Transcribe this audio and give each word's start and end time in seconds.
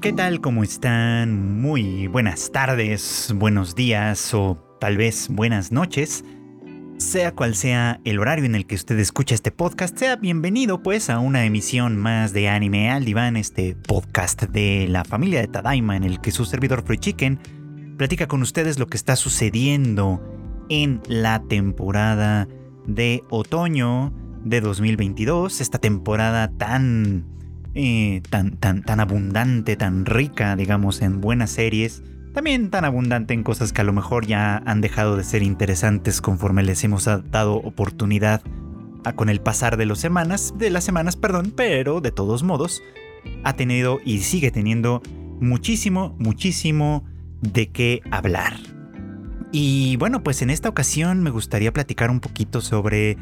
¿Qué 0.00 0.12
tal? 0.12 0.40
¿Cómo 0.40 0.62
están? 0.62 1.60
Muy 1.60 2.06
buenas 2.06 2.52
tardes, 2.52 3.32
buenos 3.34 3.74
días 3.74 4.32
o 4.32 4.56
tal 4.78 4.96
vez 4.96 5.26
buenas 5.28 5.72
noches. 5.72 6.24
Sea 6.98 7.34
cual 7.34 7.56
sea 7.56 8.00
el 8.04 8.20
horario 8.20 8.44
en 8.44 8.54
el 8.54 8.64
que 8.64 8.76
usted 8.76 8.96
escucha 9.00 9.34
este 9.34 9.50
podcast, 9.50 9.98
sea 9.98 10.14
bienvenido 10.14 10.84
pues 10.84 11.10
a 11.10 11.18
una 11.18 11.44
emisión 11.44 11.96
más 11.96 12.32
de 12.32 12.48
Anime 12.48 12.92
al 12.92 13.04
Diván, 13.04 13.36
este 13.36 13.74
podcast 13.74 14.44
de 14.44 14.86
la 14.88 15.04
familia 15.04 15.40
de 15.40 15.48
Tadaima 15.48 15.96
en 15.96 16.04
el 16.04 16.20
que 16.20 16.30
su 16.30 16.44
servidor 16.44 16.84
Free 16.84 16.98
Chicken 16.98 17.40
platica 17.96 18.28
con 18.28 18.42
ustedes 18.42 18.78
lo 18.78 18.86
que 18.86 18.96
está 18.96 19.16
sucediendo 19.16 20.22
en 20.68 21.02
la 21.08 21.42
temporada 21.42 22.46
de 22.86 23.24
otoño 23.30 24.12
de 24.44 24.60
2022, 24.60 25.60
esta 25.60 25.80
temporada 25.80 26.52
tan 26.56 27.37
eh, 27.74 28.22
tan, 28.30 28.56
tan, 28.56 28.82
tan 28.82 29.00
abundante, 29.00 29.76
tan 29.76 30.06
rica, 30.06 30.56
digamos, 30.56 31.02
en 31.02 31.20
buenas 31.20 31.50
series, 31.50 32.02
también 32.34 32.70
tan 32.70 32.84
abundante 32.84 33.34
en 33.34 33.42
cosas 33.42 33.72
que 33.72 33.80
a 33.80 33.84
lo 33.84 33.92
mejor 33.92 34.26
ya 34.26 34.62
han 34.66 34.80
dejado 34.80 35.16
de 35.16 35.24
ser 35.24 35.42
interesantes 35.42 36.20
conforme 36.20 36.62
les 36.62 36.84
hemos 36.84 37.04
dado 37.04 37.56
oportunidad 37.56 38.42
con 39.14 39.28
el 39.28 39.40
pasar 39.40 39.76
de 39.76 39.86
las 39.86 39.98
semanas, 39.98 40.54
de 40.58 40.70
las 40.70 40.84
semanas, 40.84 41.16
perdón, 41.16 41.52
pero 41.56 42.00
de 42.00 42.12
todos 42.12 42.42
modos 42.42 42.82
ha 43.44 43.54
tenido 43.54 44.00
y 44.04 44.18
sigue 44.18 44.50
teniendo 44.50 45.02
muchísimo, 45.40 46.14
muchísimo 46.18 47.04
de 47.40 47.70
qué 47.70 48.02
hablar. 48.10 48.54
Y 49.50 49.96
bueno, 49.96 50.22
pues 50.22 50.42
en 50.42 50.50
esta 50.50 50.68
ocasión 50.68 51.22
me 51.22 51.30
gustaría 51.30 51.72
platicar 51.72 52.10
un 52.10 52.20
poquito 52.20 52.60
sobre 52.60 53.16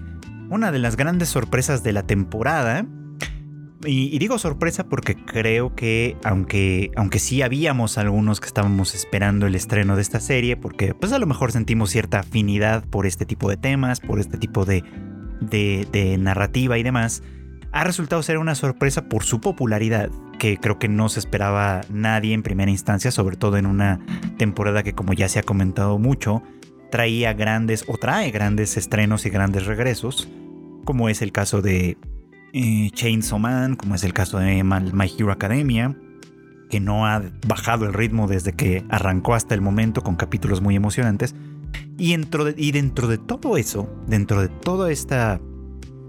una 0.51 0.73
de 0.73 0.79
las 0.79 0.97
grandes 0.97 1.29
sorpresas 1.29 1.83
de 1.83 1.93
la 1.93 2.05
temporada, 2.05 2.87
y, 3.87 4.19
digo 4.19 4.39
sorpresa 4.39 4.89
porque 4.89 5.15
creo 5.15 5.75
que 5.75 6.17
aunque, 6.25 6.91
aunque 6.97 7.19
sí 7.19 7.43
habíamos 7.43 7.99
algunos 7.99 8.41
que 8.41 8.47
estábamos 8.47 8.95
esperando 8.95 9.47
el 9.47 9.55
estreno 9.55 9.97
de 9.97 10.03
esta 10.03 10.21
serie, 10.21 10.57
porque 10.57 10.95
pues 10.95 11.13
a 11.13 11.19
lo 11.19 11.27
mejor 11.27 11.53
sentimos 11.53 11.91
cierta 11.91 12.21
afinidad 12.21 12.85
por 12.85 13.07
este 13.07 13.27
tipo 13.27 13.49
de 13.49 13.57
temas, 13.57 14.01
por 14.01 14.21
este 14.21 14.39
tipo 14.39 14.65
de, 14.65 14.83
de, 15.41 16.17
narrativa 16.19 16.79
y 16.79 16.83
demás, 16.83 17.23
ha 17.73 17.85
resultado 17.85 18.23
ser 18.23 18.39
una 18.39 18.55
sorpresa 18.55 19.09
por 19.09 19.25
su 19.25 19.41
popularidad, 19.41 20.11
que 20.39 20.57
creo 20.57 20.79
que 20.79 20.89
no 20.89 21.09
se 21.09 21.21
esperaba 21.21 21.83
nadie 21.91 22.35
en 22.35 22.43
primera 22.43 22.71
instancia, 22.71 23.11
sobre 23.11 23.37
todo 23.37 23.57
en 23.57 23.67
una 23.67 24.01
temporada 24.39 24.83
que 24.83 24.95
como 24.95 25.13
ya 25.13 25.29
se 25.29 25.39
ha 25.39 25.43
comentado 25.43 25.99
mucho, 25.99 26.43
traía 26.91 27.33
grandes 27.35 27.85
o 27.89 27.99
trae 27.99 28.31
grandes 28.31 28.77
estrenos 28.77 29.27
y 29.27 29.31
grandes 29.31 29.67
regresos, 29.67 30.29
como 30.85 31.09
es 31.09 31.21
el 31.21 31.33
caso 31.33 31.63
de 31.63 31.99
eh, 32.59 32.91
Chainsaw 32.91 33.39
Man, 33.39 33.77
como 33.77 33.95
es 33.97 34.03
el 34.03 34.15
caso 34.15 34.39
de 34.39 34.65
My 34.65 35.13
Hero 35.19 35.31
Academia, 35.31 35.95
que 36.71 36.81
no 36.81 37.07
ha 37.07 37.23
bajado 37.47 37.85
el 37.85 37.93
ritmo 37.93 38.29
desde 38.29 38.55
que 38.55 38.83
arrancó 38.89 39.35
hasta 39.35 39.55
el 39.55 39.61
momento 39.61 40.03
con 40.03 40.17
capítulos 40.17 40.63
muy 40.63 40.75
emocionantes. 40.75 41.35
Y 41.99 42.13
dentro 42.13 42.47
de, 42.47 42.55
y 42.57 42.73
dentro 42.73 43.09
de 43.09 43.19
todo 43.19 43.59
eso, 43.59 43.95
dentro 44.07 44.41
de 44.41 44.49
toda 44.49 44.91
esta 44.91 45.39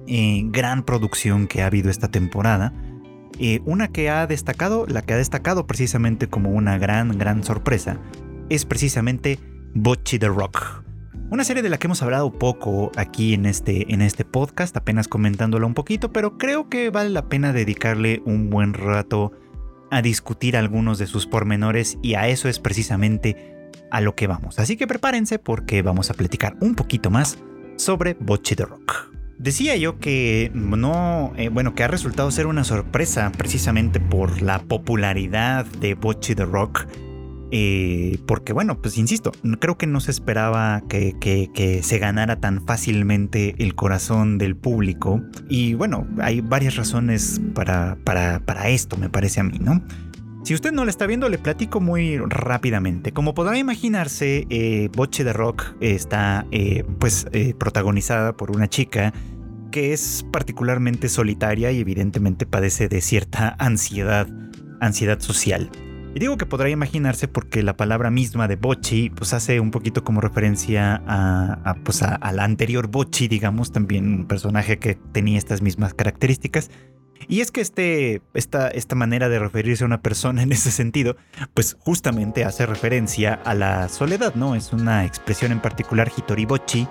eh, 0.07 0.43
gran 0.45 0.83
producción 0.83 1.47
que 1.47 1.63
ha 1.63 1.65
habido 1.65 1.89
esta 1.89 2.07
temporada, 2.07 2.73
eh, 3.39 3.59
una 3.65 3.89
que 3.89 4.09
ha 4.09 4.25
destacado, 4.25 4.85
la 4.87 5.01
que 5.01 5.15
ha 5.15 5.17
destacado 5.17 5.67
precisamente 5.67 6.29
como 6.29 6.51
una 6.51 6.77
gran, 6.77 7.17
gran 7.17 7.43
sorpresa, 7.43 7.99
es 8.49 8.63
precisamente 8.63 9.37
Bocchi 9.73 10.17
the 10.17 10.29
Rock. 10.29 10.86
Una 11.29 11.43
serie 11.43 11.61
de 11.61 11.67
la 11.67 11.77
que 11.77 11.87
hemos 11.87 12.01
hablado 12.01 12.31
poco 12.31 12.89
aquí 12.95 13.33
en 13.33 13.45
este, 13.45 13.93
en 13.93 14.01
este 14.01 14.23
podcast, 14.23 14.77
apenas 14.77 15.09
comentándola 15.09 15.65
un 15.65 15.73
poquito, 15.73 16.13
pero 16.13 16.37
creo 16.37 16.69
que 16.69 16.89
vale 16.89 17.09
la 17.09 17.27
pena 17.27 17.51
dedicarle 17.51 18.21
un 18.25 18.49
buen 18.49 18.73
rato 18.73 19.33
a 19.91 20.01
discutir 20.01 20.55
algunos 20.55 20.99
de 20.99 21.05
sus 21.05 21.27
pormenores 21.27 21.97
y 22.01 22.13
a 22.13 22.29
eso 22.29 22.47
es 22.47 22.59
precisamente 22.59 23.69
a 23.91 23.99
lo 23.99 24.15
que 24.15 24.27
vamos. 24.27 24.57
Así 24.57 24.77
que 24.77 24.87
prepárense 24.87 25.37
porque 25.37 25.81
vamos 25.81 26.09
a 26.09 26.13
platicar 26.13 26.55
un 26.61 26.75
poquito 26.75 27.09
más 27.09 27.37
sobre 27.75 28.13
Bocce 28.13 28.55
the 28.55 28.63
Rock. 28.63 29.11
Decía 29.37 29.75
yo 29.75 29.99
que 29.99 30.49
no, 30.53 31.33
eh, 31.35 31.49
bueno, 31.49 31.75
que 31.75 31.83
ha 31.83 31.89
resultado 31.89 32.31
ser 32.31 32.47
una 32.47 32.63
sorpresa 32.63 33.33
precisamente 33.37 33.99
por 33.99 34.41
la 34.41 34.59
popularidad 34.59 35.65
de 35.65 35.93
Bocce 35.93 36.35
the 36.35 36.45
Rock 36.45 36.87
eh, 37.51 38.17
porque 38.25 38.53
bueno, 38.53 38.81
pues 38.81 38.97
insisto, 38.97 39.31
creo 39.59 39.77
que 39.77 39.87
no 39.87 39.99
se 39.99 40.11
esperaba 40.11 40.83
que, 40.89 41.79
se 41.81 41.99
ganara 41.99 42.39
tan 42.39 42.65
fácilmente 42.65 43.55
el 43.59 43.75
corazón 43.75 44.37
del 44.37 44.55
público. 44.55 45.21
Y 45.49 45.73
bueno, 45.73 46.07
hay 46.19 46.41
varias 46.41 46.75
razones 46.75 47.41
para, 47.53 47.97
esto, 48.69 48.97
me 48.97 49.09
parece 49.09 49.39
a 49.39 49.43
mí, 49.43 49.59
¿no? 49.59 49.81
Si 50.43 50.53
usted 50.53 50.71
no 50.71 50.85
la 50.85 50.91
está 50.91 51.07
viendo, 51.07 51.27
le 51.27 51.37
platico 51.37 51.81
muy 51.81 52.17
rápidamente. 52.17 53.11
Como 53.11 53.33
podrá 53.33 53.57
imaginarse, 53.57 54.47
eh, 54.49 54.89
Boche 54.95 55.25
de 55.25 55.33
Rock 55.33 55.75
está 55.81 56.45
eh, 56.51 56.85
pues 56.99 57.27
protagonizada 57.57 58.37
por 58.37 58.51
una 58.51 58.69
chica 58.69 59.13
que 59.71 59.91
es 59.91 60.25
particularmente 60.31 61.09
solitaria 61.09 61.71
y 61.71 61.79
evidentemente 61.79 62.45
padece 62.45 62.87
de 62.87 63.01
cierta 63.01 63.55
ansiedad, 63.59 64.27
ansiedad 64.79 65.19
social. 65.19 65.69
Y 66.17 66.19
digo 66.19 66.35
que 66.35 66.47
podrá 66.47 66.67
imaginarse 66.71 67.27
porque 67.27 67.61
la 67.61 67.77
palabra 67.77 68.09
misma 68.09 68.47
de 68.47 68.55
Bochi 68.55 69.11
pues 69.11 69.35
hace 69.35 69.59
un 69.59 69.69
poquito 69.69 70.03
como 70.03 70.19
referencia 70.19 71.03
a, 71.05 71.75
pues 71.83 72.01
a, 72.01 72.31
la 72.31 72.43
anterior 72.43 72.87
Bochi, 72.87 73.27
digamos, 73.27 73.71
también 73.71 74.11
un 74.11 74.25
personaje 74.25 74.79
que 74.79 74.95
tenía 74.95 75.37
estas 75.37 75.61
mismas 75.61 75.93
características. 75.93 76.71
Y 77.27 77.41
es 77.41 77.51
que 77.51 77.61
este, 77.61 78.23
esta, 78.33 78.67
esta 78.69 78.95
manera 78.95 79.29
de 79.29 79.37
referirse 79.37 79.83
a 79.83 79.85
una 79.85 80.01
persona 80.01 80.41
en 80.41 80.51
ese 80.51 80.71
sentido, 80.71 81.17
pues 81.53 81.77
justamente 81.81 82.45
hace 82.45 82.65
referencia 82.65 83.35
a 83.35 83.53
la 83.53 83.87
soledad, 83.87 84.33
¿no? 84.33 84.55
Es 84.55 84.73
una 84.73 85.05
expresión 85.05 85.51
en 85.51 85.61
particular 85.61 86.11
Hitori 86.17 86.45
Bochi, 86.45 86.87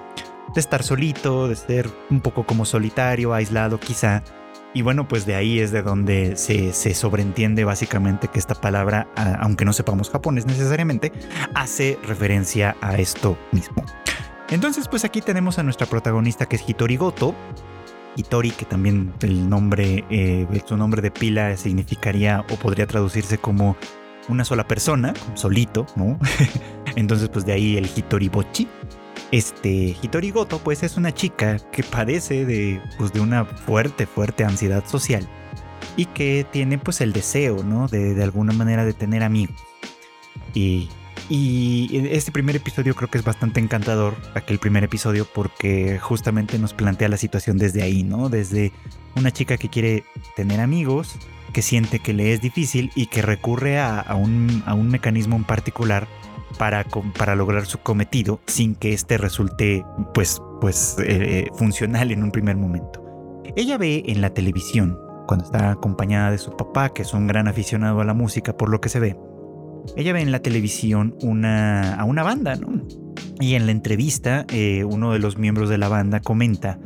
de 0.54 0.60
estar 0.60 0.84
solito, 0.84 1.48
de 1.48 1.56
ser 1.56 1.90
un 2.10 2.20
poco 2.20 2.46
como 2.46 2.64
solitario, 2.64 3.34
aislado 3.34 3.80
quizá, 3.80 4.22
y 4.76 4.82
bueno, 4.82 5.08
pues 5.08 5.24
de 5.24 5.34
ahí 5.34 5.58
es 5.58 5.72
de 5.72 5.80
donde 5.80 6.36
se, 6.36 6.70
sobreentiende 6.92 7.64
básicamente 7.64 8.28
que 8.28 8.38
esta 8.38 8.54
palabra, 8.54 9.08
aunque 9.40 9.64
no 9.64 9.72
sepamos 9.72 10.10
japonés 10.10 10.44
necesariamente, 10.44 11.12
hace 11.54 11.98
referencia 12.06 12.76
a 12.82 12.96
esto 12.96 13.38
mismo. 13.52 13.82
Entonces, 14.50 14.86
pues 14.86 15.06
aquí 15.06 15.22
tenemos 15.22 15.58
a 15.58 15.62
nuestra 15.62 15.86
protagonista 15.86 16.44
que 16.44 16.56
es 16.56 16.68
Hitori 16.68 16.98
Goto. 16.98 17.34
Hitori, 18.16 18.50
que 18.50 18.66
también 18.66 19.14
el 19.22 19.48
nombre, 19.48 20.04
eh, 20.10 20.46
su 20.66 20.76
nombre 20.76 21.00
de 21.00 21.10
pila 21.10 21.56
significaría 21.56 22.44
o 22.50 22.56
podría 22.56 22.86
traducirse 22.86 23.38
como 23.38 23.78
una 24.28 24.44
sola 24.44 24.68
persona, 24.68 25.14
solito, 25.32 25.86
¿no? 25.96 26.18
Entonces, 26.96 27.30
pues 27.30 27.46
de 27.46 27.54
ahí 27.54 27.78
el 27.78 27.86
Hitori 27.86 28.28
Bochi. 28.28 28.68
Este 29.32 29.96
Hitori 30.00 30.30
Goto 30.30 30.60
pues 30.60 30.82
es 30.82 30.96
una 30.96 31.12
chica 31.12 31.58
que 31.72 31.82
padece 31.82 32.44
de, 32.44 32.80
pues, 32.96 33.12
de 33.12 33.20
una 33.20 33.44
fuerte, 33.44 34.06
fuerte 34.06 34.44
ansiedad 34.44 34.86
social 34.86 35.28
y 35.96 36.06
que 36.06 36.46
tiene 36.50 36.78
pues 36.78 37.00
el 37.00 37.12
deseo, 37.12 37.62
¿no? 37.64 37.88
De, 37.88 38.14
de 38.14 38.22
alguna 38.22 38.52
manera 38.52 38.84
de 38.84 38.92
tener 38.92 39.22
amigos. 39.22 39.56
Y, 40.54 40.88
y 41.28 42.06
este 42.10 42.30
primer 42.30 42.54
episodio 42.56 42.94
creo 42.94 43.10
que 43.10 43.18
es 43.18 43.24
bastante 43.24 43.58
encantador, 43.58 44.14
aquel 44.34 44.58
primer 44.58 44.84
episodio, 44.84 45.26
porque 45.26 45.98
justamente 45.98 46.58
nos 46.58 46.72
plantea 46.72 47.08
la 47.08 47.16
situación 47.16 47.58
desde 47.58 47.82
ahí, 47.82 48.04
¿no? 48.04 48.28
Desde 48.28 48.72
una 49.16 49.32
chica 49.32 49.56
que 49.56 49.68
quiere 49.68 50.04
tener 50.36 50.60
amigos, 50.60 51.16
que 51.52 51.62
siente 51.62 51.98
que 51.98 52.12
le 52.12 52.32
es 52.32 52.40
difícil 52.40 52.92
y 52.94 53.06
que 53.06 53.22
recurre 53.22 53.78
a, 53.78 53.98
a, 53.98 54.14
un, 54.14 54.62
a 54.66 54.74
un 54.74 54.88
mecanismo 54.88 55.36
en 55.36 55.44
particular 55.44 56.06
para, 56.58 56.84
para 57.18 57.36
lograr 57.36 57.66
su 57.66 57.78
cometido 57.78 58.40
sin 58.46 58.74
que 58.74 58.92
éste 58.92 59.18
resulte 59.18 59.84
pues, 60.14 60.40
pues 60.60 60.96
eh, 61.04 61.48
funcional 61.54 62.10
en 62.10 62.22
un 62.22 62.30
primer 62.30 62.56
momento. 62.56 63.02
Ella 63.56 63.78
ve 63.78 64.02
en 64.06 64.20
la 64.20 64.30
televisión, 64.30 64.98
cuando 65.26 65.44
está 65.44 65.70
acompañada 65.70 66.30
de 66.30 66.38
su 66.38 66.56
papá, 66.56 66.90
que 66.90 67.02
es 67.02 67.14
un 67.14 67.26
gran 67.26 67.48
aficionado 67.48 68.00
a 68.00 68.04
la 68.04 68.14
música 68.14 68.56
por 68.56 68.68
lo 68.68 68.80
que 68.80 68.88
se 68.88 69.00
ve, 69.00 69.16
ella 69.96 70.12
ve 70.12 70.20
en 70.20 70.32
la 70.32 70.40
televisión 70.40 71.16
una, 71.22 71.94
a 71.94 72.04
una 72.04 72.22
banda, 72.22 72.56
¿no? 72.56 72.82
Y 73.38 73.54
en 73.54 73.66
la 73.66 73.72
entrevista, 73.72 74.46
eh, 74.50 74.84
uno 74.84 75.12
de 75.12 75.18
los 75.18 75.38
miembros 75.38 75.68
de 75.68 75.78
la 75.78 75.88
banda 75.88 76.20
comenta 76.20 76.78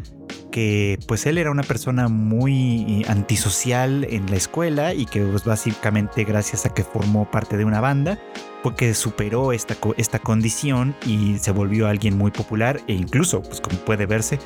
que 0.50 0.98
pues 1.06 1.26
él 1.26 1.38
era 1.38 1.50
una 1.50 1.62
persona 1.62 2.08
muy 2.08 3.04
antisocial 3.08 4.06
en 4.10 4.30
la 4.30 4.36
escuela 4.36 4.94
y 4.94 5.06
que 5.06 5.22
pues, 5.22 5.44
básicamente 5.44 6.24
gracias 6.24 6.66
a 6.66 6.74
que 6.74 6.84
formó 6.84 7.30
parte 7.30 7.56
de 7.56 7.64
una 7.64 7.80
banda 7.80 8.18
fue 8.62 8.74
que 8.74 8.94
superó 8.94 9.52
esta, 9.52 9.76
esta 9.96 10.18
condición 10.18 10.94
y 11.06 11.38
se 11.38 11.50
volvió 11.52 11.88
alguien 11.88 12.18
muy 12.18 12.30
popular 12.30 12.80
e 12.86 12.92
incluso, 12.92 13.42
pues 13.42 13.60
como 13.60 13.78
puede 13.78 14.06
verse, 14.06 14.38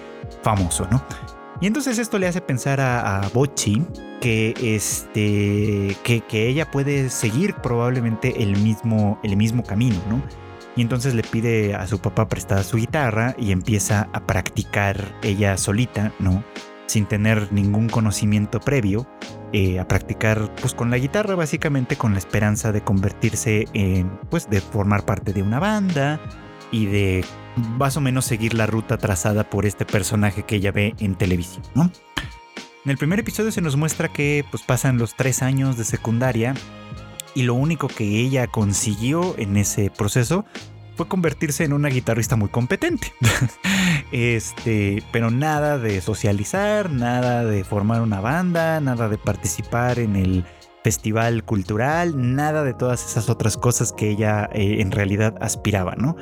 famoso, 0.43 0.87
¿no? 0.91 1.05
Y 1.61 1.67
entonces 1.67 1.99
esto 1.99 2.19
le 2.19 2.27
hace 2.27 2.41
pensar 2.41 2.81
a, 2.81 3.21
a 3.21 3.29
Bochi 3.29 3.83
que, 4.21 4.55
este, 4.61 5.97
que, 6.03 6.21
que, 6.29 6.49
ella 6.49 6.71
puede 6.71 7.11
seguir 7.11 7.55
probablemente 7.57 8.43
el 8.43 8.57
mismo, 8.57 9.21
el 9.23 9.37
mismo 9.37 9.63
camino, 9.63 9.97
¿no? 10.09 10.23
Y 10.77 10.83
entonces 10.83 11.15
le 11.15 11.23
pide 11.23 11.75
a 11.75 11.87
su 11.87 12.01
papá 12.01 12.29
prestar 12.29 12.65
su 12.65 12.77
guitarra 12.77 13.37
y 13.39 13.53
empieza 13.53 14.09
a 14.13 14.27
practicar 14.27 15.17
ella 15.23 15.57
solita, 15.57 16.13
¿no? 16.19 16.45
sin 16.87 17.07
tener 17.07 17.53
ningún 17.53 17.89
conocimiento 17.89 18.61
previo, 18.61 19.07
eh, 19.53 19.79
a 19.79 19.89
practicar 19.89 20.55
pues 20.61 20.75
con 20.75 20.91
la 20.91 20.99
guitarra 20.99 21.35
básicamente 21.35 21.97
con 21.97 22.13
la 22.13 22.19
esperanza 22.19 22.73
de 22.73 22.83
convertirse 22.83 23.67
en 23.73 24.11
pues 24.31 24.49
de 24.51 24.61
formar 24.61 25.05
parte 25.05 25.33
de 25.33 25.43
una 25.43 25.59
banda 25.59 26.21
y 26.71 26.87
de 26.87 27.25
más 27.57 27.97
o 27.97 28.01
menos 28.01 28.25
seguir 28.25 28.55
la 28.55 28.67
ruta 28.67 28.99
trazada 28.99 29.49
por 29.49 29.65
este 29.65 29.85
personaje 29.85 30.43
que 30.43 30.57
ella 30.57 30.73
ve 30.73 30.95
en 30.99 31.15
televisión, 31.15 31.65
¿no? 31.75 31.91
En 32.85 32.91
el 32.91 32.99
primer 32.99 33.21
episodio 33.21 33.51
se 33.51 33.63
nos 33.63 33.77
muestra 33.77 34.13
que 34.13 34.45
pues 34.51 34.63
pasan 34.63 34.99
los 34.99 35.15
tres 35.15 35.43
años 35.43 35.79
de 35.79 35.85
secundaria 35.85 36.55
y 37.35 37.43
lo 37.43 37.55
único 37.55 37.89
que 37.89 38.05
ella 38.21 38.47
consiguió 38.47 39.35
en 39.39 39.57
ese 39.57 39.91
proceso 39.91 40.45
fue 40.97 41.09
convertirse 41.09 41.65
en 41.65 41.73
una 41.73 41.89
guitarrista 41.89 42.37
muy 42.37 42.49
competente. 42.49 43.13
este, 44.13 45.03
pero 45.13 45.31
nada 45.31 45.79
de 45.79 46.01
socializar, 46.01 46.91
nada 46.91 47.45
de 47.45 47.65
formar 47.65 48.01
una 48.01 48.21
banda, 48.21 48.81
nada 48.81 49.09
de 49.09 49.19
participar 49.19 49.99
en 49.99 50.17
el 50.17 50.45
festival 50.85 51.45
cultural, 51.45 52.35
nada 52.35 52.63
de 52.63 52.75
todas 52.75 53.05
esas 53.05 53.29
otras 53.29 53.57
cosas 53.57 53.93
que 53.93 54.11
ella 54.11 54.49
eh, 54.53 54.77
en 54.81 54.93
realidad 54.93 55.35
aspiraba, 55.41 55.95
¿no? 55.97 56.17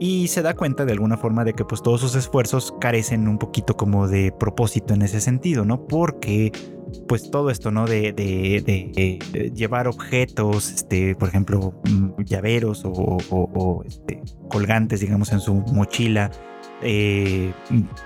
y 0.00 0.28
se 0.28 0.42
da 0.42 0.54
cuenta 0.54 0.84
de 0.84 0.92
alguna 0.92 1.16
forma 1.16 1.44
de 1.44 1.54
que 1.54 1.64
pues 1.64 1.82
todos 1.82 2.00
sus 2.00 2.14
esfuerzos 2.14 2.74
carecen 2.80 3.28
un 3.28 3.38
poquito 3.38 3.76
como 3.76 4.08
de 4.08 4.32
propósito 4.32 4.94
en 4.94 5.02
ese 5.02 5.20
sentido, 5.20 5.64
¿no? 5.64 5.86
Porque 5.86 6.52
pues 7.06 7.30
todo 7.30 7.50
esto, 7.50 7.70
¿no? 7.70 7.86
De, 7.86 8.12
de, 8.12 9.52
llevar 9.54 9.88
objetos, 9.88 10.70
este, 10.70 11.14
por 11.14 11.28
ejemplo, 11.28 11.74
mm, 11.84 12.22
llaveros 12.24 12.82
o, 12.84 13.82
este, 13.86 14.22
colgantes, 14.48 15.00
digamos, 15.00 15.32
en 15.32 15.40
su 15.40 15.54
mochila, 15.54 16.30
eh, 16.82 17.52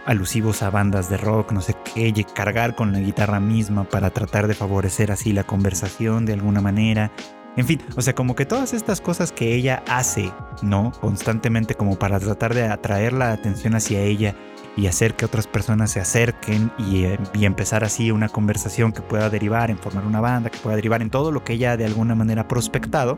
alusivos 0.07 0.63
a 0.63 0.71
bandas 0.71 1.11
de 1.11 1.17
rock, 1.17 1.53
no 1.53 1.61
sé 1.61 1.75
qué, 1.95 2.13
cargar 2.35 2.75
con 2.75 2.93
la 2.93 3.01
guitarra 3.01 3.41
misma 3.41 3.89
para 3.89 4.11
tratar 4.11 4.47
de 4.47 4.55
favorecer 4.55 5.11
así 5.11 5.33
la 5.33 5.45
conversación 5.45 6.27
de 6.27 6.35
alguna 6.35 6.61
manera. 6.61 7.13
En 7.57 7.67
fin, 7.67 7.81
o 7.97 8.03
sea, 8.03 8.15
como 8.15 8.37
que 8.37 8.47
todas 8.47 8.73
estas 8.73 9.01
cosas 9.01 9.33
que 9.33 9.55
ella 9.55 9.83
hace, 9.89 10.33
¿no? 10.63 10.93
Constantemente 11.01 11.75
como 11.75 11.99
para 11.99 12.21
tratar 12.21 12.55
de 12.55 12.65
atraer 12.65 13.13
la 13.13 13.33
atención 13.33 13.75
hacia 13.75 14.01
ella 14.01 14.37
y 14.79 14.87
hacer 14.87 15.17
que 15.17 15.25
otras 15.25 15.49
personas 15.49 15.91
se 15.91 16.01
acerquen 16.01 16.71
y, 16.79 17.03
eh, 17.05 17.19
empezar 17.35 17.83
así 17.83 18.13
una 18.13 18.29
conversación 18.29 18.93
que 18.93 19.03
pueda 19.03 19.29
derivar 19.29 19.71
en 19.71 19.79
formar 19.79 20.07
una 20.07 20.21
banda, 20.21 20.51
que 20.51 20.59
pueda 20.59 20.77
derivar 20.77 21.03
en 21.03 21.11
todo 21.11 21.33
lo 21.33 21.43
que 21.43 21.55
ella 21.55 21.77
de 21.77 21.85
alguna 21.85 22.15
manera 22.15 22.43
ha 22.43 22.49
prospectado, 22.49 23.17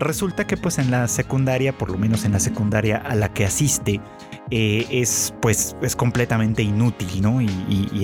resulta 0.00 0.48
que 0.48 0.56
pues 0.56 0.78
en 0.78 0.90
la 0.90 1.06
secundaria, 1.06 1.78
por 1.78 1.90
lo 1.90 1.98
menos 1.98 2.24
en 2.24 2.32
la 2.32 2.40
secundaria 2.40 2.96
a 2.96 3.14
la 3.14 3.32
que 3.32 3.44
asiste, 3.44 4.00
eh, 4.50 4.86
es 4.90 5.32
pues 5.40 5.76
es 5.80 5.94
completamente 5.94 6.62
inútil, 6.62 7.22
¿no? 7.22 7.40
Y, 7.40 7.48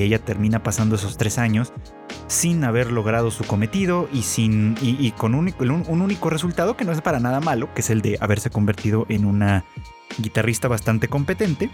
ella 0.00 0.18
termina 0.18 0.62
pasando 0.62 0.96
esos 0.96 1.16
tres 1.16 1.38
años 1.38 1.72
sin 2.26 2.64
haber 2.64 2.90
logrado 2.90 3.30
su 3.30 3.44
cometido 3.44 4.08
y 4.12 4.22
sin 4.22 4.76
y, 4.80 5.10
con 5.12 5.34
un, 5.34 5.52
único 5.88 6.30
resultado 6.30 6.76
que 6.76 6.84
no 6.84 6.92
es 6.92 7.00
para 7.00 7.20
nada 7.20 7.40
malo, 7.40 7.72
que 7.74 7.80
es 7.80 7.90
el 7.90 8.00
de 8.00 8.18
haberse 8.20 8.50
convertido 8.50 9.06
en 9.08 9.24
una 9.24 9.64
guitarrista 10.18 10.68
bastante 10.68 11.08
competente 11.08 11.70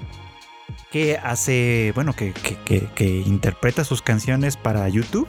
que 0.91 1.19
hace, 1.19 1.93
bueno, 1.95 2.13
que, 2.15 2.33
que 2.33 3.23
interpreta 3.27 3.85
sus 3.85 4.03
canciones 4.03 4.57
para 4.57 4.89
YouTube 4.89 5.29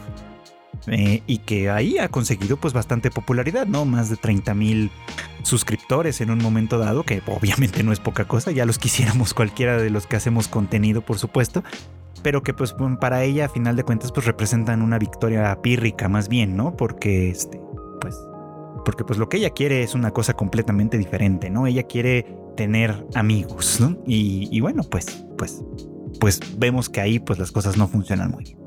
eh, 0.88 1.21
y 1.27 1.39
que 1.39 1.69
ahí 1.69 1.97
ha 1.97 2.09
conseguido 2.09 2.57
pues 2.57 2.73
bastante 2.73 3.11
popularidad, 3.11 3.67
¿no? 3.67 3.85
Más 3.85 4.09
de 4.09 4.15
30 4.15 4.53
mil 4.53 4.91
suscriptores 5.44 6.21
en 6.21 6.31
un 6.31 6.39
momento 6.39 6.77
dado, 6.77 7.03
que 7.03 7.21
obviamente 7.27 7.83
no 7.83 7.91
es 7.91 8.00
poca 8.00 8.25
cosa, 8.25 8.51
ya 8.51 8.65
los 8.65 8.79
quisiéramos 8.79 9.33
cualquiera 9.33 9.77
de 9.77 9.89
los 9.89 10.07
que 10.07 10.15
hacemos 10.15 10.47
contenido, 10.47 11.01
por 11.01 11.19
supuesto, 11.19 11.63
pero 12.23 12.44
que 12.44 12.53
pues 12.53 12.75
para 13.00 13.23
ella 13.23 13.45
a 13.45 13.50
final 13.50 13.75
de 13.75 13.83
cuentas 13.83 14.11
pues 14.11 14.25
representan 14.25 14.81
una 14.81 14.97
victoria 14.97 15.61
pírrica 15.61 16.07
más 16.09 16.29
bien, 16.29 16.56
¿no? 16.56 16.75
Porque 16.75 17.29
este, 17.29 17.59
pues, 18.01 18.15
porque 18.85 19.03
pues 19.03 19.19
lo 19.19 19.29
que 19.29 19.38
ella 19.38 19.51
quiere 19.51 19.83
es 19.83 19.95
una 19.95 20.11
cosa 20.11 20.33
completamente 20.33 20.97
diferente, 20.97 21.50
¿no? 21.50 21.67
Ella 21.67 21.83
quiere 21.83 22.25
tener 22.55 23.05
amigos, 23.15 23.79
¿no? 23.79 23.97
Y, 24.05 24.59
bueno, 24.59 24.83
pues, 24.83 25.25
pues, 25.37 25.63
pues 26.19 26.39
vemos 26.57 26.89
que 26.89 27.01
ahí 27.01 27.19
pues 27.19 27.39
las 27.39 27.51
cosas 27.51 27.77
no 27.77 27.87
funcionan 27.87 28.31
muy 28.31 28.43
bien. 28.43 28.59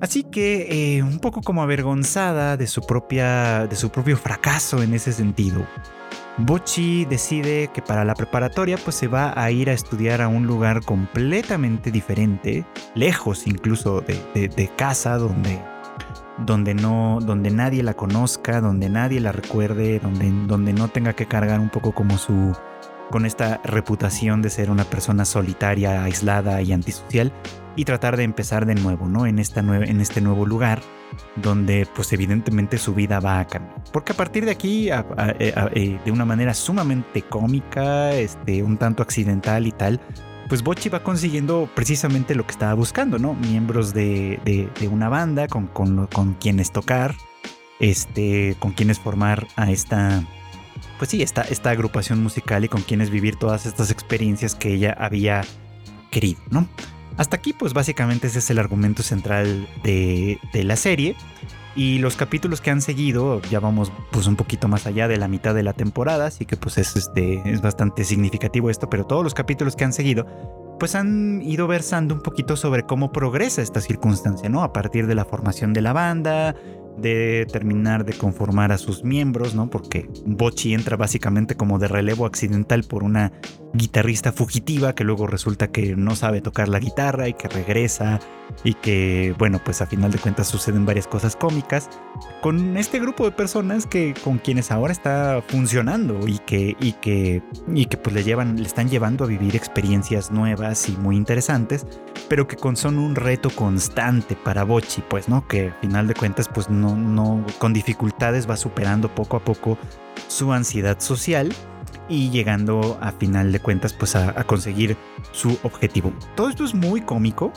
Así 0.00 0.24
que 0.24 0.96
eh, 0.96 1.02
un 1.02 1.18
poco 1.18 1.42
como 1.42 1.62
avergonzada 1.62 2.56
de 2.56 2.66
su, 2.66 2.80
propia, 2.80 3.66
de 3.66 3.76
su 3.76 3.90
propio 3.90 4.16
fracaso 4.16 4.82
en 4.82 4.94
ese 4.94 5.12
sentido, 5.12 5.66
Bochi 6.38 7.04
decide 7.04 7.68
que 7.72 7.82
para 7.82 8.04
la 8.04 8.14
preparatoria 8.14 8.78
pues 8.78 8.96
se 8.96 9.08
va 9.08 9.32
a 9.36 9.50
ir 9.50 9.68
a 9.68 9.72
estudiar 9.72 10.22
a 10.22 10.28
un 10.28 10.46
lugar 10.46 10.82
completamente 10.84 11.90
diferente, 11.90 12.64
lejos 12.94 13.46
incluso 13.46 14.00
de, 14.00 14.70
casa, 14.76 15.18
donde, 15.18 15.60
donde, 16.38 16.74
no, 16.74 17.18
donde 17.20 17.50
nadie 17.50 17.82
la 17.82 17.94
conozca, 17.94 18.60
donde 18.60 18.88
nadie 18.88 19.20
la 19.20 19.32
recuerde, 19.32 19.98
donde, 19.98 20.30
donde 20.46 20.72
no 20.72 20.88
tenga 20.88 21.12
que 21.12 21.26
cargar 21.26 21.60
un 21.60 21.68
poco 21.68 21.92
como 21.92 22.16
su 22.16 22.56
con 23.10 23.26
esta 23.26 23.60
reputación 23.64 24.42
de 24.42 24.50
ser 24.50 24.70
una 24.70 24.84
persona 24.84 25.24
solitaria, 25.24 26.04
aislada 26.04 26.62
y 26.62 26.72
antisocial, 26.72 27.32
y 27.76 27.84
tratar 27.84 28.16
de 28.16 28.24
empezar 28.24 28.66
de 28.66 28.74
nuevo, 28.74 29.08
¿no? 29.08 29.26
En, 29.26 29.38
esta 29.38 29.60
en 29.60 30.00
este 30.00 30.20
nuevo 30.20 30.46
lugar 30.46 30.80
donde 31.36 31.86
pues 31.94 32.12
evidentemente 32.12 32.78
su 32.78 32.94
vida 32.94 33.20
va 33.20 33.40
a 33.40 33.46
cambiar. 33.46 33.82
Porque 33.92 34.12
a 34.12 34.16
partir 34.16 34.44
de 34.44 34.50
aquí, 34.50 34.90
eh, 34.90 35.04
eh, 35.38 35.98
de 36.04 36.10
una 36.10 36.24
manera 36.24 36.54
sumamente 36.54 37.22
cómica, 37.22 38.12
este, 38.12 38.62
un 38.62 38.76
tanto 38.76 39.02
accidental 39.02 39.66
y 39.66 39.72
tal, 39.72 40.00
pues 40.48 40.62
Bochi 40.62 40.88
va 40.88 41.02
consiguiendo 41.02 41.68
precisamente 41.74 42.34
lo 42.34 42.44
que 42.44 42.52
estaba 42.52 42.74
buscando, 42.74 43.18
¿no? 43.18 43.34
Miembros 43.34 43.94
de, 43.94 44.68
una 44.90 45.08
banda 45.08 45.46
con, 45.46 45.68
con, 45.68 46.06
con, 46.08 46.34
quienes 46.34 46.72
tocar, 46.72 47.14
este, 47.78 48.56
con 48.58 48.72
quienes 48.72 48.98
formar 48.98 49.46
a 49.56 49.70
esta, 49.70 50.24
pues 51.00 51.12
sí, 51.12 51.22
esta, 51.22 51.40
esta 51.40 51.70
agrupación 51.70 52.22
musical 52.22 52.62
y 52.62 52.68
con 52.68 52.82
quienes 52.82 53.08
vivir 53.08 53.36
todas 53.36 53.64
estas 53.64 53.90
experiencias 53.90 54.54
que 54.54 54.74
ella 54.74 54.94
había 54.98 55.40
querido, 56.10 56.42
¿no? 56.50 56.68
Hasta 57.16 57.36
aquí, 57.36 57.54
pues 57.54 57.72
básicamente 57.72 58.26
ese 58.26 58.40
es 58.40 58.50
el 58.50 58.58
argumento 58.58 59.02
central 59.02 59.66
de, 59.82 60.38
la 60.52 60.76
serie. 60.76 61.16
Y 61.74 62.00
los 62.00 62.16
capítulos 62.16 62.60
que 62.60 62.70
han 62.70 62.82
seguido, 62.82 63.40
ya 63.50 63.60
vamos 63.60 63.90
pues 64.10 64.26
un 64.26 64.36
poquito 64.36 64.68
más 64.68 64.86
allá 64.86 65.08
de 65.08 65.16
la 65.16 65.26
mitad 65.26 65.54
de 65.54 65.62
la 65.62 65.72
temporada, 65.72 66.26
así 66.26 66.44
que 66.44 66.58
pues 66.58 66.76
es, 66.76 66.94
este, 66.94 67.40
es 67.50 67.62
bastante 67.62 68.04
significativo 68.04 68.68
esto, 68.68 68.90
pero 68.90 69.06
todos 69.06 69.24
los 69.24 69.32
capítulos 69.32 69.76
que 69.76 69.84
han 69.84 69.94
seguido, 69.94 70.26
pues 70.80 70.96
han 70.96 71.42
ido 71.42 71.68
versando 71.68 72.14
un 72.14 72.22
poquito 72.22 72.56
sobre 72.56 72.82
cómo 72.82 73.12
progresa 73.12 73.62
esta 73.62 73.80
circunstancia, 73.80 74.48
¿no? 74.48 74.64
A 74.64 74.72
partir 74.72 75.06
de 75.06 75.14
la 75.14 75.24
formación 75.24 75.72
de 75.72 75.82
la 75.82 75.92
banda, 75.92 76.56
de 76.96 77.46
terminar 77.50 78.04
de 78.04 78.14
conformar 78.14 78.72
a 78.72 78.78
sus 78.78 79.04
miembros, 79.04 79.54
¿no? 79.54 79.70
Porque 79.70 80.08
Bochi 80.26 80.74
entra 80.74 80.96
básicamente 80.96 81.56
como 81.56 81.78
de 81.78 81.88
relevo 81.88 82.26
accidental 82.26 82.84
por 82.84 83.02
una 83.02 83.32
guitarrista 83.72 84.32
fugitiva 84.32 84.94
que 84.94 85.04
luego 85.04 85.26
resulta 85.26 85.68
que 85.68 85.94
no 85.96 86.16
sabe 86.16 86.40
tocar 86.40 86.68
la 86.68 86.80
guitarra 86.80 87.28
y 87.28 87.34
que 87.34 87.48
regresa 87.48 88.20
y 88.64 88.74
que, 88.74 89.34
bueno, 89.38 89.60
pues 89.64 89.80
a 89.80 89.86
final 89.86 90.10
de 90.10 90.18
cuentas 90.18 90.48
suceden 90.48 90.84
varias 90.84 91.06
cosas 91.06 91.36
cómicas 91.36 91.88
con 92.42 92.76
este 92.76 92.98
grupo 92.98 93.24
de 93.24 93.30
personas 93.30 93.86
que 93.86 94.14
con 94.24 94.38
quienes 94.38 94.70
ahora 94.70 94.92
está 94.92 95.42
funcionando 95.46 96.26
y 96.26 96.38
que 96.38 96.76
y 96.80 96.92
que 96.94 97.42
y 97.72 97.86
que 97.86 97.96
pues 97.96 98.14
le 98.14 98.24
llevan 98.24 98.56
le 98.56 98.66
están 98.66 98.88
llevando 98.88 99.24
a 99.24 99.28
vivir 99.28 99.54
experiencias 99.54 100.30
nuevas 100.30 100.69
y 100.88 100.92
muy 100.92 101.16
interesantes, 101.16 101.86
pero 102.28 102.46
que 102.46 102.56
son 102.74 102.98
un 102.98 103.16
reto 103.16 103.50
constante 103.50 104.36
para 104.36 104.64
Bochi, 104.64 105.02
pues, 105.08 105.28
¿no? 105.28 105.46
Que 105.46 105.68
a 105.68 105.74
final 105.80 106.06
de 106.06 106.14
cuentas 106.14 106.48
pues 106.48 106.70
no 106.70 106.96
no 106.96 107.44
con 107.58 107.72
dificultades 107.72 108.48
va 108.48 108.56
superando 108.56 109.14
poco 109.14 109.36
a 109.36 109.40
poco 109.40 109.78
su 110.28 110.52
ansiedad 110.52 111.00
social 111.00 111.52
y 112.08 112.30
llegando 112.30 112.98
a 113.00 113.12
final 113.12 113.52
de 113.52 113.60
cuentas 113.60 113.92
pues 113.92 114.16
a, 114.16 114.34
conseguir 114.44 114.96
su 115.32 115.58
objetivo. 115.62 116.12
Todo 116.34 116.48
esto 116.48 116.64
es 116.64 116.74
muy 116.74 117.00
cómico 117.00 117.52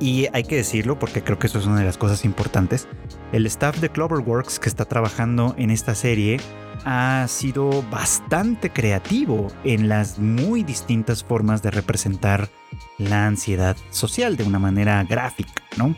y 0.00 0.26
hay 0.32 0.44
que 0.44 0.56
decirlo 0.56 0.98
porque 0.98 1.22
creo 1.22 1.38
que 1.38 1.46
eso 1.46 1.58
es 1.58 1.66
una 1.66 1.80
de 1.80 1.84
las 1.84 1.98
cosas 1.98 2.24
importantes. 2.24 2.88
El 3.32 3.46
staff 3.46 3.80
de 3.80 3.88
Cloverworks 3.88 4.58
que 4.58 4.68
está 4.68 4.84
trabajando 4.84 5.54
en 5.58 5.70
esta 5.70 5.94
serie 5.94 6.38
ha 6.84 7.26
sido 7.28 7.82
bastante 7.90 8.70
creativo 8.70 9.48
en 9.64 9.88
las 9.88 10.18
muy 10.18 10.62
distintas 10.62 11.24
formas 11.24 11.62
de 11.62 11.70
representar 11.70 12.48
la 12.98 13.26
ansiedad 13.26 13.76
social 13.90 14.36
de 14.36 14.44
una 14.44 14.58
manera 14.58 15.02
gráfica, 15.04 15.62
¿no? 15.76 15.96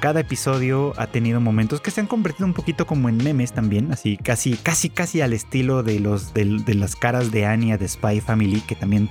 cada 0.00 0.20
episodio 0.20 0.92
ha 0.96 1.06
tenido 1.06 1.40
momentos 1.40 1.80
que 1.80 1.90
se 1.90 2.00
han 2.00 2.06
convertido 2.06 2.46
un 2.46 2.54
poquito 2.54 2.86
como 2.86 3.08
en 3.08 3.18
memes 3.18 3.52
también, 3.52 3.92
así 3.92 4.16
casi, 4.16 4.56
casi, 4.56 4.88
casi 4.88 5.20
al 5.20 5.32
estilo 5.32 5.82
de, 5.82 6.00
los, 6.00 6.32
de, 6.32 6.74
las 6.74 6.96
caras 6.96 7.30
de 7.30 7.46
Anya 7.46 7.76
de 7.76 7.86
Spy 7.86 8.20
Family, 8.20 8.60
que 8.62 8.74
también 8.74 9.10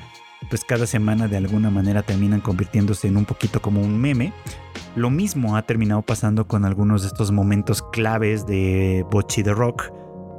pues 0.50 0.64
cada 0.64 0.86
semana 0.88 1.28
de 1.28 1.38
alguna 1.38 1.70
manera 1.70 2.04
terminan 2.04 2.42
convirtiéndose 2.42 3.08
en 3.08 3.18
un 3.18 3.26
poquito 3.26 3.62
como 3.62 3.82
un 3.82 4.00
meme. 4.00 4.34
Lo 4.96 5.10
mismo 5.10 5.58
ha 5.58 5.64
terminado 5.64 6.02
pasando 6.02 6.48
con 6.48 6.66
algunos 6.66 7.02
de 7.02 7.08
estos 7.08 7.32
momentos 7.32 7.82
claves 7.82 8.46
de 8.46 9.06
Bochi 9.12 9.44
the 9.44 9.54
Rock, 9.54 9.92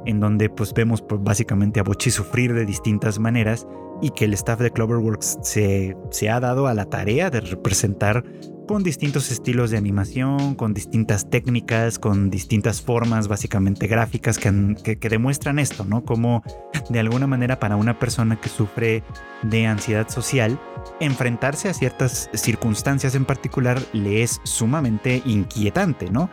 en 0.05 0.19
donde 0.19 0.49
pues 0.49 0.73
vemos 0.73 1.01
pues, 1.01 1.21
básicamente 1.21 1.79
a 1.79 1.83
Bochi 1.83 2.11
sufrir 2.11 2.53
de 2.53 2.65
distintas 2.65 3.19
maneras 3.19 3.67
y 4.01 4.09
que 4.11 4.25
el 4.25 4.33
staff 4.33 4.59
de 4.59 4.71
Cloverworks 4.71 5.39
se, 5.41 5.97
se 6.11 6.29
ha 6.29 6.39
dado 6.39 6.67
a 6.67 6.73
la 6.73 6.85
tarea 6.85 7.29
de 7.29 7.41
representar 7.41 8.23
con 8.65 8.83
distintos 8.83 9.31
estilos 9.31 9.71
de 9.71 9.77
animación, 9.77 10.55
con 10.55 10.73
distintas 10.73 11.29
técnicas, 11.29 11.99
con 11.99 12.29
distintas 12.29 12.81
formas 12.81 13.27
básicamente 13.27 13.87
gráficas 13.87 14.37
que, 14.37 14.75
que, 14.83 15.09
demuestran 15.09 15.59
esto, 15.59 15.85
¿no? 15.85 16.03
Como 16.03 16.43
de 16.89 16.99
alguna 16.99 17.27
manera 17.27 17.59
para 17.59 17.75
una 17.75 17.99
persona 17.99 18.39
que 18.39 18.49
sufre 18.49 19.03
de 19.43 19.67
ansiedad 19.67 20.09
social, 20.09 20.59
enfrentarse 20.99 21.69
a 21.69 21.73
ciertas 21.73 22.29
circunstancias 22.33 23.15
en 23.15 23.25
particular 23.25 23.81
le 23.93 24.23
es 24.23 24.41
sumamente 24.43 25.21
inquietante, 25.25 26.09
¿no? 26.09 26.29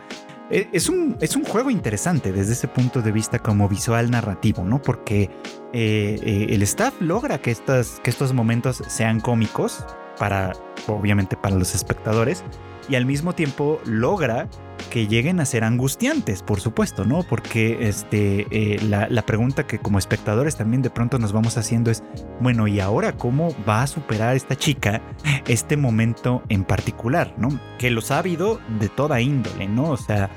E, 0.49 0.67
es 0.71 0.89
un, 0.89 1.17
es 1.21 1.35
un 1.35 1.43
juego 1.43 1.69
interesante 1.69 2.31
desde 2.31 2.53
ese 2.53 2.67
punto 2.67 3.01
de 3.01 3.11
vista 3.11 3.39
como 3.39 3.69
visual 3.69 4.11
narrativo, 4.11 4.63
¿no? 4.63 4.81
Porque 4.81 5.29
eh, 5.73 6.19
eh, 6.23 6.47
el 6.49 6.61
staff 6.63 6.93
logra 6.99 7.39
que, 7.39 7.51
estas, 7.51 7.99
que 8.03 8.09
estos 8.09 8.33
momentos 8.33 8.83
sean 8.87 9.19
cómicos, 9.19 9.85
para, 10.17 10.53
obviamente 10.87 11.35
para 11.37 11.55
los 11.55 11.75
espectadores, 11.75 12.43
y 12.89 12.95
al 12.95 13.05
mismo 13.05 13.33
tiempo 13.33 13.79
logra 13.85 14.49
que 14.89 15.07
lleguen 15.07 15.39
a 15.39 15.45
ser 15.45 15.63
angustiantes, 15.63 16.43
por 16.43 16.59
supuesto, 16.59 17.05
¿no? 17.05 17.23
Porque 17.23 17.87
este, 17.87 18.47
eh, 18.51 18.79
la, 18.83 19.07
la, 19.09 19.21
pregunta 19.25 19.65
que 19.65 19.79
como 19.79 19.97
espectadores 19.97 20.57
también 20.57 20.81
de 20.81 20.89
pronto 20.89 21.17
nos 21.19 21.31
vamos 21.31 21.57
haciendo 21.57 21.89
es, 21.89 22.03
bueno, 22.41 22.67
¿y 22.67 22.79
ahora 22.79 23.13
cómo 23.13 23.55
va 23.67 23.83
a 23.83 23.87
superar 23.87 24.35
esta 24.35 24.55
chica 24.55 25.01
este 25.47 25.77
momento 25.77 26.43
en 26.49 26.63
particular, 26.65 27.33
¿no? 27.37 27.59
Que 27.77 27.89
los 27.89 28.11
ha 28.11 28.19
habido 28.19 28.59
de 28.79 28.89
toda 28.89 29.21
índole, 29.21 29.67
¿no? 29.67 29.89
O 29.89 29.97
sea, 29.97 30.29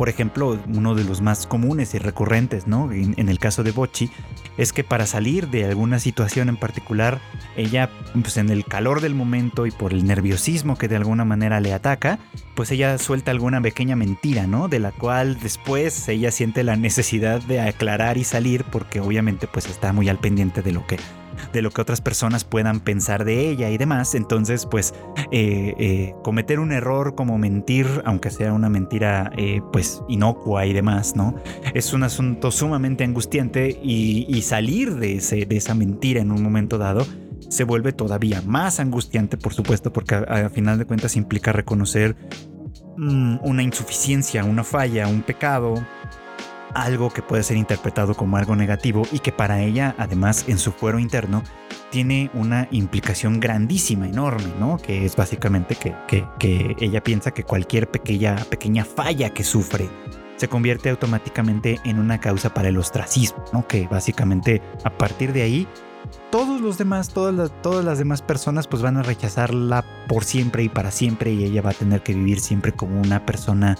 por 0.00 0.08
ejemplo, 0.08 0.58
uno 0.66 0.94
de 0.94 1.04
los 1.04 1.20
más 1.20 1.46
comunes 1.46 1.92
y 1.92 1.98
recurrentes, 1.98 2.66
¿no? 2.66 2.90
En, 2.90 3.28
el 3.28 3.38
caso 3.38 3.62
de 3.62 3.70
Bochi, 3.70 4.10
es 4.56 4.72
que 4.72 4.82
para 4.82 5.04
salir 5.04 5.48
de 5.48 5.66
alguna 5.66 5.98
situación 5.98 6.48
en 6.48 6.56
particular, 6.56 7.20
ella, 7.54 7.90
pues 8.14 8.38
en 8.38 8.48
el 8.48 8.64
calor 8.64 9.02
del 9.02 9.14
momento 9.14 9.66
y 9.66 9.70
por 9.70 9.92
el 9.92 10.06
nerviosismo 10.06 10.78
que 10.78 10.88
de 10.88 10.96
alguna 10.96 11.26
manera 11.26 11.60
le 11.60 11.74
ataca, 11.74 12.18
pues 12.54 12.70
ella 12.70 12.96
suelta 12.96 13.30
alguna 13.30 13.60
pequeña 13.60 13.94
mentira, 13.94 14.46
¿no? 14.46 14.68
De 14.68 14.78
la 14.78 14.92
cual 14.92 15.38
después 15.38 16.08
ella 16.08 16.30
siente 16.30 16.64
la 16.64 16.76
necesidad 16.76 17.42
de 17.42 17.60
aclarar 17.60 18.16
y 18.16 18.24
salir 18.24 18.64
porque 18.64 19.00
obviamente 19.00 19.48
pues 19.48 19.66
está 19.66 19.92
muy 19.92 20.08
al 20.08 20.16
pendiente 20.16 20.62
de 20.62 20.72
lo 20.72 20.86
que 20.86 20.96
de 21.52 21.62
lo 21.62 21.70
que 21.70 21.80
otras 21.80 22.00
personas 22.00 22.44
puedan 22.44 22.80
pensar 22.80 23.24
de 23.24 23.48
ella 23.48 23.70
y 23.70 23.78
demás. 23.78 24.14
Entonces, 24.14 24.66
pues, 24.66 24.94
eh, 25.30 25.74
eh, 25.78 26.14
cometer 26.22 26.60
un 26.60 26.72
error 26.72 27.14
como 27.14 27.38
mentir, 27.38 27.86
aunque 28.04 28.30
sea 28.30 28.52
una 28.52 28.68
mentira, 28.68 29.30
eh, 29.36 29.60
pues, 29.72 30.02
inocua 30.08 30.66
y 30.66 30.72
demás, 30.72 31.16
¿no? 31.16 31.34
Es 31.74 31.92
un 31.92 32.02
asunto 32.02 32.50
sumamente 32.50 33.04
angustiante 33.04 33.78
y, 33.82 34.40
salir 34.40 34.96
de, 34.96 35.16
ese, 35.16 35.44
de 35.44 35.56
esa 35.56 35.74
mentira 35.74 36.20
en 36.20 36.32
un 36.32 36.42
momento 36.42 36.78
dado 36.78 37.06
se 37.48 37.64
vuelve 37.64 37.92
todavía 37.92 38.42
más 38.42 38.80
angustiante, 38.80 39.36
por 39.36 39.52
supuesto, 39.52 39.92
porque 39.92 40.14
a, 40.14 40.48
final 40.50 40.78
de 40.78 40.86
cuentas 40.86 41.16
implica 41.16 41.52
reconocer 41.52 42.16
mm, 42.96 43.38
una 43.42 43.62
insuficiencia, 43.62 44.44
una 44.44 44.64
falla, 44.64 45.08
un 45.08 45.22
pecado, 45.22 45.74
algo 46.74 47.10
que 47.10 47.22
puede 47.22 47.42
ser 47.42 47.56
interpretado 47.56 48.14
como 48.14 48.36
algo 48.36 48.56
negativo 48.56 49.02
y 49.12 49.20
que 49.20 49.32
para 49.32 49.62
ella, 49.62 49.94
además, 49.98 50.44
en 50.48 50.58
su 50.58 50.72
fuero 50.72 50.98
interno, 50.98 51.42
tiene 51.90 52.30
una 52.34 52.68
implicación 52.70 53.40
grandísima, 53.40 54.06
enorme, 54.06 54.52
¿no? 54.58 54.78
Que 54.78 55.04
es 55.04 55.16
básicamente 55.16 55.74
que, 55.74 55.94
que, 56.38 56.76
ella 56.80 57.02
piensa 57.02 57.32
que 57.32 57.44
cualquier 57.44 57.90
pequeña, 57.90 58.36
pequeña 58.48 58.84
falla 58.84 59.30
que 59.30 59.44
sufre 59.44 59.88
se 60.36 60.48
convierte 60.48 60.88
automáticamente 60.88 61.80
en 61.84 61.98
una 61.98 62.18
causa 62.18 62.54
para 62.54 62.68
el 62.68 62.78
ostracismo, 62.78 63.44
¿no? 63.52 63.66
Que 63.66 63.86
básicamente 63.88 64.62
a 64.84 64.90
partir 64.90 65.32
de 65.32 65.42
ahí 65.42 65.68
todos 66.30 66.60
los 66.60 66.78
demás, 66.78 67.10
todas 67.10 67.34
las, 67.34 67.50
todas 67.62 67.84
las 67.84 67.98
demás 67.98 68.22
personas 68.22 68.66
pues 68.66 68.82
van 68.82 68.96
a 68.96 69.02
rechazarla 69.02 69.84
por 70.08 70.24
siempre 70.24 70.62
y 70.62 70.68
para 70.68 70.90
siempre 70.90 71.32
y 71.32 71.44
ella 71.44 71.62
va 71.62 71.70
a 71.70 71.74
tener 71.74 72.02
que 72.02 72.14
vivir 72.14 72.40
siempre 72.40 72.72
como 72.72 73.00
una 73.00 73.26
persona 73.26 73.76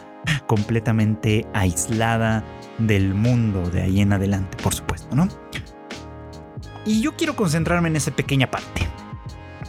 completamente 0.47 1.47
aislada 1.55 2.45
del 2.81 3.15
mundo 3.15 3.69
de 3.71 3.83
ahí 3.83 4.01
en 4.01 4.13
adelante, 4.13 4.57
por 4.63 4.75
supuesto, 4.75 5.15
¿no? 5.15 5.29
Y 6.85 7.01
yo 7.03 7.17
quiero 7.17 7.37
concentrarme 7.37 7.89
en 7.89 7.97
esa 7.97 8.11
pequeña 8.11 8.51
parte, 8.51 8.89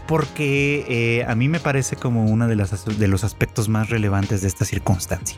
porque 0.08 0.86
eh, 0.88 1.26
a 1.26 1.36
mí 1.36 1.50
me 1.50 1.60
parece 1.60 1.96
como 1.96 2.26
uno 2.26 2.48
de, 2.48 2.56
de 2.56 3.08
los 3.08 3.24
aspectos 3.24 3.70
más 3.70 3.90
relevantes 3.90 4.42
de 4.42 4.48
esta 4.48 4.66
circunstancia 4.66 5.38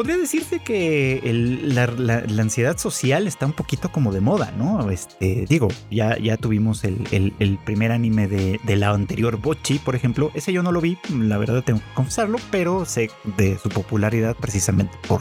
podría 0.00 0.16
decirse 0.16 0.60
que 0.60 1.20
la, 1.62 2.24
ansiedad 2.40 2.78
social 2.78 3.26
está 3.26 3.44
un 3.44 3.52
poquito 3.52 3.92
como 3.92 4.14
de 4.14 4.22
moda, 4.22 4.50
¿no? 4.56 4.90
Este, 4.90 5.44
digo, 5.46 5.68
ya, 5.90 6.16
ya 6.16 6.38
tuvimos 6.38 6.84
el, 6.84 7.58
primer 7.66 7.92
anime 7.92 8.26
de, 8.26 8.76
la 8.76 8.88
anterior 8.92 9.36
Bochi, 9.36 9.78
por 9.78 9.94
ejemplo. 9.94 10.30
Ese 10.32 10.54
yo 10.54 10.62
no 10.62 10.72
lo 10.72 10.80
vi, 10.80 10.96
la 11.12 11.36
verdad 11.36 11.62
tengo 11.62 11.80
que 11.80 11.94
confesarlo, 11.94 12.38
pero 12.50 12.86
sé 12.86 13.10
de 13.36 13.58
su 13.58 13.68
popularidad 13.68 14.34
precisamente 14.40 14.96
por 15.06 15.20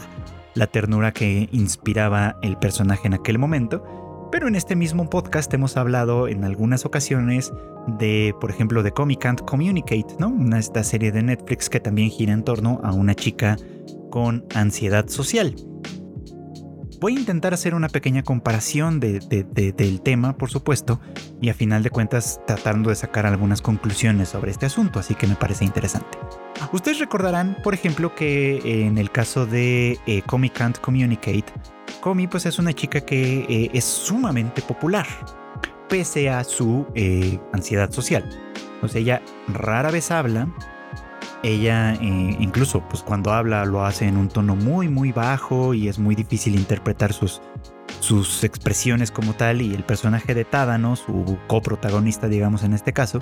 la 0.55 0.67
ternura 0.67 1.11
que 1.11 1.49
inspiraba 1.51 2.37
el 2.41 2.57
personaje 2.57 3.07
en 3.07 3.13
aquel 3.13 3.37
momento. 3.37 3.83
Pero 4.31 4.47
en 4.47 4.55
este 4.55 4.75
mismo 4.75 5.09
podcast 5.09 5.51
hemos 5.53 5.75
hablado 5.75 6.27
en 6.27 6.43
algunas 6.43 6.85
ocasiones 6.85 7.51
de, 7.97 8.35
por 8.39 8.51
ejemplo, 8.51 8.83
de 8.83 8.91
Comic 8.91 9.19
Can't 9.19 9.41
Communicate, 9.41 10.15
¿no? 10.19 10.29
Una, 10.29 10.59
esta 10.59 10.83
serie 10.83 11.11
de 11.11 11.23
Netflix 11.23 11.69
que 11.69 11.79
también 11.79 12.09
gira 12.09 12.33
en 12.33 12.43
torno 12.43 12.79
a 12.83 12.93
una 12.93 13.15
chica 13.15 13.57
con 14.11 14.45
ansiedad 14.53 15.07
social. 15.07 15.55
Voy 16.99 17.15
a 17.15 17.19
intentar 17.19 17.53
hacer 17.53 17.75
una 17.75 17.87
pequeña 17.87 18.23
comparación 18.23 18.99
del 18.99 20.01
tema, 20.03 20.37
por 20.37 20.49
supuesto, 20.49 20.99
y 21.41 21.49
a 21.49 21.53
final 21.53 21.81
de 21.81 21.89
cuentas 21.89 22.41
tratando 22.45 22.89
de 22.89 22.97
sacar 22.97 23.25
algunas 23.25 23.61
conclusiones 23.61 24.29
sobre 24.29 24.51
este 24.51 24.65
asunto, 24.65 24.99
así 24.99 25.15
que 25.15 25.25
me 25.25 25.35
parece 25.35 25.63
interesante. 25.63 26.17
Ustedes 26.71 26.99
recordarán, 26.99 27.57
por 27.63 27.73
ejemplo, 27.73 28.13
que 28.15 28.85
en 28.85 28.97
el 28.97 29.11
caso 29.11 29.45
de 29.45 29.97
eh, 30.05 30.21
Can't 30.53 30.79
Communicate, 30.79 31.45
Comi 31.99 32.27
pues 32.27 32.45
es 32.45 32.59
una 32.59 32.73
chica 32.73 33.01
que 33.01 33.45
eh, 33.49 33.71
es 33.73 33.83
sumamente 33.83 34.61
popular, 34.61 35.05
pese 35.89 36.29
a 36.29 36.43
su 36.43 36.85
eh, 36.95 37.39
ansiedad 37.51 37.91
social. 37.91 38.23
O 38.81 38.87
sea, 38.87 39.01
ella 39.01 39.21
rara 39.47 39.91
vez 39.91 40.11
habla, 40.11 40.47
ella 41.43 41.93
eh, 41.95 42.37
incluso 42.39 42.81
pues 42.89 43.03
cuando 43.03 43.33
habla 43.33 43.65
lo 43.65 43.85
hace 43.85 44.05
en 44.05 44.17
un 44.17 44.29
tono 44.29 44.55
muy 44.55 44.87
muy 44.87 45.11
bajo 45.11 45.73
y 45.73 45.87
es 45.87 45.99
muy 45.99 46.15
difícil 46.15 46.55
interpretar 46.55 47.11
sus, 47.11 47.41
sus 47.99 48.43
expresiones 48.43 49.11
como 49.11 49.33
tal 49.33 49.61
y 49.61 49.73
el 49.73 49.83
personaje 49.83 50.33
de 50.33 50.45
Tadano, 50.45 50.95
su 50.95 51.37
coprotagonista 51.47 52.27
digamos 52.27 52.63
en 52.63 52.73
este 52.73 52.93
caso, 52.93 53.19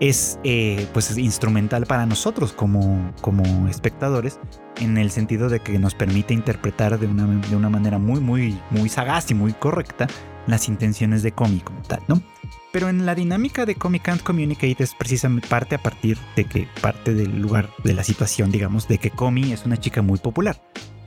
es 0.00 0.38
eh, 0.44 0.86
pues 0.92 1.16
instrumental 1.18 1.86
para 1.86 2.06
nosotros 2.06 2.52
como, 2.52 3.12
como 3.20 3.68
espectadores 3.68 4.40
en 4.80 4.96
el 4.96 5.10
sentido 5.10 5.48
de 5.48 5.60
que 5.60 5.78
nos 5.78 5.94
permite 5.94 6.34
interpretar 6.34 6.98
de 6.98 7.06
una, 7.06 7.26
de 7.26 7.56
una 7.56 7.68
manera 7.68 7.98
muy 7.98 8.20
muy 8.20 8.58
muy 8.70 8.88
sagaz 8.88 9.30
y 9.30 9.34
muy 9.34 9.52
correcta 9.52 10.08
las 10.46 10.68
intenciones 10.68 11.22
de 11.22 11.32
cómic 11.32 11.64
como 11.64 11.82
tal, 11.82 12.02
¿no? 12.08 12.22
Pero 12.72 12.88
en 12.88 13.04
la 13.04 13.14
dinámica 13.14 13.66
de 13.66 13.74
Comic 13.74 14.02
Can't 14.02 14.22
Communicate 14.22 14.82
es 14.82 14.94
precisamente 14.94 15.48
parte 15.48 15.74
a 15.74 15.82
partir 15.82 16.18
de 16.36 16.44
que 16.44 16.68
parte 16.80 17.14
del 17.14 17.40
lugar 17.40 17.68
de 17.82 17.94
la 17.94 18.04
situación, 18.04 18.50
digamos, 18.50 18.86
de 18.86 18.98
que 18.98 19.10
Comi 19.10 19.52
es 19.52 19.66
una 19.66 19.76
chica 19.76 20.02
muy 20.02 20.18
popular. 20.18 20.60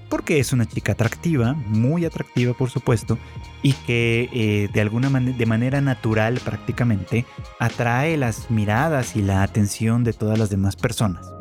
Porque 0.09 0.39
es 0.39 0.53
una 0.53 0.65
chica 0.65 0.93
atractiva, 0.93 1.53
muy 1.53 2.05
atractiva 2.05 2.53
por 2.53 2.69
supuesto, 2.69 3.17
y 3.61 3.73
que 3.73 4.29
eh, 4.33 4.69
de 4.73 4.81
alguna 4.81 5.09
de 5.09 5.45
manera 5.45 5.81
natural 5.81 6.39
prácticamente, 6.43 7.25
atrae 7.59 8.17
las 8.17 8.51
miradas 8.51 9.15
y 9.15 9.21
la 9.21 9.43
atención 9.43 10.03
de 10.03 10.13
todas 10.13 10.37
las 10.37 10.49
demás 10.49 10.75
personas. 10.75 11.33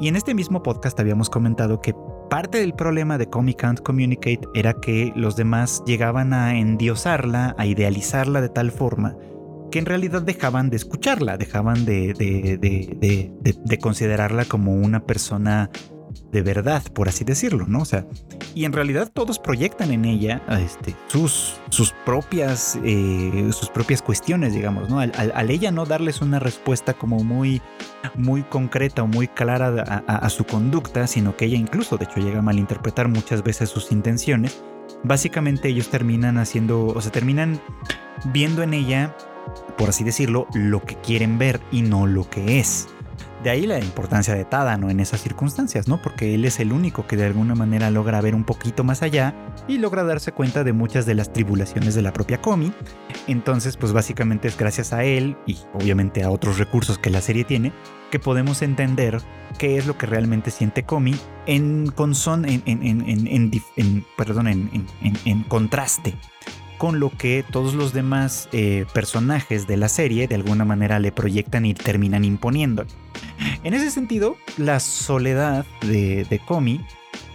Y 0.00 0.08
en 0.08 0.16
este 0.16 0.34
mismo 0.34 0.62
podcast 0.62 0.98
habíamos 1.00 1.28
comentado 1.28 1.80
que 1.80 1.94
parte 2.30 2.58
del 2.58 2.74
problema 2.74 3.18
de 3.18 3.28
Comic 3.28 3.60
Can't 3.60 3.80
Communicate 3.80 4.42
era 4.54 4.74
que 4.74 5.12
los 5.16 5.36
demás 5.36 5.82
llegaban 5.86 6.32
a 6.32 6.58
endiosarla, 6.58 7.54
a 7.58 7.66
idealizarla 7.66 8.40
de 8.40 8.48
tal 8.48 8.70
forma 8.70 9.16
que 9.70 9.78
en 9.78 9.86
realidad 9.86 10.22
dejaban 10.22 10.70
de 10.70 10.76
escucharla, 10.76 11.36
dejaban 11.36 11.84
de, 11.84 12.14
de, 12.14 13.78
considerarla 13.78 14.44
como 14.44 14.74
una 14.74 15.04
persona 15.04 15.70
de 16.32 16.42
verdad, 16.42 16.82
por 16.92 17.08
así 17.08 17.24
decirlo, 17.24 17.66
¿no? 17.66 17.80
O 17.80 17.84
sea, 17.84 18.06
y 18.54 18.64
en 18.64 18.72
realidad 18.72 19.10
todos 19.12 19.38
proyectan 19.38 19.90
en 19.90 20.04
ella 20.04 20.42
este, 20.60 20.94
sus, 21.08 21.56
sus, 21.70 21.92
propias, 22.04 22.78
eh, 22.84 23.50
sus 23.52 23.70
propias 23.70 24.02
cuestiones, 24.02 24.54
digamos, 24.54 24.88
¿no? 24.88 25.00
Al, 25.00 25.50
ella 25.50 25.70
no 25.70 25.86
darles 25.86 26.20
una 26.20 26.38
respuesta 26.38 26.94
como 26.94 27.22
muy, 27.22 27.62
muy 28.14 28.42
concreta 28.42 29.02
o 29.02 29.06
muy 29.06 29.28
clara 29.28 30.02
a, 30.06 30.16
a, 30.16 30.30
su 30.30 30.44
conducta, 30.44 31.06
sino 31.06 31.36
que 31.36 31.46
ella 31.46 31.56
incluso, 31.56 31.96
de 31.96 32.04
hecho, 32.04 32.20
llega 32.20 32.40
a 32.40 32.42
malinterpretar 32.42 33.08
muchas 33.08 33.42
veces 33.42 33.70
sus 33.70 33.92
intenciones, 33.92 34.62
básicamente 35.04 35.68
ellos 35.68 35.88
terminan 35.88 36.38
haciendo, 36.38 36.86
o 36.86 37.00
sea, 37.00 37.12
terminan 37.12 37.60
viendo 38.32 38.62
en 38.62 38.74
ella 38.74 39.14
por 39.76 39.88
así 39.88 40.04
decirlo, 40.04 40.46
lo 40.54 40.82
que 40.82 40.96
quieren 40.96 41.38
ver 41.38 41.60
y 41.70 41.82
no 41.82 42.06
lo 42.06 42.28
que 42.28 42.58
es. 42.58 42.88
De 43.42 43.50
ahí 43.50 43.66
la 43.66 43.78
importancia 43.78 44.34
de 44.34 44.44
Tadano 44.44 44.90
en 44.90 44.98
esas 44.98 45.20
circunstancias, 45.20 45.86
¿no? 45.86 46.02
Porque 46.02 46.34
él 46.34 46.44
es 46.44 46.58
el 46.58 46.72
único 46.72 47.06
que 47.06 47.16
de 47.16 47.26
alguna 47.26 47.54
manera 47.54 47.90
logra 47.90 48.20
ver 48.20 48.34
un 48.34 48.44
poquito 48.44 48.82
más 48.82 49.02
allá 49.02 49.34
y 49.68 49.78
logra 49.78 50.02
darse 50.02 50.32
cuenta 50.32 50.64
de 50.64 50.72
muchas 50.72 51.06
de 51.06 51.14
las 51.14 51.32
tribulaciones 51.32 51.94
de 51.94 52.02
la 52.02 52.12
propia 52.12 52.40
Komi. 52.40 52.72
Entonces, 53.28 53.76
pues 53.76 53.92
básicamente 53.92 54.48
es 54.48 54.56
gracias 54.58 54.92
a 54.92 55.04
él 55.04 55.36
y 55.46 55.56
obviamente 55.72 56.24
a 56.24 56.30
otros 56.30 56.58
recursos 56.58 56.98
que 56.98 57.10
la 57.10 57.20
serie 57.20 57.44
tiene 57.44 57.72
que 58.10 58.18
podemos 58.18 58.62
entender 58.62 59.20
qué 59.58 59.76
es 59.76 59.86
lo 59.86 59.96
que 59.96 60.06
realmente 60.06 60.50
siente 60.50 60.84
Komi 60.84 61.14
en, 61.46 61.92
en, 62.66 64.04
perdón, 64.16 64.48
en, 64.48 65.42
contraste 65.44 66.14
con 66.78 67.00
lo 67.00 67.10
que 67.10 67.44
todos 67.50 67.74
los 67.74 67.92
demás 67.92 68.48
eh, 68.52 68.86
personajes 68.94 69.66
de 69.66 69.76
la 69.76 69.88
serie 69.88 70.28
de 70.28 70.36
alguna 70.36 70.64
manera 70.64 71.00
le 71.00 71.10
proyectan 71.10 71.66
y 71.66 71.74
terminan 71.74 72.24
imponiendo. 72.24 72.86
En 73.64 73.74
ese 73.74 73.90
sentido, 73.90 74.36
la 74.56 74.80
soledad 74.80 75.66
de, 75.82 76.24
de 76.24 76.40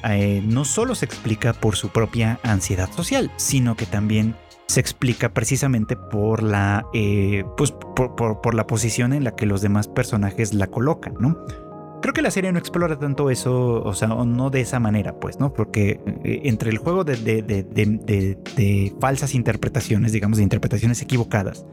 eh, 0.09 0.41
no 0.45 0.65
solo 0.65 0.95
se 0.95 1.05
explica 1.05 1.53
por 1.53 1.75
su 1.75 1.89
propia 1.89 2.39
ansiedad 2.43 2.91
social, 2.91 3.31
sino 3.37 3.75
que 3.75 3.85
también 3.85 4.35
se 4.67 4.79
explica 4.79 5.33
precisamente 5.33 5.95
por 5.95 6.41
la, 6.41 6.85
eh, 6.93 7.43
pues 7.57 7.71
por, 7.71 8.55
la 8.55 8.67
posición 8.67 9.13
en 9.13 9.23
la 9.23 9.35
que 9.35 9.45
los 9.45 9.61
demás 9.61 9.87
personajes 9.87 10.53
la 10.53 10.67
colocan, 10.67 11.15
¿no? 11.19 11.37
Creo 12.01 12.13
que 12.13 12.21
la 12.21 12.31
serie 12.31 12.51
no 12.51 12.59
explora 12.59 12.99
tanto 12.99 13.29
eso, 13.29 13.81
o 13.81 13.93
sea, 13.93 14.09
no 14.09 14.49
de 14.49 14.59
esa 14.59 14.79
manera, 14.79 15.19
pues, 15.19 15.39
¿no? 15.39 15.53
Porque 15.53 16.01
eh, 16.25 16.41
entre 16.43 16.69
el 16.69 16.77
juego 16.77 17.05
de, 17.05 17.15
de, 17.15 18.93
falsas 18.99 19.35
interpretaciones, 19.35 20.11
digamos, 20.11 20.37
de 20.37 20.43
interpretaciones 20.43 21.01
equivocadas, 21.01 21.65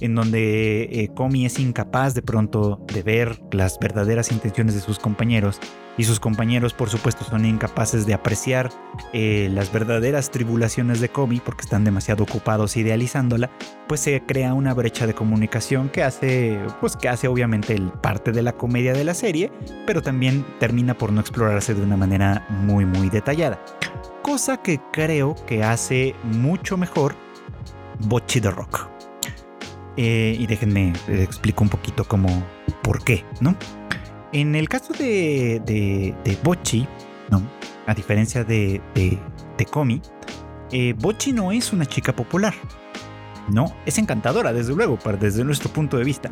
en 0.00 0.14
donde 0.14 0.82
eh, 0.82 1.10
es 1.44 1.58
incapaz 1.58 2.14
de 2.14 2.22
pronto 2.22 2.80
de 2.92 3.02
ver 3.02 3.40
las 3.52 3.78
verdaderas 3.78 4.32
intenciones 4.32 4.74
de 4.74 4.80
sus 4.80 4.98
compañeros 4.98 5.58
y 5.98 6.04
sus 6.04 6.20
compañeros 6.20 6.72
por 6.72 6.88
supuesto 6.88 7.24
son 7.24 7.44
incapaces 7.44 8.06
de 8.06 8.14
apreciar 8.14 8.70
eh, 9.12 9.50
las 9.52 9.72
verdaderas 9.72 10.30
tribulaciones 10.30 11.00
de 11.00 11.08
Komi 11.08 11.40
porque 11.40 11.62
están 11.62 11.84
demasiado 11.84 12.24
ocupados 12.24 12.76
idealizándola, 12.76 13.50
pues 13.88 14.00
se 14.00 14.22
crea 14.22 14.54
una 14.54 14.74
brecha 14.74 15.06
de 15.06 15.14
comunicación 15.14 15.88
que 15.88 16.02
hace, 16.02 16.58
pues 16.80 16.96
que 16.96 17.08
hace 17.08 17.28
obviamente 17.28 17.74
el 17.74 17.90
parte 17.90 18.32
de 18.32 18.42
la 18.42 18.52
comedia 18.52 18.92
de 18.92 19.04
la 19.04 19.14
serie, 19.14 19.50
pero 19.86 20.02
también 20.02 20.44
termina 20.58 20.94
por 20.94 21.12
no 21.12 21.20
explorarse 21.20 21.74
de 21.74 21.82
una 21.82 21.96
manera 21.96 22.46
muy 22.48 22.86
muy 22.86 23.10
detallada. 23.10 23.62
Cosa 24.22 24.58
que 24.58 24.80
creo 24.92 25.34
que 25.46 25.64
hace 25.64 26.14
mucho 26.22 26.76
mejor 26.76 27.14
Bocchi 28.00 28.40
the 28.40 28.50
Rock. 28.50 28.99
Eh, 30.02 30.34
y 30.38 30.46
déjenme 30.46 30.94
eh, 31.08 31.22
explico 31.22 31.62
un 31.62 31.68
poquito 31.68 32.04
cómo, 32.04 32.42
por 32.82 33.04
qué, 33.04 33.22
¿no? 33.42 33.54
En 34.32 34.54
el 34.54 34.66
caso 34.66 34.94
de, 34.94 35.60
de, 35.66 36.38
Bochi, 36.42 36.88
¿no? 37.30 37.42
A 37.86 37.92
diferencia 37.92 38.42
de, 38.42 38.80
de, 38.94 39.18
de 39.58 39.64
Komi, 39.66 40.00
eh, 40.72 40.94
Bochi 40.96 41.34
no 41.34 41.52
es 41.52 41.74
una 41.74 41.84
chica 41.84 42.16
popular. 42.16 42.54
No, 43.50 43.76
es 43.84 43.98
encantadora, 43.98 44.54
desde 44.54 44.74
luego, 44.74 44.98
desde 45.20 45.44
nuestro 45.44 45.70
punto 45.70 45.98
de 45.98 46.04
vista. 46.04 46.30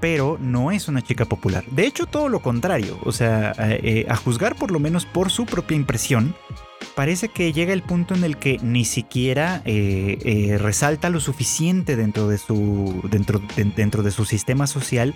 Pero 0.00 0.38
no 0.40 0.70
es 0.70 0.88
una 0.88 1.02
chica 1.02 1.26
popular. 1.26 1.62
De 1.72 1.84
hecho, 1.86 2.06
todo 2.06 2.30
lo 2.30 2.40
contrario. 2.40 2.96
O 3.04 3.12
sea, 3.12 3.52
a 4.08 4.16
juzgar 4.16 4.56
por 4.56 4.70
lo 4.70 4.78
menos 4.78 5.04
por 5.04 5.30
su 5.30 5.44
propia 5.44 5.76
impresión, 5.76 6.34
parece 6.94 7.28
que 7.28 7.52
llega 7.52 7.72
el 7.72 7.82
punto 7.82 8.14
en 8.14 8.24
el 8.24 8.36
que 8.36 8.58
ni 8.62 8.84
siquiera 8.84 9.62
eh, 9.64 10.18
eh, 10.24 10.58
resalta 10.58 11.10
lo 11.10 11.20
suficiente 11.20 11.96
dentro 11.96 12.28
de 12.28 12.38
su 12.38 13.02
dentro, 13.10 13.40
dentro 13.76 14.02
de 14.02 14.10
su 14.10 14.24
sistema 14.24 14.66
social 14.66 15.14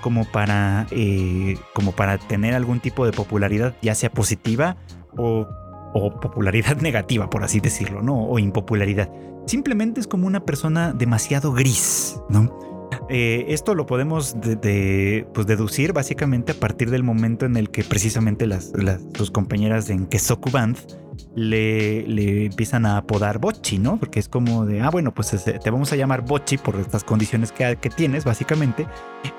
como 0.00 0.24
para 0.24 0.86
eh, 0.90 1.56
como 1.74 1.92
para 1.92 2.18
tener 2.18 2.54
algún 2.54 2.80
tipo 2.80 3.06
de 3.06 3.12
popularidad 3.12 3.74
ya 3.82 3.94
sea 3.94 4.10
positiva 4.10 4.76
o, 5.16 5.46
o 5.94 6.20
popularidad 6.20 6.76
negativa 6.80 7.30
por 7.30 7.44
así 7.44 7.60
decirlo 7.60 8.02
no 8.02 8.24
o 8.24 8.38
impopularidad. 8.38 9.10
Simplemente 9.46 10.00
es 10.00 10.06
como 10.06 10.26
una 10.26 10.44
persona 10.44 10.92
demasiado 10.92 11.52
gris 11.52 12.16
no 12.28 12.71
esto 13.12 13.74
lo 13.74 13.86
podemos 13.86 14.34
pues, 15.34 15.46
deducir 15.46 15.92
básicamente 15.92 16.52
a 16.52 16.54
partir 16.54 16.90
del 16.90 17.02
momento 17.02 17.46
en 17.46 17.56
el 17.56 17.70
que 17.70 17.84
precisamente 17.84 18.46
las, 18.46 18.72
sus 19.14 19.30
compañeras 19.30 19.90
en 19.90 20.06
Kesoku 20.06 20.50
Band 20.50 20.78
le, 21.34 22.06
le, 22.06 22.46
empiezan 22.46 22.86
a 22.86 22.98
apodar 22.98 23.38
Bochi, 23.38 23.78
¿no? 23.78 23.98
Porque 23.98 24.20
es 24.20 24.28
como 24.28 24.66
de, 24.66 24.80
ah, 24.80 24.90
bueno, 24.90 25.12
pues 25.12 25.34
este, 25.34 25.58
te 25.58 25.70
vamos 25.70 25.92
a 25.92 25.96
llamar 25.96 26.22
Bochi 26.22 26.58
por 26.58 26.76
estas 26.76 27.04
condiciones 27.04 27.52
que, 27.52 27.76
que, 27.76 27.90
tienes, 27.90 28.24
básicamente. 28.24 28.86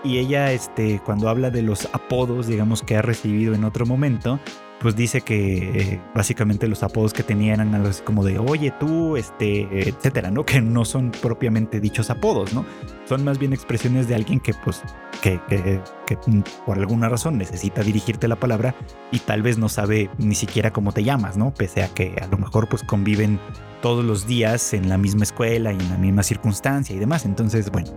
Y 0.03 0.17
ella, 0.17 0.51
este, 0.51 1.01
cuando 1.05 1.29
habla 1.29 1.49
de 1.49 1.61
los 1.61 1.85
apodos, 1.93 2.47
digamos, 2.47 2.81
que 2.81 2.95
ha 2.95 3.01
recibido 3.01 3.53
en 3.53 3.63
otro 3.63 3.85
momento, 3.85 4.39
pues 4.79 4.95
dice 4.95 5.21
que 5.21 5.79
eh, 5.79 6.01
básicamente 6.13 6.67
los 6.67 6.83
apodos 6.83 7.13
que 7.13 7.23
tenía 7.23 7.53
eran 7.53 7.73
algo 7.73 7.89
así 7.89 8.01
como 8.03 8.23
de 8.23 8.37
oye 8.37 8.73
tú, 8.79 9.15
este, 9.15 9.89
etcétera, 9.89 10.29
¿no? 10.29 10.45
Que 10.45 10.61
no 10.61 10.85
son 10.85 11.11
propiamente 11.11 11.79
dichos 11.79 12.09
apodos, 12.09 12.53
¿no? 12.53 12.65
Son 13.05 13.23
más 13.23 13.39
bien 13.39 13.53
expresiones 13.53 14.07
de 14.07 14.15
alguien 14.15 14.39
que, 14.39 14.53
pues, 14.53 14.81
que, 15.21 15.39
que, 15.47 15.81
que 16.05 16.17
por 16.65 16.77
alguna 16.77 17.09
razón 17.09 17.37
necesita 17.37 17.81
dirigirte 17.81 18.27
la 18.27 18.35
palabra 18.35 18.75
y 19.11 19.19
tal 19.19 19.41
vez 19.41 19.57
no 19.57 19.69
sabe 19.69 20.09
ni 20.17 20.35
siquiera 20.35 20.73
cómo 20.73 20.91
te 20.91 21.03
llamas, 21.03 21.37
¿no? 21.37 21.53
Pese 21.53 21.83
a 21.83 21.87
que 21.87 22.15
a 22.21 22.27
lo 22.27 22.37
mejor 22.37 22.67
pues 22.67 22.83
conviven 22.83 23.39
todos 23.83 24.05
los 24.05 24.25
días 24.25 24.73
en 24.73 24.87
la 24.87 24.97
misma 24.97 25.23
escuela 25.23 25.73
y 25.73 25.75
en 25.77 25.89
la 25.89 25.97
misma 25.97 26.23
circunstancia 26.23 26.95
y 26.95 26.99
demás. 26.99 27.25
Entonces, 27.25 27.69
bueno, 27.69 27.91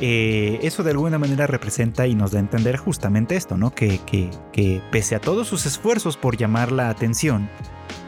eh, 0.00 0.60
eso 0.62 0.84
de 0.84 0.92
alguna 0.92 1.18
manera 1.18 1.48
representa 1.48 2.06
y 2.06 2.14
nos 2.14 2.30
da 2.30 2.38
a 2.38 2.42
entender 2.42 2.76
justamente 2.76 3.34
esto, 3.34 3.56
¿no? 3.56 3.74
Que, 3.74 3.98
que, 4.06 4.80
pese 4.92 5.16
a 5.16 5.20
todos 5.20 5.48
sus 5.48 5.66
esfuerzos 5.66 6.16
por 6.16 6.36
llamar 6.36 6.70
la 6.70 6.90
atención, 6.90 7.50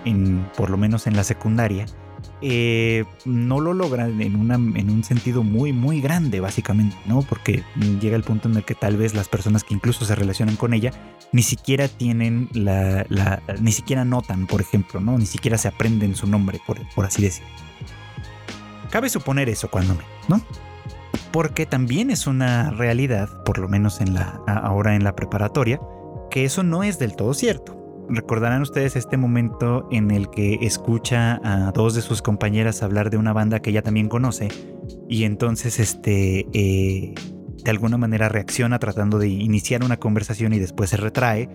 en, 0.05 0.49
por 0.57 0.71
lo 0.71 0.77
menos 0.77 1.09
en 1.09 1.17
la 1.17 1.25
secundaria, 1.25 1.87
eh, 2.43 3.05
no 3.25 3.61
lo 3.61 3.75
logran 3.75 4.21
en, 4.21 4.51
en 4.77 4.91
un 4.91 5.05
sentido 5.05 5.43
muy, 5.43 5.73
muy 5.73 6.01
grande, 6.01 6.41
básicamente, 6.41 6.97
¿no? 7.07 7.23
Porque 7.23 7.63
llega 8.01 8.17
el 8.17 8.23
punto 8.23 8.49
en 8.49 8.57
el 8.57 8.65
que 8.65 8.75
tal 8.75 8.97
vez 8.97 9.15
las 9.15 9.29
personas 9.29 9.65
que 9.65 9.75
incluso 9.75 10.05
se 10.05 10.15
relacionan 10.15 10.57
con 10.57 10.75
ella 10.75 10.93
ni 11.33 11.43
siquiera 11.43 11.89
tienen 11.89 12.49
la, 12.53 13.05
la 13.09 13.43
ni 13.61 13.73
siquiera 13.73 14.05
notan, 14.05 14.47
por 14.47 14.61
ejemplo, 14.61 15.01
¿no? 15.01 15.19
Ni 15.19 15.27
siquiera 15.27 15.59
se 15.59 15.69
aprenden 15.69 16.15
su 16.15 16.27
nombre, 16.27 16.61
por, 16.67 16.79
por 16.95 17.05
así 17.05 17.23
decirlo. 17.23 17.51
Cabe 18.91 19.11
suponer 19.11 19.49
eso 19.49 19.69
cuando 19.69 19.95
me, 19.95 20.05
¿no? 20.29 20.43
porque 21.31 21.67
también 21.67 22.11
es 22.11 22.27
una 22.27 22.71
realidad, 22.71 23.43
por 23.45 23.59
lo 23.59 23.69
menos 23.69 24.01
en 24.01 24.15
la, 24.15 24.41
ahora 24.47 24.95
en 24.95 25.05
la 25.05 25.15
preparatoria, 25.15 25.81
que 26.31 26.45
eso 26.45 26.63
no 26.63 26.83
es 26.83 26.99
del 26.99 27.17
todo 27.17 27.35
cierto. 27.35 27.78
Recordarán 28.11 28.63
ustedes 28.63 28.97
este 28.97 29.17
momento 29.17 29.87
en 29.91 30.11
el 30.11 30.31
que 30.31 30.59
escucha 30.63 31.41
a 31.45 31.73
dos 31.73 31.95
de 31.95 32.01
sus 32.01 32.23
compañeras 32.23 32.83
hablar 32.83 33.11
de 33.11 33.19
una 33.19 33.33
banda 33.33 33.61
que 33.61 33.71
ella 33.71 33.83
también 33.83 34.09
conoce 34.09 34.49
y 35.09 35.25
entonces 35.25 35.79
este 35.79 36.47
eh, 36.53 37.15
de 37.65 37.71
alguna 37.71 37.97
manera 37.99 38.29
reacciona 38.29 38.79
tratando 38.79 39.19
de 39.19 39.29
iniciar 39.29 39.85
una 39.85 39.99
conversación 39.99 40.53
y 40.53 40.59
después 40.59 40.91
se 40.91 40.97
retrae, 40.97 41.49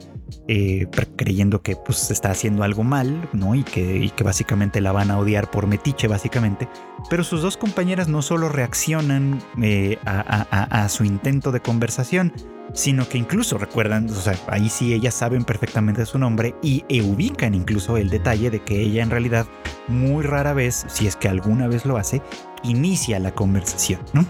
eh, 0.47 0.87
creyendo 1.15 1.61
que 1.61 1.75
pues 1.75 2.11
está 2.11 2.31
haciendo 2.31 2.63
algo 2.63 2.83
mal, 2.83 3.29
¿no? 3.33 3.55
Y 3.55 3.63
que, 3.63 4.11
que 4.15 4.23
básicamente 4.23 4.81
la 4.81 4.91
van 4.91 5.11
a 5.11 5.19
odiar 5.19 5.49
por 5.49 5.67
metiche, 5.67 6.07
básicamente. 6.07 6.67
Pero 7.09 7.23
sus 7.23 7.41
dos 7.41 7.57
compañeras 7.57 8.07
no 8.07 8.21
solo 8.21 8.49
reaccionan 8.49 9.41
eh, 9.61 9.97
a, 10.05 10.87
su 10.89 11.03
intento 11.03 11.51
de 11.51 11.61
conversación, 11.61 12.33
sino 12.73 13.07
que 13.07 13.17
incluso 13.17 13.57
recuerdan, 13.57 14.09
o 14.09 14.13
sea, 14.13 14.35
ahí 14.47 14.69
sí 14.69 14.93
ellas 14.93 15.13
saben 15.13 15.43
perfectamente 15.43 16.05
su 16.05 16.17
nombre 16.17 16.55
y 16.61 16.83
e 16.89 17.01
ubican 17.01 17.53
incluso 17.53 17.97
el 17.97 18.09
detalle 18.09 18.49
de 18.49 18.61
que 18.61 18.81
ella 18.81 19.03
en 19.03 19.09
realidad 19.09 19.45
muy 19.87 20.23
rara 20.23 20.53
vez, 20.53 20.85
si 20.87 21.07
es 21.07 21.15
que 21.15 21.27
alguna 21.27 21.67
vez 21.67 21.85
lo 21.85 21.97
hace, 21.97 22.21
inicia 22.63 23.19
la 23.19 23.33
conversación, 23.33 23.99
¿no? 24.13 24.25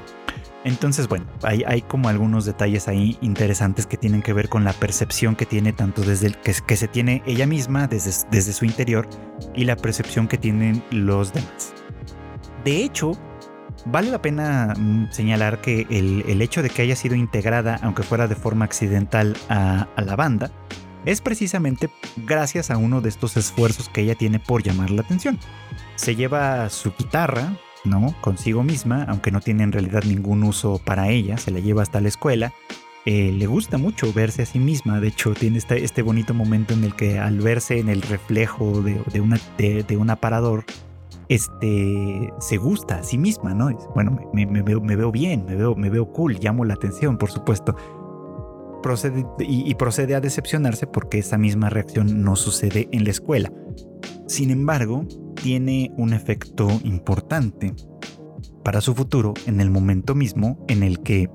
Entonces, 0.63 1.07
bueno, 1.07 1.25
hay, 1.41 1.63
hay, 1.67 1.81
como 1.81 2.07
algunos 2.07 2.45
detalles 2.45 2.87
ahí 2.87 3.17
interesantes 3.21 3.85
que 3.85 3.97
tienen 3.97 4.21
que 4.21 4.33
ver 4.33 4.47
con 4.47 4.63
la 4.63 4.73
percepción 4.73 5.35
que 5.35 5.45
tiene 5.45 5.73
tanto 5.73 6.01
desde 6.03 6.27
el, 6.27 6.37
que, 6.37 6.53
se 6.53 6.87
tiene 6.87 7.21
ella 7.25 7.45
misma, 7.45 7.87
desde, 7.87 8.11
desde 8.31 8.53
su 8.53 8.63
interior, 8.65 9.07
y 9.53 9.65
la 9.65 9.75
percepción 9.75 10.27
que 10.27 10.37
tienen 10.37 10.81
los 10.89 11.33
demás. 11.33 11.73
De 12.63 12.81
hecho, 12.83 13.11
vale 13.85 14.09
la 14.09 14.21
pena 14.21 14.73
mm, 14.77 15.11
señalar 15.11 15.59
que 15.59 15.85
el, 15.89 16.23
el 16.27 16.41
hecho 16.41 16.63
de 16.63 16.69
que 16.69 16.81
haya 16.81 16.95
sido 16.95 17.15
integrada, 17.15 17.77
aunque 17.81 18.03
fuera 18.03 18.27
de 18.27 18.35
forma 18.35 18.63
accidental, 18.63 19.35
a 19.49 19.87
la 19.97 20.15
banda, 20.15 20.49
es 21.05 21.21
precisamente 21.21 21.89
gracias 22.17 22.71
a 22.71 22.77
uno 22.77 23.01
de 23.01 23.09
estos 23.09 23.35
esfuerzos 23.35 23.89
que 23.89 24.01
ella 24.01 24.15
tiene 24.15 24.39
por 24.39 24.63
llamar 24.63 24.89
la 24.89 25.01
atención. 25.01 25.37
Se 25.95 26.15
lleva 26.15 26.69
su 26.69 26.93
guitarra, 26.97 27.57
¿no? 27.83 28.13
Consigo 28.21 28.63
misma, 28.63 29.03
aunque 29.03 29.31
no 29.31 29.41
tiene 29.41 29.63
en 29.63 29.71
realidad 29.71 30.03
ningún 30.03 30.43
uso 30.43 30.79
para 30.83 31.09
ella, 31.09 31.37
se 31.37 31.51
la 31.51 31.59
lleva 31.59 31.81
hasta 31.81 32.01
la 32.01 32.07
escuela. 32.07 32.53
Eh, 33.05 33.33
le 33.33 33.47
gusta 33.47 33.77
mucho 33.77 34.13
verse 34.13 34.43
a 34.43 34.45
sí 34.45 34.59
misma, 34.59 35.01
de 35.01 35.09
hecho 35.09 35.33
tiene 35.33 35.57
este, 35.57 35.83
este 35.83 36.01
bonito 36.01 36.33
momento 36.33 36.73
en 36.73 36.85
el 36.85 36.95
que 36.95 37.19
al 37.19 37.41
verse 37.41 37.79
en 37.79 37.89
el 37.89 38.01
reflejo 38.01 38.81
de, 38.81 39.19
una, 39.19 39.37
de, 39.57 39.97
un 39.97 40.09
aparador, 40.09 40.63
este, 41.27 42.31
se 42.39 42.57
gusta 42.57 42.99
a 42.99 43.03
sí 43.03 43.17
misma, 43.17 43.53
¿no? 43.53 43.77
Bueno, 43.93 44.17
me, 44.33 44.45
veo, 44.45 44.79
me 44.79 44.95
veo 44.95 45.11
bien, 45.11 45.43
me 45.45 45.55
veo, 45.55 45.75
me 45.75 45.89
veo 45.89 46.05
cool, 46.13 46.37
llamo 46.39 46.63
la 46.63 46.75
atención, 46.75 47.17
por 47.17 47.29
supuesto. 47.29 47.75
Procede, 48.83 49.25
y, 49.39 49.73
procede 49.73 50.13
a 50.13 50.21
decepcionarse 50.21 50.85
porque 50.85 51.17
esa 51.17 51.39
misma 51.39 51.71
reacción 51.71 52.21
no 52.21 52.35
sucede 52.35 52.87
en 52.91 53.03
la 53.05 53.09
escuela. 53.09 53.51
Sin 54.27 54.51
embargo, 54.51 55.07
tiene 55.41 55.91
un 55.97 56.13
efecto 56.13 56.67
importante 56.83 57.73
para 58.63 58.81
su 58.81 58.93
futuro 58.93 59.33
en 59.47 59.59
el 59.59 59.71
momento 59.71 60.13
mismo 60.13 60.63
en 60.67 60.83
el 60.83 60.99
que 60.99 61.29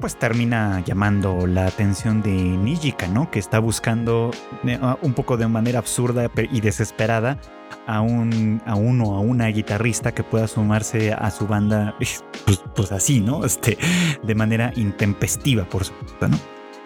pues 0.00 0.18
termina 0.18 0.82
llamando 0.84 1.46
la 1.46 1.66
atención 1.66 2.20
de 2.20 2.30
Nijika, 2.30 3.06
¿no? 3.08 3.30
Que 3.30 3.38
está 3.38 3.58
buscando 3.58 4.30
eh, 4.64 4.78
un 5.00 5.14
poco 5.14 5.36
de 5.36 5.48
manera 5.48 5.78
absurda 5.78 6.30
y 6.52 6.60
desesperada 6.60 7.38
a 7.86 8.00
un 8.00 8.62
a 8.66 8.74
uno 8.74 9.14
a 9.14 9.20
una 9.20 9.46
guitarrista 9.48 10.12
que 10.12 10.22
pueda 10.22 10.46
sumarse 10.48 11.12
a 11.12 11.30
su 11.30 11.46
banda 11.46 11.94
pues, 12.44 12.62
pues, 12.74 12.92
así, 12.92 13.20
¿no? 13.20 13.44
Este 13.44 13.78
de 14.22 14.34
manera 14.34 14.72
intempestiva, 14.76 15.64
por 15.64 15.84
supuesto, 15.84 16.28
¿no? 16.28 16.38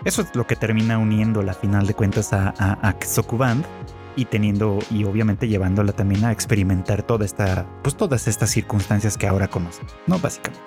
Eso 0.05 0.22
es 0.22 0.35
lo 0.35 0.46
que 0.46 0.57
termina 0.57 0.98
uniendo 0.98 1.42
la 1.42 1.55
final 1.55 1.87
de 1.87 1.94
cuentas 1.94 2.33
a, 2.33 2.55
a, 2.59 2.96
Band 3.33 3.64
y 4.14 4.24
teniendo 4.27 4.79
y 4.90 5.05
obviamente 5.05 5.48
llevándola 5.48 5.92
también 5.92 6.24
a 6.24 6.33
experimentar 6.33 7.03
toda 7.03 7.24
esta 7.24 7.66
pues 7.83 7.96
todas 7.96 8.29
estas 8.29 8.51
circunstancias 8.51 9.16
que 9.16 9.27
ahora 9.27 9.48
conoce, 9.48 9.83
¿no? 10.07 10.18
Básicamente. 10.18 10.61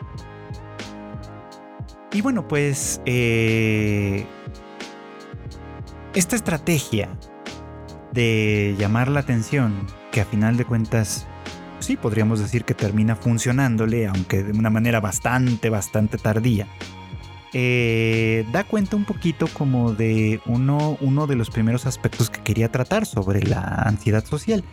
Y 2.14 2.22
bueno, 2.22 2.46
pues 2.48 3.02
eh, 3.06 4.26
esta 6.14 6.36
estrategia 6.36 7.10
de 8.12 8.76
llamar 8.78 9.08
la 9.08 9.22
atención, 9.22 9.88
que 10.12 10.22
a 10.22 10.26
final 10.26 10.58
de 10.58 10.66
cuentas, 10.66 11.26
sí, 11.80 11.98
podríamos 11.98 12.40
decir 12.40 12.66
que 12.66 12.74
termina 12.74 13.16
funcionándole, 13.16 14.08
aunque 14.08 14.44
de 14.44 14.58
una 14.58 14.70
manera 14.70 15.00
bastante, 15.00 15.70
bastante 15.70 16.18
tardía, 16.18 16.68
eh, 17.54 18.46
da 18.52 18.64
cuenta 18.64 18.96
un 18.96 19.06
poquito 19.06 19.48
como 19.48 19.94
de 19.94 20.40
uno, 20.46 20.98
uno 21.02 21.28
de 21.28 21.36
los 21.36 21.50
primeros 21.50 21.86
aspectos 21.86 22.30
que 22.30 22.42
quería 22.42 22.72
tratar 22.72 23.06
sobre 23.06 23.42
la 23.44 23.62
ansiedad 23.62 24.24
social. 24.24 24.64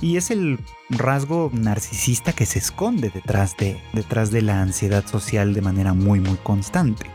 Y 0.00 0.16
es 0.16 0.30
el 0.30 0.58
rasgo 0.88 1.50
narcisista 1.52 2.32
que 2.32 2.46
se 2.46 2.58
esconde 2.58 3.10
detrás 3.10 3.56
de, 3.58 3.78
detrás 3.92 4.30
de 4.30 4.42
la 4.42 4.62
ansiedad 4.62 5.06
social 5.06 5.52
de 5.52 5.60
manera 5.60 5.92
muy, 5.92 6.20
muy 6.20 6.36
constante. 6.36 7.06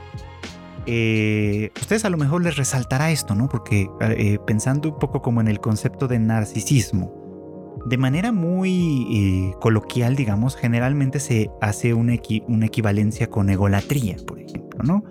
Eh, 0.85 1.71
ustedes 1.81 2.05
a 2.05 2.11
lo 2.11 2.17
mejor 2.17 2.43
les 2.43 2.57
resaltará 2.57 3.09
esto, 3.09 3.33
¿no? 3.33 3.49
Porque 3.49 3.89
eh, 4.01 4.37
pensando 4.45 4.89
un 4.89 4.99
poco 4.99 5.21
como 5.23 5.41
en 5.41 5.47
el 5.47 5.59
concepto 5.59 6.07
de 6.07 6.19
narcisismo, 6.19 7.24
de 7.85 7.97
manera 7.97 8.31
muy 8.31 9.07
eh, 9.11 9.53
coloquial, 9.59 10.15
digamos, 10.15 10.55
generalmente 10.55 11.19
se 11.19 11.49
hace 11.61 11.93
una, 11.93 12.13
una, 12.47 12.65
equivalencia 12.65 13.29
con 13.29 13.49
egolatría, 13.49 14.17
por 14.25 14.39
ejemplo, 14.39 14.79
¿no? 14.83 15.03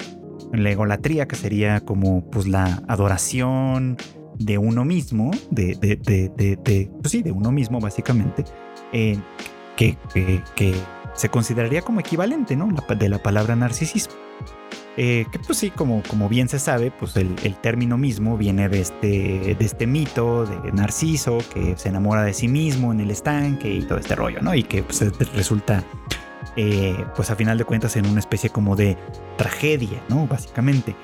La 0.53 0.71
egolatría 0.71 1.27
que 1.27 1.37
sería 1.37 1.81
como 1.81 2.29
pues 2.31 2.47
la 2.47 2.83
adoración, 2.89 3.97
de 4.39 4.59
uno 4.59 4.85
mismo, 4.85 5.31
de, 5.51 5.75
de, 5.75 5.97
de, 5.97 6.57
de 6.57 6.91
pues 7.01 7.13
sí, 7.13 7.23
de 7.23 7.33
uno 7.33 7.53
mismo 7.53 7.81
básicamente, 7.81 8.45
eh, 8.93 9.19
que, 9.77 9.97
que, 10.55 10.75
se 11.15 11.29
consideraría 11.29 11.83
como 11.83 12.01
equivalente, 12.01 12.57
¿no? 12.57 12.69
de 12.89 13.09
la 13.09 13.23
palabra 13.23 13.57
narcisismo. 13.57 14.15
Eh, 14.97 15.27
que 15.33 15.41
pues 15.41 15.59
sí, 15.59 15.71
como, 15.71 16.03
como 16.09 16.29
bien 16.29 16.49
se 16.49 16.61
sabe, 16.61 16.93
pues 16.93 17.17
el, 17.17 17.35
el, 17.43 17.57
término 17.57 17.99
mismo 17.99 18.37
viene 18.37 18.69
de 18.69 18.81
este, 18.81 19.57
de 19.59 19.65
este 19.65 19.89
mito 19.89 20.47
de 20.47 20.71
Narciso, 20.71 21.39
que 21.53 21.77
se 21.77 21.89
enamora 21.89 22.23
de 22.23 22.33
sí 22.33 22.47
mismo 22.47 22.93
en 22.93 23.01
el 23.01 23.11
estanque 23.11 23.69
y 23.75 23.83
todo 23.83 23.99
este 23.99 24.15
rollo, 24.15 24.41
¿no? 24.41 24.55
Y 24.55 24.63
que 24.63 24.85
pues, 24.85 25.03
resulta, 25.35 25.83
eh, 26.55 27.05
pues 27.17 27.29
a 27.31 27.35
final 27.35 27.59
de 27.59 27.65
cuentas, 27.65 27.97
en 27.97 28.07
una 28.07 28.21
especie 28.21 28.51
como 28.51 28.77
de 28.77 28.97
tragedia, 29.37 30.01
¿no? 30.09 30.29
Básicamente. 30.29 30.95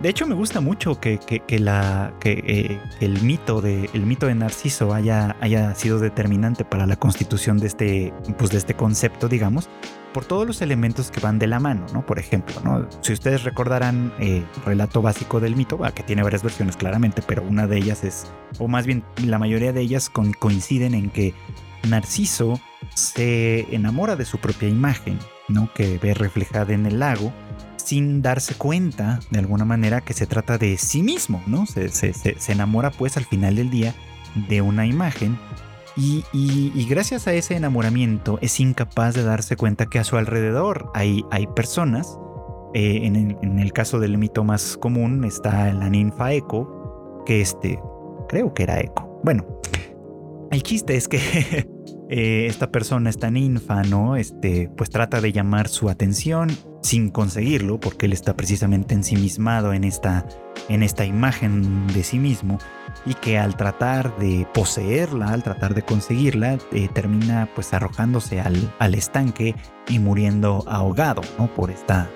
De 0.00 0.08
hecho, 0.08 0.28
me 0.28 0.36
gusta 0.36 0.60
mucho 0.60 1.00
que, 1.00 1.18
eh, 1.28 2.80
el, 3.00 3.22
mito 3.22 3.60
de, 3.60 3.90
el 3.92 4.38
Narciso 4.38 4.94
haya, 4.94 5.34
sido 5.74 5.98
determinante 5.98 6.64
para 6.64 6.86
la 6.86 6.94
constitución 6.94 7.58
de 7.58 7.66
este, 7.66 8.12
pues 8.38 8.50
de 8.50 8.58
este 8.58 8.74
concepto, 8.74 9.28
digamos, 9.28 9.68
por 10.14 10.24
todos 10.24 10.46
los 10.46 10.62
elementos 10.62 11.10
que 11.10 11.18
van 11.18 11.40
de 11.40 11.48
la 11.48 11.58
mano, 11.58 11.84
¿no? 11.92 12.06
Por 12.06 12.20
ejemplo, 12.20 12.54
¿no? 12.62 12.86
Si 13.00 13.12
ustedes 13.12 13.42
recordarán 13.42 14.12
el 14.20 14.28
eh, 14.28 14.46
relato 14.64 15.02
básico 15.02 15.40
del 15.40 15.56
mito, 15.56 15.80
que 15.92 16.04
tiene 16.04 16.22
varias 16.22 16.44
versiones 16.44 16.76
claramente, 16.76 17.20
pero 17.26 17.42
una 17.42 17.66
de 17.66 17.78
ellas 17.78 18.04
es, 18.04 18.30
o 18.60 18.68
más 18.68 18.86
bien 18.86 19.02
la 19.26 19.38
mayoría 19.38 19.72
de 19.72 19.80
ellas 19.80 20.10
coinciden 20.10 20.94
en 20.94 21.10
que 21.10 21.34
Narciso 21.88 22.60
se 22.94 23.74
enamora 23.74 24.14
de 24.14 24.24
su 24.24 24.38
propia 24.38 24.68
imagen, 24.68 25.18
¿no? 25.48 25.72
Que 25.74 25.98
ve 25.98 26.14
reflejada 26.14 26.72
en 26.72 26.86
el 26.86 27.00
lago 27.00 27.32
sin 27.88 28.20
darse 28.20 28.54
cuenta 28.54 29.20
de 29.30 29.38
alguna 29.38 29.64
manera 29.64 30.02
que 30.02 30.12
se 30.12 30.26
trata 30.26 30.58
de 30.58 30.76
sí 30.76 31.02
mismo, 31.02 31.42
¿no? 31.46 31.64
Se, 31.64 31.90
enamora 32.48 32.90
pues 32.90 33.16
al 33.16 33.24
final 33.24 33.56
del 33.56 33.70
día 33.70 33.94
de 34.48 34.60
una 34.60 34.84
imagen 34.84 35.38
y, 35.96 36.22
gracias 36.86 37.26
a 37.26 37.32
ese 37.32 37.56
enamoramiento 37.56 38.38
es 38.42 38.60
incapaz 38.60 39.14
de 39.14 39.24
darse 39.24 39.56
cuenta 39.56 39.86
que 39.86 39.98
a 39.98 40.04
su 40.04 40.18
alrededor 40.18 40.90
hay, 40.94 41.24
hay 41.30 41.46
personas, 41.46 42.18
eh, 42.74 43.00
en, 43.04 43.58
el, 43.58 43.72
caso 43.72 43.98
del 43.98 44.18
mito 44.18 44.44
más 44.44 44.76
común 44.76 45.24
está 45.24 45.72
la 45.72 45.88
ninfa 45.88 46.34
Eco, 46.34 47.24
que 47.24 47.40
este, 47.40 47.80
creo 48.28 48.52
que 48.52 48.64
era 48.64 48.80
Eco. 48.80 49.20
Bueno, 49.24 49.46
el 50.50 50.62
chiste 50.62 50.94
es 50.94 51.08
que 51.08 51.66
Eh, 52.10 52.46
esta 52.46 52.70
persona, 52.70 53.10
esta 53.10 53.30
ninfa, 53.30 53.82
¿no? 53.82 54.16
Este, 54.16 54.70
pues 54.76 54.88
trata 54.88 55.20
de 55.20 55.30
llamar 55.30 55.68
su 55.68 55.90
atención 55.90 56.48
sin 56.82 57.10
conseguirlo, 57.10 57.80
porque 57.80 58.06
él 58.06 58.12
está 58.12 58.34
precisamente 58.34 58.94
ensimismado 58.94 59.72
en 59.72 59.84
esta, 59.84 60.26
en 60.68 60.82
esta 60.82 61.04
imagen 61.04 61.86
de 61.88 62.02
sí 62.02 62.18
mismo, 62.18 62.58
y 63.04 63.14
que 63.14 63.38
al 63.38 63.56
tratar 63.56 64.16
de 64.18 64.46
poseerla, 64.54 65.30
al 65.30 65.42
tratar 65.42 65.74
de 65.74 65.82
conseguirla, 65.82 66.58
eh, 66.72 66.88
termina 66.92 67.48
pues 67.54 67.72
arrojándose 67.72 68.40
al, 68.40 68.74
al, 68.78 68.94
estanque 68.94 69.54
y 69.88 69.98
muriendo 69.98 70.64
ahogado, 70.66 71.22
¿no? 71.38 71.52
Por 71.54 71.70
esta, 71.70 72.10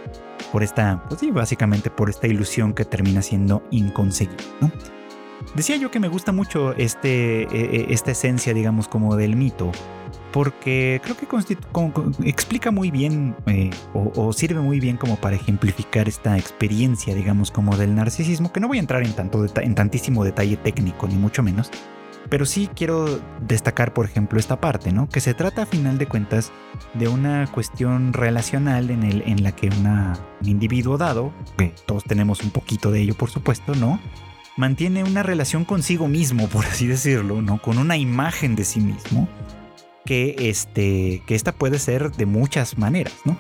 por 0.51 0.63
esta, 0.63 1.03
pues 1.09 1.21
sí, 1.21 1.31
básicamente 1.31 1.91
por 1.91 2.11
esta 2.11 2.27
ilusión 2.27 2.73
que 2.73 2.85
termina 2.85 3.23
siendo 3.23 3.63
inconseguible, 3.71 4.45
¿no? 4.61 4.71
Decía 5.55 5.77
yo 5.77 5.91
que 5.91 6.01
me 6.01 6.09
gusta 6.09 6.33
mucho 6.33 6.73
este, 6.75 7.43
e, 7.43 7.47
e, 7.91 7.93
esta 7.93 8.11
esencia, 8.11 8.55
digamos, 8.55 8.89
como 8.89 9.17
del 9.17 9.37
mito, 9.37 9.71
porque 10.33 11.01
creo 11.05 11.17
que 11.17 11.27
explica 12.25 12.71
muy 12.71 12.91
bien 12.91 13.37
eh, 13.47 13.71
o, 13.93 14.33
sirve 14.33 14.61
muy 14.61 14.81
bien 14.81 14.97
como 14.97 15.17
para 15.17 15.37
ejemplificar 15.37 16.09
esta 16.09 16.39
experiencia, 16.39 17.15
digamos, 17.15 17.51
como 17.51 17.77
del 17.77 17.95
narcisismo, 17.95 18.51
que 18.51 18.61
no 18.61 18.69
voy 18.69 18.79
a 18.79 18.81
entrar 18.81 19.03
en, 19.05 19.13
tanto 19.13 19.45
en 19.57 19.75
tantísimo 19.75 20.25
detalle 20.25 20.57
técnico, 20.57 21.07
ni 21.07 21.17
mucho 21.17 21.43
menos, 21.43 21.71
pero 22.31 22.47
sí 22.47 22.71
quiero 22.75 23.21
destacar, 23.47 23.93
por 23.93 24.07
ejemplo, 24.07 24.39
esta 24.39 24.59
parte, 24.59 24.91
¿no? 24.91 25.07
Que 25.07 25.21
se 25.21 25.35
trata 25.35 25.63
a 25.63 25.67
final 25.67 25.99
de 25.99 26.07
cuentas 26.07 26.51
de 26.95 27.09
una 27.09 27.47
cuestión 27.53 28.15
relacional 28.15 28.91
en, 28.91 29.03
el, 29.03 29.43
la 29.43 29.53
que 29.53 29.69
un 29.69 30.17
individuo 30.43 30.97
dado, 30.97 31.31
que 31.59 31.75
todos 31.85 32.05
tenemos 32.05 32.43
un 32.43 32.51
poquito 32.51 32.91
de 32.91 33.03
ello, 33.03 33.15
por 33.15 33.29
supuesto, 33.29 33.75
¿no? 33.75 34.01
Mantiene 34.57 35.05
una 35.05 35.23
relación 35.23 35.65
consigo 35.65 36.09
mismo, 36.09 36.49
por 36.49 36.67
así 36.67 36.87
decirlo, 36.87 37.43
¿no? 37.43 37.61
Con 37.61 37.79
una 37.79 37.97
imagen 37.97 38.55
de 38.55 38.65
sí 38.65 38.81
mismo, 38.81 39.29
que, 40.05 40.35
este, 40.39 41.23
que 41.27 41.35
esta 41.35 41.53
puede 41.53 41.79
ser 41.79 42.13
de 42.13 42.27
muchas 42.27 42.79
maneras, 42.79 43.15
¿no? 43.25 43.37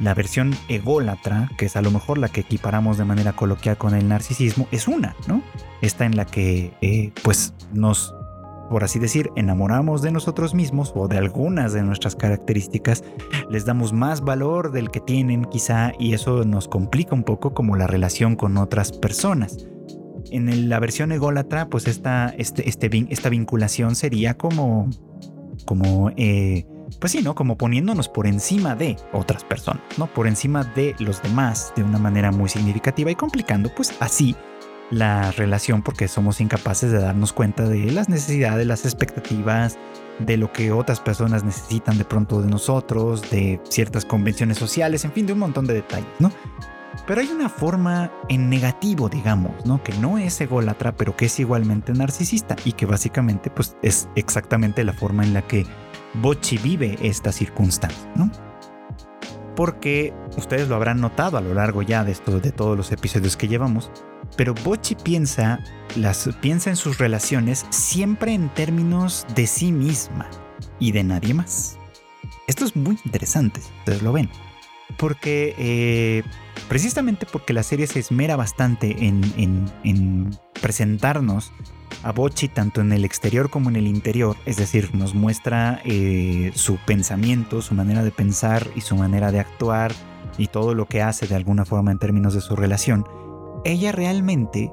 La 0.00 0.14
versión 0.14 0.54
ególatra, 0.68 1.50
que 1.56 1.66
es 1.66 1.76
a 1.76 1.82
lo 1.82 1.90
mejor 1.90 2.18
la 2.18 2.28
que 2.28 2.40
equiparamos 2.40 2.98
de 2.98 3.04
manera 3.04 3.34
coloquial 3.34 3.76
con 3.76 3.94
el 3.94 4.08
narcisismo, 4.08 4.66
es 4.70 4.88
una, 4.88 5.14
¿no? 5.26 5.42
Esta 5.82 6.04
en 6.04 6.16
la 6.16 6.24
que, 6.24 6.72
eh, 6.80 7.12
pues, 7.22 7.52
nos, 7.72 8.14
por 8.70 8.84
así 8.84 8.98
decir, 8.98 9.30
enamoramos 9.36 10.02
de 10.02 10.12
nosotros 10.12 10.54
mismos 10.54 10.92
o 10.96 11.08
de 11.08 11.18
algunas 11.18 11.72
de 11.72 11.82
nuestras 11.82 12.16
características, 12.16 13.04
les 13.50 13.64
damos 13.64 13.92
más 13.92 14.22
valor 14.22 14.72
del 14.72 14.90
que 14.90 15.00
tienen 15.00 15.44
quizá 15.44 15.92
y 15.98 16.14
eso 16.14 16.44
nos 16.44 16.68
complica 16.68 17.14
un 17.14 17.24
poco 17.24 17.54
como 17.54 17.76
la 17.76 17.86
relación 17.86 18.36
con 18.36 18.56
otras 18.56 18.92
personas 18.92 19.68
en 20.34 20.68
la 20.68 20.80
versión 20.80 21.12
ególatra, 21.12 21.68
pues 21.68 21.86
esta, 21.86 22.34
este, 22.36 22.68
este, 22.68 23.06
esta 23.10 23.28
vinculación 23.28 23.94
sería 23.94 24.34
como, 24.34 24.90
como, 25.64 26.10
eh, 26.16 26.66
pues 27.00 27.12
sí, 27.12 27.22
¿no? 27.22 27.34
Como 27.34 27.56
poniéndonos 27.56 28.08
por 28.08 28.26
encima 28.26 28.74
de 28.74 28.96
otras 29.12 29.44
personas, 29.44 29.82
¿no? 29.96 30.06
Por 30.06 30.26
encima 30.26 30.64
de 30.74 30.94
los 30.98 31.22
demás 31.22 31.72
de 31.76 31.84
una 31.84 31.98
manera 31.98 32.32
muy 32.32 32.48
significativa 32.48 33.10
y 33.10 33.14
complicando, 33.14 33.72
pues 33.74 33.94
así 34.00 34.34
la 34.90 35.30
relación 35.32 35.82
porque 35.82 36.08
somos 36.08 36.40
incapaces 36.40 36.90
de 36.92 36.98
darnos 36.98 37.32
cuenta 37.32 37.64
de 37.68 37.90
las 37.90 38.08
necesidades, 38.08 38.66
las 38.66 38.84
expectativas, 38.84 39.78
de 40.18 40.36
lo 40.36 40.52
que 40.52 40.72
otras 40.72 41.00
personas 41.00 41.42
necesitan 41.44 41.98
de 41.98 42.04
pronto 42.04 42.40
de 42.42 42.48
nosotros, 42.48 43.30
de 43.30 43.60
ciertas 43.68 44.04
convenciones 44.04 44.58
sociales, 44.58 45.04
en 45.04 45.12
fin, 45.12 45.26
de 45.26 45.32
un 45.32 45.40
montón 45.40 45.66
de 45.66 45.74
detalles, 45.74 46.08
¿no? 46.18 46.30
Pero 47.06 47.20
hay 47.20 47.28
una 47.28 47.48
forma 47.48 48.10
en 48.28 48.48
negativo, 48.48 49.08
digamos, 49.08 49.66
¿no? 49.66 49.82
Que 49.82 49.92
no 49.94 50.18
es 50.18 50.40
ególatra, 50.40 50.96
pero 50.96 51.16
que 51.16 51.26
es 51.26 51.40
igualmente 51.40 51.92
narcisista 51.92 52.56
y 52.64 52.72
que 52.72 52.86
básicamente 52.86 53.50
pues, 53.50 53.76
es 53.82 54.08
exactamente 54.16 54.84
la 54.84 54.92
forma 54.92 55.24
en 55.24 55.34
la 55.34 55.42
que 55.42 55.66
Bocci 56.14 56.58
vive 56.58 56.96
esta 57.02 57.32
circunstancia, 57.32 58.10
¿no? 58.14 58.30
porque 59.54 60.12
ustedes 60.36 60.68
lo 60.68 60.74
habrán 60.74 61.00
notado 61.00 61.36
a 61.36 61.40
lo 61.40 61.54
largo 61.54 61.82
ya 61.82 62.04
de, 62.04 62.12
esto, 62.12 62.40
de 62.40 62.52
todos 62.52 62.76
los 62.76 62.90
episodios 62.92 63.36
que 63.36 63.48
llevamos, 63.48 63.90
pero 64.36 64.54
Bochi 64.54 64.94
piensa, 64.94 65.60
las, 65.96 66.28
piensa 66.40 66.70
en 66.70 66.76
sus 66.76 66.98
relaciones 66.98 67.66
siempre 67.70 68.34
en 68.34 68.48
términos 68.48 69.26
de 69.34 69.46
sí 69.46 69.72
misma 69.72 70.28
y 70.78 70.92
de 70.92 71.04
nadie 71.04 71.34
más. 71.34 71.78
Esto 72.46 72.64
es 72.64 72.76
muy 72.76 72.98
interesante, 73.04 73.60
ustedes 73.78 74.02
lo 74.02 74.12
ven, 74.12 74.28
porque 74.98 75.54
eh, 75.58 76.22
precisamente 76.68 77.26
porque 77.30 77.52
la 77.52 77.62
serie 77.62 77.86
se 77.86 78.00
esmera 78.00 78.36
bastante 78.36 78.96
en, 79.06 80.30
presentarnos 80.60 81.52
a 82.02 82.12
Bochi 82.12 82.48
tanto 82.48 82.80
en 82.80 82.92
el 82.92 83.04
exterior 83.04 83.50
como 83.50 83.70
en 83.70 83.76
el 83.76 83.86
interior, 83.86 84.36
es 84.46 84.56
decir, 84.56 84.94
nos 84.94 85.14
muestra 85.14 85.80
eh, 85.84 86.52
su 86.54 86.76
pensamiento, 86.86 87.62
su 87.62 87.74
manera 87.74 88.02
de 88.02 88.10
pensar 88.10 88.66
y 88.74 88.80
su 88.80 88.96
manera 88.96 89.30
de 89.30 89.40
actuar 89.40 89.92
y 90.38 90.48
todo 90.48 90.74
lo 90.74 90.86
que 90.86 91.02
hace 91.02 91.26
de 91.26 91.34
alguna 91.34 91.64
forma 91.64 91.92
en 91.92 91.98
términos 91.98 92.34
de 92.34 92.40
su 92.40 92.56
relación, 92.56 93.04
ella 93.64 93.92
realmente 93.92 94.70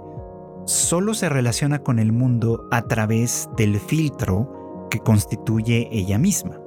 solo 0.66 1.14
se 1.14 1.30
relaciona 1.30 1.80
con 1.80 2.00
el 2.00 2.12
mundo 2.12 2.68
a 2.72 2.84
través 2.84 3.50
del 3.58 3.80
filtro 3.80 4.88
que 4.90 5.00
constituye 5.00 5.88
ella 5.92 6.18
misma. 6.18 6.60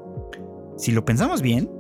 Si 0.76 0.92
lo 0.92 1.04
pensamos 1.04 1.42
bien, 1.42 1.70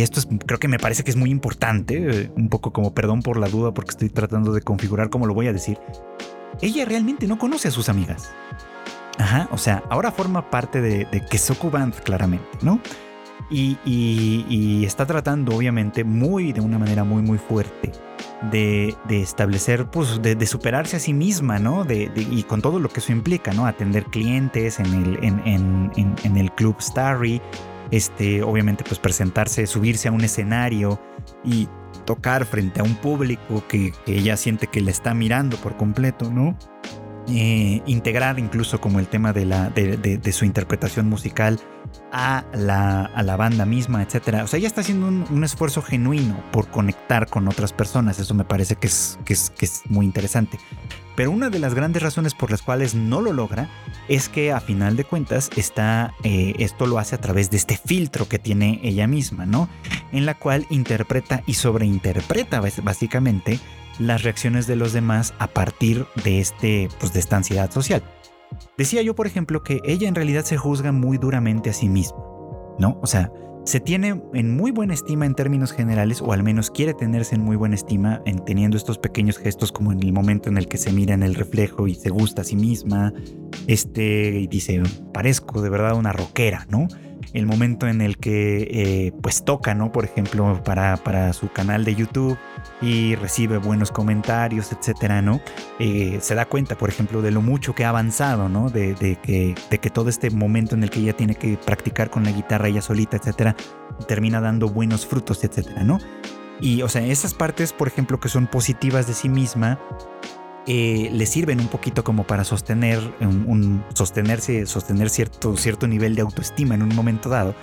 esto 0.00 0.20
es, 0.20 0.28
creo 0.46 0.58
que 0.58 0.68
me 0.68 0.78
parece 0.78 1.04
que 1.04 1.10
es 1.10 1.16
muy 1.16 1.30
importante, 1.30 2.24
eh, 2.24 2.32
un 2.36 2.48
poco 2.48 2.72
como 2.72 2.94
perdón 2.94 3.22
por 3.22 3.38
la 3.38 3.48
duda 3.48 3.72
porque 3.72 3.90
estoy 3.90 4.10
tratando 4.10 4.52
de 4.52 4.62
configurar 4.62 5.10
cómo 5.10 5.26
lo 5.26 5.34
voy 5.34 5.46
a 5.46 5.52
decir. 5.52 5.78
Ella 6.60 6.84
realmente 6.84 7.26
no 7.26 7.38
conoce 7.38 7.68
a 7.68 7.70
sus 7.70 7.88
amigas. 7.88 8.30
Ajá, 9.18 9.48
o 9.52 9.58
sea, 9.58 9.82
ahora 9.90 10.12
forma 10.12 10.50
parte 10.50 10.80
de, 10.80 11.04
de 11.04 11.24
Kesoku 11.24 11.70
Band 11.70 11.94
claramente, 12.02 12.58
¿no? 12.62 12.80
Y, 13.50 14.84
está 14.84 15.06
tratando 15.06 15.56
obviamente 15.56 16.04
muy, 16.04 16.52
de 16.52 16.60
una 16.60 16.78
manera 16.78 17.04
muy, 17.04 17.22
muy 17.22 17.38
fuerte 17.38 17.90
de, 18.50 18.94
establecer, 19.08 19.86
pues, 19.86 20.22
de, 20.22 20.46
superarse 20.46 20.96
a 20.96 21.00
sí 21.00 21.12
misma, 21.12 21.58
¿no? 21.58 21.84
De, 21.84 22.10
y 22.14 22.42
con 22.44 22.62
todo 22.62 22.78
lo 22.78 22.88
que 22.88 23.00
eso 23.00 23.12
implica, 23.12 23.52
¿no? 23.52 23.66
Atender 23.66 24.04
clientes 24.04 24.78
en 24.78 24.86
el, 24.94 25.18
en 25.24 26.36
el 26.36 26.52
club 26.52 26.76
Starry, 26.80 27.42
este, 27.90 28.42
obviamente 28.42 28.84
pues 28.84 28.98
presentarse, 28.98 29.66
subirse 29.66 30.08
a 30.08 30.12
un 30.12 30.22
escenario 30.22 31.00
y 31.44 31.68
tocar 32.04 32.44
frente 32.44 32.80
a 32.80 32.84
un 32.84 32.94
público 32.96 33.62
que, 33.68 33.92
ella 34.06 34.36
siente 34.36 34.66
que 34.66 34.80
le 34.80 34.90
está 34.90 35.14
mirando 35.14 35.56
por 35.56 35.76
completo, 35.76 36.30
¿no? 36.30 36.56
Eh, 37.28 37.82
integrar 37.86 38.38
incluso 38.38 38.80
como 38.80 38.98
el 38.98 39.06
tema 39.06 39.32
de, 39.32 39.44
la, 39.44 39.70
de, 39.70 40.32
su 40.32 40.44
interpretación 40.44 41.08
musical 41.08 41.60
a 42.10 42.44
la, 42.54 43.04
a 43.04 43.22
la, 43.22 43.36
banda 43.36 43.66
misma, 43.66 44.02
etc. 44.02 44.40
O 44.42 44.46
sea, 44.46 44.58
ella 44.58 44.66
está 44.66 44.80
haciendo 44.80 45.06
un, 45.06 45.44
esfuerzo 45.44 45.82
genuino 45.82 46.42
por 46.50 46.68
conectar 46.68 47.28
con 47.28 47.46
otras 47.46 47.72
personas. 47.72 48.18
Eso 48.18 48.34
me 48.34 48.44
parece 48.44 48.74
que 48.76 48.88
es, 48.88 49.18
que 49.24 49.34
es, 49.34 49.50
que 49.50 49.66
es 49.66 49.82
muy 49.88 50.06
interesante. 50.06 50.58
Pero 51.14 51.30
una 51.30 51.50
de 51.50 51.58
las 51.58 51.74
grandes 51.74 52.02
razones 52.02 52.34
por 52.34 52.50
las 52.50 52.62
cuales 52.62 52.94
no 52.94 53.20
lo 53.20 53.32
logra 53.32 53.68
es 54.08 54.28
que 54.28 54.52
a 54.52 54.60
final 54.60 54.96
de 54.96 55.04
cuentas 55.04 55.50
está, 55.56 56.14
eh, 56.24 56.54
esto 56.58 56.86
lo 56.86 56.98
hace 56.98 57.14
a 57.14 57.20
través 57.20 57.50
de 57.50 57.58
este 57.58 57.76
filtro 57.76 58.26
que 58.26 58.38
tiene 58.38 58.80
ella 58.82 59.06
misma, 59.06 59.44
¿no? 59.46 59.68
En 60.12 60.24
la 60.26 60.34
cual 60.34 60.66
interpreta 60.70 61.42
y 61.46 61.54
sobreinterpreta 61.54 62.60
básicamente 62.82 63.60
las 64.00 64.22
reacciones 64.22 64.66
de 64.66 64.76
los 64.76 64.92
demás 64.92 65.34
a 65.38 65.46
partir 65.46 66.06
de, 66.24 66.40
este, 66.40 66.88
pues, 66.98 67.12
de 67.12 67.20
esta 67.20 67.36
ansiedad 67.36 67.70
social. 67.70 68.02
Decía 68.76 69.02
yo, 69.02 69.14
por 69.14 69.26
ejemplo, 69.26 69.62
que 69.62 69.80
ella 69.84 70.08
en 70.08 70.14
realidad 70.14 70.44
se 70.44 70.56
juzga 70.56 70.90
muy 70.90 71.18
duramente 71.18 71.70
a 71.70 71.72
sí 71.72 71.88
misma, 71.88 72.18
¿no? 72.78 72.98
O 73.02 73.06
sea, 73.06 73.30
se 73.64 73.78
tiene 73.78 74.20
en 74.32 74.56
muy 74.56 74.70
buena 74.70 74.94
estima 74.94 75.26
en 75.26 75.34
términos 75.34 75.70
generales, 75.70 76.22
o 76.22 76.32
al 76.32 76.42
menos 76.42 76.70
quiere 76.70 76.94
tenerse 76.94 77.34
en 77.34 77.42
muy 77.42 77.56
buena 77.56 77.74
estima, 77.74 78.22
en 78.24 78.42
teniendo 78.44 78.76
estos 78.76 78.98
pequeños 78.98 79.38
gestos 79.38 79.70
como 79.70 79.92
en 79.92 80.02
el 80.02 80.12
momento 80.12 80.48
en 80.48 80.56
el 80.56 80.66
que 80.66 80.78
se 80.78 80.92
mira 80.92 81.14
en 81.14 81.22
el 81.22 81.34
reflejo 81.34 81.86
y 81.86 81.94
se 81.94 82.08
gusta 82.08 82.40
a 82.40 82.44
sí 82.44 82.56
misma, 82.56 83.12
este, 83.66 84.40
y 84.40 84.46
dice, 84.46 84.82
parezco 85.12 85.60
de 85.60 85.68
verdad 85.68 85.94
una 85.94 86.12
rockera, 86.12 86.66
¿no? 86.70 86.88
el 87.32 87.46
momento 87.46 87.86
en 87.86 88.00
el 88.00 88.16
que 88.16 88.66
eh, 88.70 89.12
pues 89.22 89.44
toca, 89.44 89.74
¿no? 89.74 89.92
Por 89.92 90.04
ejemplo, 90.04 90.62
para, 90.64 90.96
para, 90.96 91.32
su 91.32 91.52
canal 91.52 91.84
de 91.84 91.94
YouTube 91.94 92.36
y 92.80 93.14
recibe 93.14 93.58
buenos 93.58 93.92
comentarios, 93.92 94.72
etcétera, 94.72 95.22
¿no? 95.22 95.40
Eh, 95.78 96.18
se 96.20 96.34
da 96.34 96.46
cuenta, 96.46 96.76
por 96.76 96.88
ejemplo, 96.88 97.22
de 97.22 97.30
lo 97.30 97.42
mucho 97.42 97.74
que 97.74 97.84
ha 97.84 97.90
avanzado, 97.90 98.48
¿no? 98.48 98.70
De, 98.70 98.94
que, 99.22 99.54
de 99.70 99.78
que 99.78 99.90
todo 99.90 100.08
este 100.08 100.30
momento 100.30 100.74
en 100.74 100.82
el 100.82 100.90
que 100.90 101.00
ella 101.00 101.16
tiene 101.16 101.34
que 101.34 101.58
practicar 101.58 102.10
con 102.10 102.24
la 102.24 102.32
guitarra 102.32 102.68
ella 102.68 102.82
solita, 102.82 103.16
etcétera, 103.16 103.54
termina 104.08 104.40
dando 104.40 104.68
buenos 104.68 105.06
frutos, 105.06 105.44
etcétera, 105.44 105.84
¿no? 105.84 105.98
Y, 106.60 106.82
o 106.82 106.88
sea, 106.88 107.02
esas 107.02 107.34
partes, 107.34 107.72
por 107.72 107.88
ejemplo, 107.88 108.20
que 108.20 108.28
son 108.28 108.46
positivas 108.46 109.06
de 109.06 109.14
sí 109.14 109.28
misma, 109.28 109.78
eh, 110.66 111.08
le 111.12 111.26
sirven 111.26 111.58
un 111.60 111.68
poquito 111.68 112.04
como 112.04 112.24
para 112.24 112.44
sostener 112.44 113.00
un, 113.20 113.82
sostenerse, 113.94 114.66
sostener 114.66 115.08
cierto, 115.08 115.56
cierto 115.56 115.88
nivel 115.88 116.14
de 116.14 116.22
autoestima 116.22 116.74
en 116.74 116.82
un 116.82 116.94
momento 116.94 117.28
dado. 117.28 117.54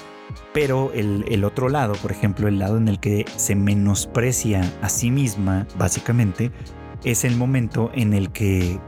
Pero 0.53 0.91
el, 0.93 1.43
otro 1.43 1.69
lado, 1.69 1.93
por 1.95 2.11
ejemplo, 2.11 2.47
el 2.47 2.59
lado 2.59 2.77
en 2.77 2.87
el 2.87 2.99
que 2.99 3.25
se 3.35 3.55
menosprecia 3.55 4.61
a 4.81 4.89
sí 4.89 5.11
misma, 5.11 5.67
básicamente, 5.77 6.51
es 7.03 7.23
el 7.23 7.35
momento 7.35 7.91
en 7.93 8.13
el 8.13 8.31
que, 8.31 8.79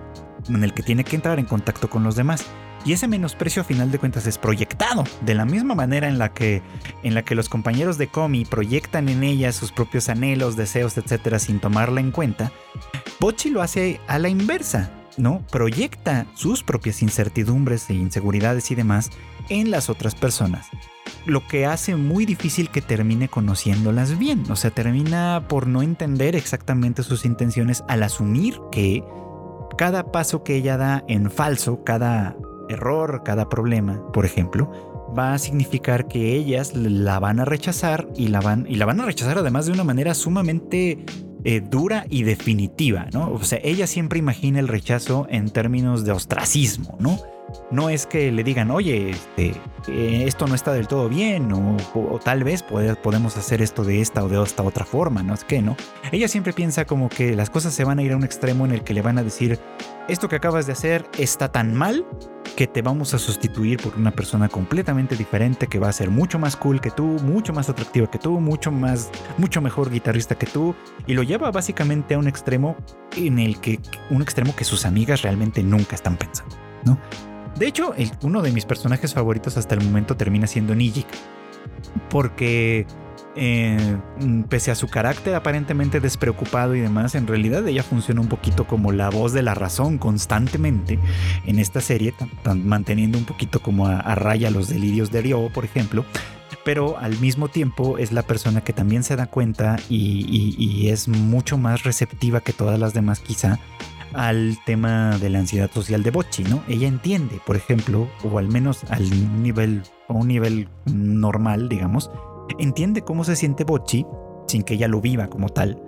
en 0.48 0.64
el 0.64 0.74
que 0.74 0.84
tiene 0.84 1.04
que 1.04 1.16
entrar 1.16 1.40
en 1.40 1.46
contacto 1.46 1.90
con 1.90 2.04
los 2.04 2.16
demás. 2.16 2.46
Y 2.86 2.94
ese 2.94 3.08
menosprecio 3.08 3.62
a 3.62 3.66
final 3.66 3.92
de 3.92 4.00
cuentas 4.00 4.26
es 4.26 4.38
proyectado, 4.38 5.04
de 5.22 5.36
la 5.36 5.46
misma 5.46 5.76
manera 5.76 6.08
en 6.08 6.18
la 6.18 6.34
que, 6.34 6.62
en 7.04 7.14
la 7.14 7.24
que 7.24 7.36
los 7.36 7.50
compañeros 7.50 7.98
de 7.98 8.08
Comi 8.08 8.46
proyectan 8.46 9.10
en 9.10 9.24
ella 9.24 9.52
sus 9.52 9.72
propios 9.72 10.08
anhelos, 10.08 10.56
deseos, 10.56 10.98
etcétera, 10.98 11.40
sin 11.40 11.60
tomarla 11.60 12.00
en 12.00 12.12
cuenta. 12.12 12.52
Bochi 13.20 13.50
lo 13.50 13.62
hace 13.62 14.00
a 14.08 14.18
la 14.18 14.30
inversa, 14.30 14.92
¿no? 15.18 15.44
Proyecta 15.52 16.26
sus 16.36 16.64
propias 16.64 17.02
incertidumbres 17.02 17.90
e 17.90 17.96
inseguridades 17.96 18.72
y 18.72 18.76
demás 18.76 19.10
en 19.50 19.72
las 19.72 19.90
otras 19.90 20.16
personas. 20.16 20.68
Lo 21.26 21.48
que 21.48 21.66
hace 21.66 21.96
muy 21.96 22.26
difícil 22.26 22.70
que 22.70 22.82
termine 22.82 23.28
conociéndolas 23.28 24.18
bien. 24.18 24.44
O 24.50 24.56
sea, 24.56 24.72
termina 24.72 25.46
por 25.48 25.68
no 25.68 25.82
entender 25.82 26.36
exactamente 26.36 27.04
sus 27.04 27.26
intenciones 27.26 27.84
al 27.88 28.04
asumir 28.04 28.60
que 28.72 29.04
cada 29.78 30.12
paso 30.12 30.44
que 30.44 30.56
ella 30.56 30.78
da 30.78 31.04
en 31.08 31.32
falso, 31.32 31.84
cada 31.84 32.36
error, 32.70 33.24
cada 33.24 33.50
problema, 33.50 34.02
por 34.12 34.26
ejemplo, 34.26 34.72
va 35.18 35.34
a 35.34 35.40
significar 35.40 36.08
que 36.08 36.36
ellas 36.36 36.76
la 36.76 37.20
van 37.20 37.40
a 37.40 37.46
rechazar 37.46 38.08
y 38.16 38.28
la 38.28 38.42
van, 38.42 38.66
y 38.70 38.76
la 38.76 38.86
van 38.86 39.00
a 39.02 39.06
rechazar 39.06 39.38
además 39.38 39.66
de 39.66 39.72
una 39.72 39.84
manera 39.84 40.14
sumamente 40.14 41.06
eh, 41.44 41.62
dura 41.62 42.06
y 42.10 42.24
definitiva, 42.24 43.08
¿no? 43.14 43.32
O 43.32 43.44
sea, 43.44 43.60
ella 43.64 43.88
siempre 43.88 44.20
imagina 44.20 44.60
el 44.60 44.68
rechazo 44.68 45.26
en 45.30 45.50
términos 45.50 46.04
de 46.04 46.12
ostracismo, 46.12 46.98
¿no? 47.00 47.18
No 47.72 47.90
es 47.90 48.06
que 48.06 48.32
le 48.32 48.44
digan, 48.44 48.72
oye, 48.72 49.12
este, 49.12 49.54
eh, 49.88 50.24
esto 50.26 50.48
no 50.48 50.56
está 50.56 50.74
del 50.74 50.88
todo 50.88 51.10
bien, 51.10 51.52
o, 51.52 52.20
tal 52.24 52.44
vez 52.44 52.64
podemos 52.64 53.38
hacer 53.38 53.62
esto 53.62 53.84
de 53.84 54.02
esta 54.02 54.24
o 54.24 54.30
de 54.30 54.42
esta 54.42 54.64
otra 54.64 54.86
forma, 54.86 55.24
no 55.24 55.34
es 55.34 55.44
que, 55.44 55.62
¿no? 55.62 55.76
Ella 56.12 56.28
siempre 56.28 56.54
piensa 56.54 56.86
como 56.86 57.10
que 57.10 57.36
las 57.36 57.50
cosas 57.50 57.74
se 57.74 57.84
van 57.84 58.00
a 58.00 58.04
ir 58.04 58.14
a 58.14 58.18
un 58.18 58.24
extremo 58.24 58.66
en 58.66 58.72
el 58.72 58.84
que 58.84 58.94
le 58.94 59.02
van 59.02 59.18
a 59.18 59.24
decir, 59.24 59.60
esto 60.08 60.28
que 60.28 60.36
acabas 60.36 60.66
de 60.66 60.74
hacer 60.74 61.06
está 61.18 61.52
tan 61.52 61.74
mal 61.74 62.06
que 62.56 62.68
te 62.68 62.82
vamos 62.82 63.14
a 63.14 63.20
sustituir 63.20 63.82
por 63.82 63.96
una 63.96 64.12
persona 64.12 64.50
completamente 64.50 65.16
diferente 65.16 65.68
que 65.68 65.80
va 65.80 65.88
a 65.88 65.94
ser 65.94 66.10
mucho 66.10 66.40
más 66.40 66.56
cool 66.56 66.82
que 66.82 66.92
tú, 66.92 67.06
mucho 67.06 67.54
más 67.54 67.70
atractiva 67.70 68.10
que 68.10 68.18
tú, 68.18 68.40
mucho 68.40 68.72
más, 68.72 69.12
mucho 69.38 69.62
mejor 69.62 69.90
guitarrista 69.90 70.36
que 70.36 70.46
tú 70.46 70.76
y 71.08 71.14
lo 71.14 71.24
lleva 71.24 71.52
básicamente 71.52 72.16
a 72.16 72.18
un 72.18 72.28
extremo 72.28 72.76
en 73.16 73.40
el 73.40 73.60
que 73.62 73.80
un 74.10 74.22
extremo 74.22 74.56
que 74.56 74.64
sus 74.64 74.86
amigas 74.86 75.22
realmente 75.22 75.64
nunca 75.64 75.96
están 75.96 76.18
pensando, 76.18 76.56
¿no? 76.84 76.98
De 77.60 77.68
hecho, 77.68 77.94
uno 78.22 78.42
de 78.42 78.52
mis 78.52 78.66
personajes 78.66 79.14
favoritos 79.14 79.58
hasta 79.58 79.76
el 79.76 79.84
momento 79.84 80.16
termina 80.16 80.48
siendo 80.48 80.74
Nijik 80.74 81.08
porque 82.10 82.88
eh, 83.36 83.98
mm, 84.22 84.44
pese 84.44 84.72
a 84.72 84.76
su 84.76 84.88
carácter 84.88 85.36
aparentemente 85.36 86.00
despreocupado 86.00 86.76
y 86.76 86.80
demás, 86.80 87.16
en 87.16 87.28
realidad 87.28 87.68
ella 87.68 87.84
funciona 87.84 88.22
un 88.22 88.28
poquito 88.28 88.66
como 88.66 88.92
la 88.92 89.10
voz 89.10 89.34
de 89.34 89.44
la 89.44 89.56
razón 89.56 89.98
constantemente 89.98 91.00
en 91.46 91.60
esta 91.60 91.82
serie, 91.82 92.14
manteniendo 92.64 93.18
un 93.18 93.26
poquito 93.26 93.62
como 93.62 93.88
a, 93.88 94.16
raya 94.16 94.50
los 94.50 94.70
delirios 94.70 95.12
de 95.12 95.22
Ryo, 95.22 95.50
por 95.54 95.66
ejemplo. 95.66 96.06
Pero 96.66 96.98
al 96.98 97.18
mismo 97.20 97.48
tiempo 97.48 97.98
es 97.98 98.12
la 98.12 98.24
persona 98.24 98.62
que 98.62 98.74
también 98.74 99.04
se 99.04 99.16
da 99.16 99.28
cuenta 99.28 99.78
y, 99.90 100.88
es 100.90 101.08
mucho 101.08 101.58
más 101.58 101.84
receptiva 101.84 102.42
que 102.42 102.54
todas 102.54 102.80
las 102.80 102.94
demás 102.94 103.20
quizá 103.20 103.60
al 104.14 104.58
tema 104.66 105.18
de 105.18 105.30
la 105.30 105.40
ansiedad 105.40 105.70
social 105.72 106.04
de 106.04 106.12
Bochi, 106.12 106.44
¿no? 106.44 106.64
Ella 106.68 106.88
entiende, 106.88 107.40
por 107.46 107.56
ejemplo, 107.56 108.08
o 108.24 108.40
al 108.40 108.48
menos 108.48 108.84
al 108.90 109.42
nivel, 109.42 109.84
a 110.08 110.14
un 110.14 110.28
nivel 110.28 110.70
normal, 110.86 111.70
digamos, 111.70 112.12
entiende 112.58 113.02
cómo 113.02 113.24
se 113.24 113.36
siente 113.36 113.64
Bochi 113.64 114.06
sin 114.48 114.64
que 114.64 114.74
ella 114.76 114.88
lo 114.88 115.02
viva 115.02 115.28
como 115.28 115.50
tal 115.50 115.80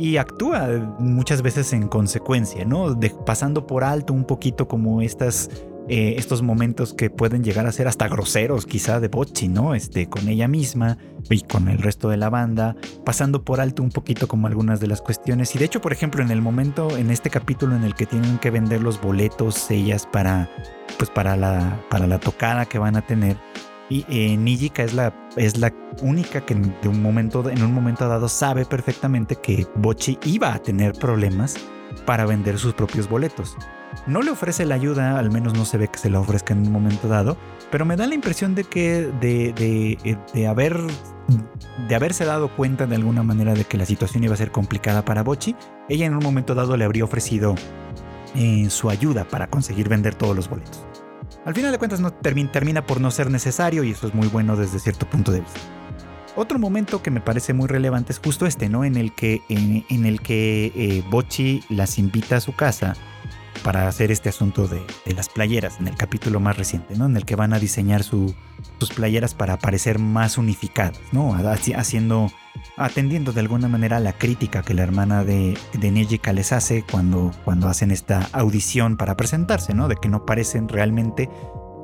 y 0.00 0.16
actúa 0.16 0.94
muchas 0.98 1.42
veces 1.42 1.74
en 1.74 1.86
consecuencia, 1.86 2.64
¿no? 2.64 2.98
pasando 3.26 3.66
por 3.66 3.84
alto 3.84 4.14
un 4.14 4.24
poquito 4.24 4.66
como 4.66 5.02
estas 5.02 5.50
eh, 5.88 6.14
estos 6.18 6.42
momentos 6.42 6.94
que 6.94 7.10
pueden 7.10 7.42
llegar 7.42 7.66
a 7.66 7.72
ser 7.72 7.88
hasta 7.88 8.08
groseros, 8.08 8.66
quizá 8.66 9.00
de 9.00 9.08
Bocci, 9.08 9.48
¿no? 9.48 9.74
Este, 9.74 10.08
con 10.08 10.28
ella 10.28 10.48
misma 10.48 10.98
y 11.28 11.40
con 11.40 11.68
el 11.68 11.78
resto 11.78 12.08
de 12.08 12.16
la 12.16 12.30
banda, 12.30 12.76
pasando 13.04 13.44
por 13.44 13.60
alto 13.60 13.82
un 13.82 13.90
poquito 13.90 14.28
como 14.28 14.46
algunas 14.46 14.80
de 14.80 14.86
las 14.86 15.00
cuestiones. 15.02 15.54
Y 15.54 15.58
de 15.58 15.64
hecho, 15.64 15.80
por 15.80 15.92
ejemplo, 15.92 16.22
en 16.22 16.30
el 16.30 16.42
momento, 16.42 16.96
en 16.96 17.10
este 17.10 17.30
capítulo 17.30 17.74
en 17.74 17.84
el 17.84 17.94
que 17.94 18.06
tienen 18.06 18.38
que 18.38 18.50
vender 18.50 18.82
los 18.82 19.00
boletos 19.00 19.70
ellas 19.70 20.06
para, 20.10 20.48
pues 20.98 21.10
para 21.10 21.36
la, 21.36 21.84
para 21.90 22.06
la 22.06 22.20
tocada 22.20 22.66
que 22.66 22.78
van 22.78 22.96
a 22.96 23.06
tener, 23.06 23.36
y 23.90 24.06
eh, 24.08 24.36
Nijika 24.36 24.84
es 24.84 24.94
la, 24.94 25.12
es 25.36 25.58
la 25.58 25.74
única 26.00 26.46
que 26.46 26.54
de 26.54 26.88
un 26.88 27.02
momento, 27.02 27.50
en 27.50 27.62
un 27.62 27.74
momento 27.74 28.08
dado 28.08 28.28
sabe 28.28 28.64
perfectamente 28.64 29.34
que 29.34 29.66
Bocci 29.74 30.16
iba 30.24 30.54
a 30.54 30.60
tener 30.60 30.92
problemas 30.92 31.56
para 32.06 32.24
vender 32.24 32.58
sus 32.58 32.72
propios 32.72 33.08
boletos. 33.08 33.56
No 34.06 34.22
le 34.22 34.30
ofrece 34.30 34.64
la 34.64 34.74
ayuda, 34.74 35.18
al 35.18 35.30
menos 35.30 35.54
no 35.54 35.64
se 35.64 35.78
ve 35.78 35.88
que 35.88 35.98
se 35.98 36.10
la 36.10 36.20
ofrezca 36.20 36.54
en 36.54 36.66
un 36.66 36.72
momento 36.72 37.08
dado, 37.08 37.36
pero 37.70 37.84
me 37.84 37.96
da 37.96 38.06
la 38.06 38.14
impresión 38.14 38.54
de 38.54 38.64
que 38.64 39.10
de, 39.20 39.52
de, 39.52 39.98
eh, 40.04 40.16
de 40.32 40.46
haber 40.46 40.80
de 41.88 41.94
haberse 41.94 42.24
dado 42.24 42.48
cuenta 42.48 42.86
de 42.86 42.96
alguna 42.96 43.22
manera 43.22 43.54
de 43.54 43.64
que 43.64 43.76
la 43.76 43.86
situación 43.86 44.24
iba 44.24 44.34
a 44.34 44.36
ser 44.36 44.50
complicada 44.50 45.04
para 45.04 45.22
Bochi, 45.22 45.54
ella 45.88 46.06
en 46.06 46.14
un 46.14 46.22
momento 46.22 46.54
dado 46.54 46.76
le 46.76 46.84
habría 46.84 47.04
ofrecido 47.04 47.54
eh, 48.34 48.68
su 48.70 48.90
ayuda 48.90 49.24
para 49.24 49.48
conseguir 49.48 49.88
vender 49.88 50.14
todos 50.14 50.36
los 50.36 50.48
boletos. 50.48 50.84
Al 51.44 51.54
final 51.54 51.72
de 51.72 51.78
cuentas 51.78 52.00
no 52.00 52.12
termina, 52.12 52.86
por 52.86 53.00
no 53.00 53.10
ser 53.10 53.30
necesario 53.30 53.82
y 53.82 53.92
eso 53.92 54.06
es 54.06 54.14
muy 54.14 54.28
bueno 54.28 54.56
desde 54.56 54.78
cierto 54.78 55.08
punto 55.08 55.32
de 55.32 55.40
vista. 55.40 55.60
Otro 56.36 56.58
momento 56.58 57.02
que 57.02 57.10
me 57.10 57.20
parece 57.20 57.54
muy 57.54 57.66
relevante 57.66 58.12
es 58.12 58.18
justo 58.18 58.46
este, 58.46 58.68
¿no? 58.68 58.84
En 58.84 58.96
el 58.96 59.14
que, 59.14 59.42
en, 59.48 60.06
el 60.06 60.20
que 60.20 60.72
eh, 60.74 61.02
Bochi 61.10 61.62
las 61.68 61.98
invita 61.98 62.36
a 62.36 62.40
su 62.40 62.54
casa 62.54 62.94
para 63.62 63.88
hacer 63.88 64.10
este 64.10 64.28
asunto 64.28 64.66
de, 64.66 64.82
las 65.14 65.28
playeras 65.28 65.78
en 65.80 65.88
el 65.88 65.96
capítulo 65.96 66.40
más 66.40 66.56
reciente, 66.56 66.96
¿no? 66.96 67.06
En 67.06 67.16
el 67.16 67.24
que 67.24 67.36
van 67.36 67.52
a 67.52 67.58
diseñar 67.58 68.02
sus 68.02 68.34
playeras 68.94 69.34
para 69.34 69.58
parecer 69.58 69.98
más 69.98 70.38
unificadas, 70.38 71.00
¿no? 71.12 71.34
Haciendo, 71.76 72.30
atendiendo 72.76 73.32
de 73.32 73.40
alguna 73.40 73.68
manera 73.68 74.00
la 74.00 74.12
crítica 74.12 74.62
que 74.62 74.74
la 74.74 74.82
hermana 74.82 75.24
de, 75.24 75.56
de 75.78 76.32
les 76.32 76.52
hace 76.52 76.84
cuando, 76.90 77.32
cuando 77.44 77.68
hacen 77.68 77.90
esta 77.90 78.28
audición 78.32 78.96
para 78.96 79.16
presentarse, 79.16 79.74
¿no? 79.74 79.88
De 79.88 79.96
que 79.96 80.08
no 80.08 80.24
parecen 80.24 80.68
realmente 80.68 81.28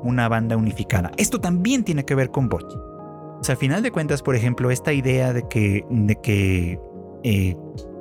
una 0.03 0.27
banda 0.27 0.57
unificada. 0.57 1.11
Esto 1.17 1.39
también 1.39 1.83
tiene 1.83 2.05
que 2.05 2.15
ver 2.15 2.31
con 2.31 2.49
Bochi. 2.49 2.75
O 2.75 3.43
sea, 3.43 3.53
al 3.53 3.59
final 3.59 3.83
de 3.83 3.91
cuentas, 3.91 4.23
por 4.23 4.35
ejemplo, 4.35 4.71
esta 4.71 4.93
idea 4.93 5.33
de 5.33 5.47
que, 5.47 5.85
de 5.89 6.15
que 6.15 6.79
eh, 7.23 7.55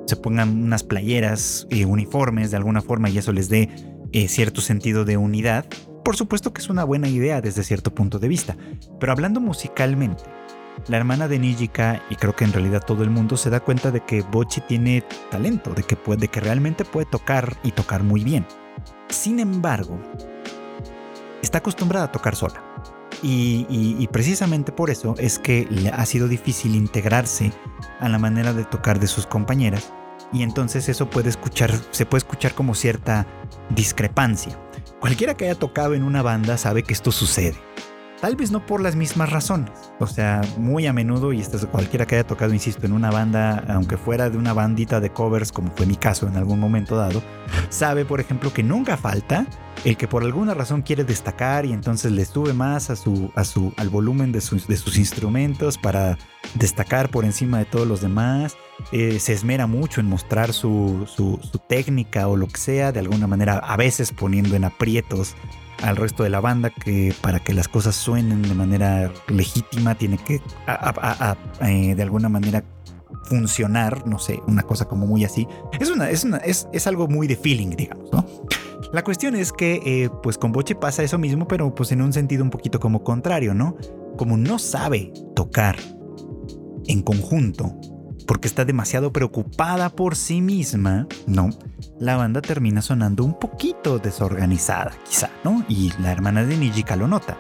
se 0.07 0.17
pongan 0.17 0.63
unas 0.63 0.85
playeras 0.85 1.67
eh, 1.71 1.85
uniformes 1.85 2.51
de 2.51 2.57
alguna 2.57 2.81
forma 2.81 3.11
y 3.11 3.19
eso 3.19 3.33
les 3.33 3.49
dé 3.49 3.69
eh, 4.13 4.29
cierto 4.29 4.61
sentido 4.61 5.05
de 5.05 5.17
unidad, 5.17 5.67
por 6.05 6.17
supuesto 6.17 6.53
que 6.53 6.63
es 6.63 6.71
una 6.71 6.85
buena 6.85 7.09
idea 7.09 7.41
desde 7.41 7.65
cierto 7.65 7.95
punto 7.95 8.19
de 8.19 8.29
vista. 8.29 8.57
Pero 9.01 9.13
hablando 9.13 9.41
musicalmente, 9.41 10.23
la 10.89 10.99
hermana 10.99 11.27
de 11.27 11.39
Nijika, 11.39 12.03
y 12.11 12.15
creo 12.15 12.37
que 12.37 12.45
en 12.45 12.53
realidad 12.53 12.85
todo 12.87 13.03
el 13.03 13.11
mundo 13.11 13.37
se 13.37 13.51
da 13.51 13.61
cuenta 13.61 13.91
de 13.91 14.01
que 14.01 14.23
Bochi 14.23 14.61
tiene 14.61 15.03
talento, 15.31 15.75
de 15.75 15.83
que, 15.83 15.97
puede, 15.97 16.21
de 16.21 16.29
que 16.29 16.41
realmente 16.41 16.85
puede 16.85 17.07
tocar 17.07 17.57
y 17.65 17.73
tocar 17.73 18.05
muy 18.05 18.23
bien. 18.23 18.47
Sin 19.09 19.41
embargo, 19.41 19.99
está 21.43 21.59
acostumbrada 21.59 22.07
a 22.07 22.13
tocar 22.13 22.37
sola. 22.37 22.63
Y, 23.23 24.09
precisamente 24.13 24.73
por 24.73 24.91
eso 24.91 25.15
es 25.19 25.39
que 25.39 25.69
ha 25.93 26.07
sido 26.07 26.29
difícil 26.29 26.75
integrarse 26.75 27.53
a 28.01 28.09
la 28.09 28.19
manera 28.19 28.53
de 28.53 28.65
tocar 28.65 29.01
de 29.01 29.07
sus 29.07 29.27
compañeras 29.27 29.93
y 30.33 30.43
entonces 30.43 30.89
eso 30.89 31.09
puede 31.09 31.29
escuchar, 31.29 31.73
se 31.91 32.07
puede 32.07 32.19
escuchar 32.19 32.55
como 32.55 32.75
cierta 32.75 33.27
discrepancia. 33.71 34.59
Cualquiera 35.01 35.35
que 35.35 35.45
haya 35.45 35.55
tocado 35.55 35.95
en 35.95 36.03
una 36.03 36.23
banda 36.23 36.59
sabe 36.59 36.83
que 36.83 36.93
esto 36.93 37.13
sucede. 37.13 37.55
Tal 38.27 38.35
vez 38.35 38.51
no 38.51 38.67
por 38.67 38.81
las 38.81 38.97
mismas 38.97 39.31
razones. 39.31 39.71
O 40.01 40.07
sea, 40.09 40.41
muy 40.59 40.89
a 40.89 40.93
menudo, 40.93 41.33
y 41.33 41.41
esto 41.41 41.59
es 41.59 41.67
cualquiera 41.67 42.07
que 42.07 42.17
haya 42.17 42.27
tocado, 42.27 42.53
insisto, 42.53 42.85
en 42.85 42.93
una 42.93 43.13
banda, 43.13 43.63
aunque 43.69 43.97
fuera 43.97 44.29
de 44.31 44.37
una 44.37 44.53
bandita 44.53 44.99
de 44.99 45.11
covers, 45.11 45.53
como 45.53 45.71
fue 45.71 45.87
mi 45.87 45.95
caso 45.95 46.27
en 46.27 46.35
algún 46.35 46.59
momento 46.59 46.97
dado, 46.97 47.23
sabe, 47.69 48.05
por 48.05 48.19
ejemplo, 48.19 48.53
que 48.53 48.65
nunca 48.65 48.97
falta 48.97 49.47
el 49.85 49.97
que 49.97 50.09
por 50.09 50.25
alguna 50.25 50.55
razón 50.55 50.83
quiere 50.83 51.05
destacar 51.05 51.67
y 51.67 51.73
entonces 51.73 52.11
le 52.11 52.25
sube 52.25 52.53
más 52.53 52.91
a 52.91 52.97
su, 52.97 53.31
a 53.37 53.45
su, 53.45 53.73
al 53.77 53.91
volumen 53.91 54.33
de 54.33 54.41
sus, 54.41 54.67
de 54.67 54.77
sus 54.77 54.99
instrumentos 54.99 55.79
para 55.79 56.19
destacar 56.55 57.11
por 57.11 57.25
encima 57.25 57.59
de 57.59 57.67
todos 57.67 57.87
los 57.87 58.01
demás. 58.01 58.57
Eh, 58.91 59.21
se 59.21 59.35
esmera 59.35 59.69
mucho 59.69 60.01
en 60.01 60.09
mostrar 60.09 60.53
su, 60.53 61.05
su, 61.07 61.39
su 61.49 61.59
técnica 61.61 62.27
o 62.27 62.37
lo 62.37 62.49
que 62.49 62.59
sea, 62.59 62.91
de 62.91 62.99
alguna 62.99 63.29
manera, 63.29 63.59
a 63.59 63.77
veces 63.77 64.11
poniendo 64.11 64.57
en 64.57 64.65
aprietos 64.65 65.37
al 65.83 65.97
resto 65.97 66.23
de 66.23 66.31
la 66.31 66.41
banda 66.41 66.71
que 66.71 67.15
para 67.21 67.41
que 67.41 67.53
las 67.53 67.69
cosas 67.69 67.95
suenen 67.95 68.43
de 68.43 68.55
manera 68.55 69.13
legítima 69.29 69.95
tiene 69.95 70.19
que 70.19 70.41
eh, 71.61 71.95
de 71.95 72.03
alguna 72.03 72.29
manera 72.29 72.65
funcionar, 73.25 74.07
no 74.07 74.19
sé, 74.19 74.41
una 74.47 74.63
cosa 74.63 74.87
como 74.87 75.07
muy 75.07 75.25
así. 75.25 75.47
Es, 75.79 75.91
una, 75.91 76.11
es, 76.11 76.25
es, 76.45 76.69
es 76.73 76.87
algo 76.87 77.09
muy 77.09 77.27
de 77.27 77.37
feeling, 77.37 77.71
digamos, 77.71 78.11
¿no? 78.13 78.25
La 78.93 79.03
cuestión 79.03 79.35
es 79.35 79.53
que, 79.53 79.81
eh, 79.85 80.11
pues 80.23 80.39
con 80.39 80.53
Boche 80.53 80.75
pasa 80.75 81.03
eso 81.03 81.19
mismo, 81.19 81.49
pero 81.49 81.75
pues 81.75 81.93
en 81.93 82.03
un 82.03 82.13
sentido 82.13 82.45
un 82.45 82.51
poquito 82.51 82.79
como 82.79 83.03
contrario, 83.03 83.53
¿no? 83.53 83.77
Como 84.17 84.37
no 84.37 84.59
sabe 84.59 85.13
tocar 85.35 85.77
en 86.87 87.03
conjunto 87.03 87.75
porque 88.27 88.49
está 88.49 88.65
demasiado 88.65 89.13
preocupada 89.13 89.91
por 89.91 90.17
sí 90.17 90.41
misma, 90.41 91.07
¿no? 91.27 91.51
La 91.99 92.17
banda 92.17 92.43
termina 92.43 92.83
sonando 92.83 93.25
un 93.25 93.39
poquito 93.39 93.99
desorganizada, 93.99 94.93
quizá, 95.09 95.31
¿no? 95.45 95.65
Y 95.69 95.93
la 96.01 96.13
hermana 96.13 96.45
de 96.45 96.57
Nijika 96.57 96.97
lo 96.97 97.09
nota. 97.09 97.39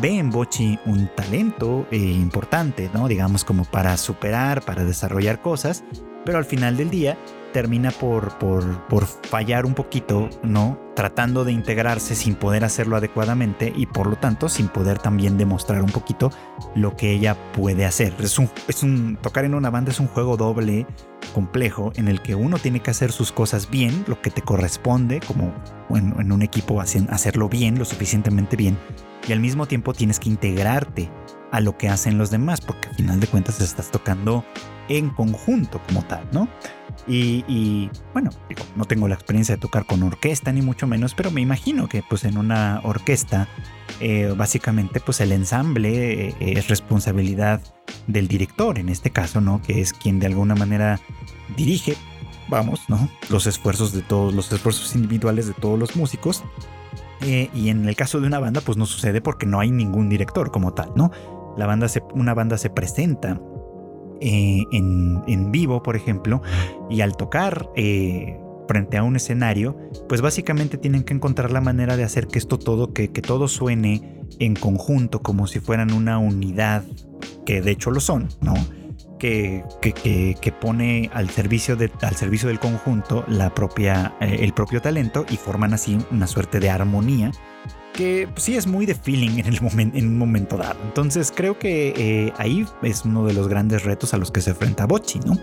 Ve 0.00 0.18
en 0.18 0.30
Bochi 0.30 0.78
un 0.86 1.10
talento 1.14 1.86
eh, 1.90 1.98
importante, 1.98 2.90
¿no? 2.94 3.08
Digamos 3.08 3.44
como 3.44 3.64
para 3.64 3.96
superar, 3.96 4.62
para 4.62 4.84
desarrollar 4.84 5.42
cosas, 5.42 5.84
pero 6.24 6.38
al 6.38 6.44
final 6.44 6.76
del 6.76 6.90
día 6.90 7.18
termina 7.52 7.90
por, 7.90 8.38
por, 8.38 9.06
fallar 9.06 9.66
un 9.66 9.74
poquito, 9.74 10.28
¿no? 10.42 10.78
Tratando 10.96 11.44
de 11.44 11.52
integrarse 11.52 12.14
sin 12.14 12.34
poder 12.34 12.64
hacerlo 12.64 12.96
adecuadamente 12.96 13.72
y 13.74 13.86
por 13.86 14.06
lo 14.06 14.16
tanto 14.16 14.48
sin 14.48 14.68
poder 14.68 14.98
también 14.98 15.38
demostrar 15.38 15.82
un 15.82 15.90
poquito 15.90 16.30
lo 16.74 16.96
que 16.96 17.12
ella 17.12 17.36
puede 17.52 17.84
hacer. 17.84 18.14
Es 18.18 18.38
un, 18.38 18.50
es 18.68 18.82
un, 18.82 19.16
tocar 19.20 19.44
en 19.44 19.54
una 19.54 19.70
banda 19.70 19.90
es 19.90 20.00
un 20.00 20.08
juego 20.08 20.36
doble, 20.36 20.86
complejo, 21.34 21.92
en 21.96 22.08
el 22.08 22.20
que 22.20 22.34
uno 22.34 22.58
tiene 22.58 22.80
que 22.80 22.90
hacer 22.90 23.12
sus 23.12 23.32
cosas 23.32 23.70
bien, 23.70 24.04
lo 24.06 24.20
que 24.20 24.30
te 24.30 24.42
corresponde, 24.42 25.20
como 25.20 25.54
en, 25.90 26.14
en 26.18 26.32
un 26.32 26.42
equipo 26.42 26.80
hacerlo 26.80 27.48
bien, 27.48 27.78
lo 27.78 27.84
suficientemente 27.84 28.56
bien, 28.56 28.78
y 29.28 29.32
al 29.32 29.40
mismo 29.40 29.66
tiempo 29.66 29.94
tienes 29.94 30.18
que 30.18 30.28
integrarte 30.28 31.10
a 31.52 31.60
lo 31.60 31.76
que 31.76 31.88
hacen 31.88 32.18
los 32.18 32.30
demás, 32.30 32.60
porque 32.60 32.88
al 32.88 32.94
final 32.96 33.20
de 33.20 33.26
cuentas 33.26 33.60
estás 33.60 33.90
tocando 33.90 34.44
en 34.88 35.10
conjunto 35.10 35.80
como 35.86 36.02
tal, 36.04 36.28
¿no? 36.32 36.48
Y, 37.06 37.90
bueno, 38.12 38.30
no 38.76 38.84
tengo 38.84 39.08
la 39.08 39.14
experiencia 39.14 39.56
de 39.56 39.60
tocar 39.60 39.86
con 39.86 40.02
orquesta 40.02 40.52
ni 40.52 40.62
mucho 40.62 40.86
menos, 40.86 41.14
pero 41.14 41.30
me 41.30 41.40
imagino 41.40 41.88
que 41.88 42.02
pues 42.08 42.24
en 42.24 42.38
una 42.38 42.80
orquesta 42.84 43.48
eh, 44.00 44.32
básicamente 44.36 45.00
pues 45.00 45.20
el 45.20 45.32
ensamble 45.32 46.28
eh, 46.28 46.34
es 46.38 46.68
responsabilidad 46.68 47.60
del 48.06 48.28
director 48.28 48.78
en 48.78 48.88
este 48.88 49.10
caso, 49.10 49.40
¿no? 49.40 49.60
Que 49.62 49.80
es 49.80 49.92
quien 49.92 50.20
de 50.20 50.26
alguna 50.26 50.54
manera 50.54 51.00
dirige, 51.56 51.96
vamos, 52.48 52.82
¿no? 52.88 53.08
Los 53.30 53.46
esfuerzos 53.46 53.92
de 53.92 54.02
todos, 54.02 54.32
los 54.32 54.52
esfuerzos 54.52 54.94
individuales 54.94 55.46
de 55.48 55.54
todos 55.54 55.78
los 55.78 55.96
músicos. 55.96 56.44
Eh, 57.24 57.50
y 57.54 57.68
en 57.68 57.88
el 57.88 57.94
caso 57.94 58.20
de 58.20 58.26
una 58.26 58.40
banda 58.40 58.60
pues 58.60 58.76
no 58.76 58.86
sucede 58.86 59.20
porque 59.20 59.46
no 59.46 59.60
hay 59.60 59.70
ningún 59.70 60.08
director 60.08 60.50
como 60.50 60.72
tal, 60.74 60.92
¿no? 60.96 61.10
La 61.56 61.66
banda 61.66 61.88
se, 61.88 62.02
una 62.14 62.34
banda 62.34 62.58
se 62.58 62.70
presenta 62.70 63.40
eh, 64.24 64.66
en, 64.70 65.50
vivo, 65.50 65.82
por 65.82 65.96
ejemplo, 65.96 66.42
y 66.88 67.00
al 67.00 67.16
tocar 67.16 67.68
eh, 67.74 68.38
frente 68.68 68.96
a 68.96 69.02
un 69.02 69.16
escenario, 69.16 69.76
pues 70.08 70.20
básicamente 70.20 70.78
tienen 70.78 71.02
que 71.02 71.12
encontrar 71.12 71.50
la 71.50 71.60
manera 71.60 71.96
de 71.96 72.04
hacer 72.04 72.28
que 72.28 72.38
esto 72.38 72.56
todo, 72.56 72.92
que, 72.92 73.10
que 73.10 73.20
todo 73.20 73.48
suene 73.48 74.20
en 74.38 74.54
conjunto, 74.54 75.22
como 75.22 75.48
si 75.48 75.58
fueran 75.58 75.92
una 75.92 76.18
unidad, 76.18 76.84
que 77.44 77.60
de 77.60 77.72
hecho 77.72 77.90
lo 77.90 77.98
son, 77.98 78.28
¿no? 78.40 78.54
Que, 79.18 79.64
que, 79.80 80.34
que, 80.40 80.52
pone 80.52 81.10
al 81.12 81.30
servicio, 81.30 81.76
de, 81.76 81.90
al 82.02 82.16
servicio 82.16 82.48
del 82.48 82.58
conjunto 82.58 83.24
la 83.28 83.54
propia, 83.54 84.14
eh, 84.20 84.38
el 84.40 84.52
propio 84.52 84.80
talento 84.80 85.24
y 85.30 85.36
forman 85.36 85.74
así 85.74 85.98
una 86.10 86.26
suerte 86.26 86.58
de 86.58 86.70
armonía 86.70 87.30
que 87.92 88.28
sí 88.36 88.56
es 88.56 88.66
muy 88.66 88.86
de 88.86 88.94
feeling 88.94 89.38
en, 89.38 89.46
el 89.46 89.60
momento 89.60 89.98
en 89.98 90.08
un 90.08 90.18
momento 90.18 90.56
dado. 90.56 90.78
Entonces 90.84 91.32
creo 91.34 91.58
que 91.58 91.94
eh, 91.96 92.32
ahí 92.38 92.66
es 92.82 93.04
uno 93.04 93.26
de 93.26 93.32
los 93.34 93.48
grandes 93.48 93.84
retos 93.84 94.14
a 94.14 94.18
los 94.18 94.30
que 94.30 94.40
se 94.40 94.50
enfrenta 94.50 94.86
Bochi, 94.86 95.20
¿no? 95.20 95.36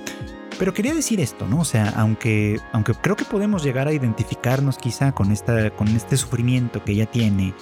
Pero 0.60 0.74
quería 0.74 0.94
decir 0.94 1.22
esto, 1.22 1.48
¿no? 1.48 1.62
O 1.62 1.66
sea, 1.66 1.88
aunque, 1.96 2.60
aunque 2.74 2.94
creo 2.94 3.16
que 3.16 3.24
podemos 3.24 3.64
llegar 3.64 3.88
a 3.88 3.94
identificarnos 3.94 4.78
quizá 4.78 5.14
con, 5.14 5.32
esta, 5.32 5.72
con 5.72 5.88
este 5.88 6.18
sufrimiento 6.18 6.84
que 6.84 6.92
ella 6.92 7.06
tiene 7.06 7.54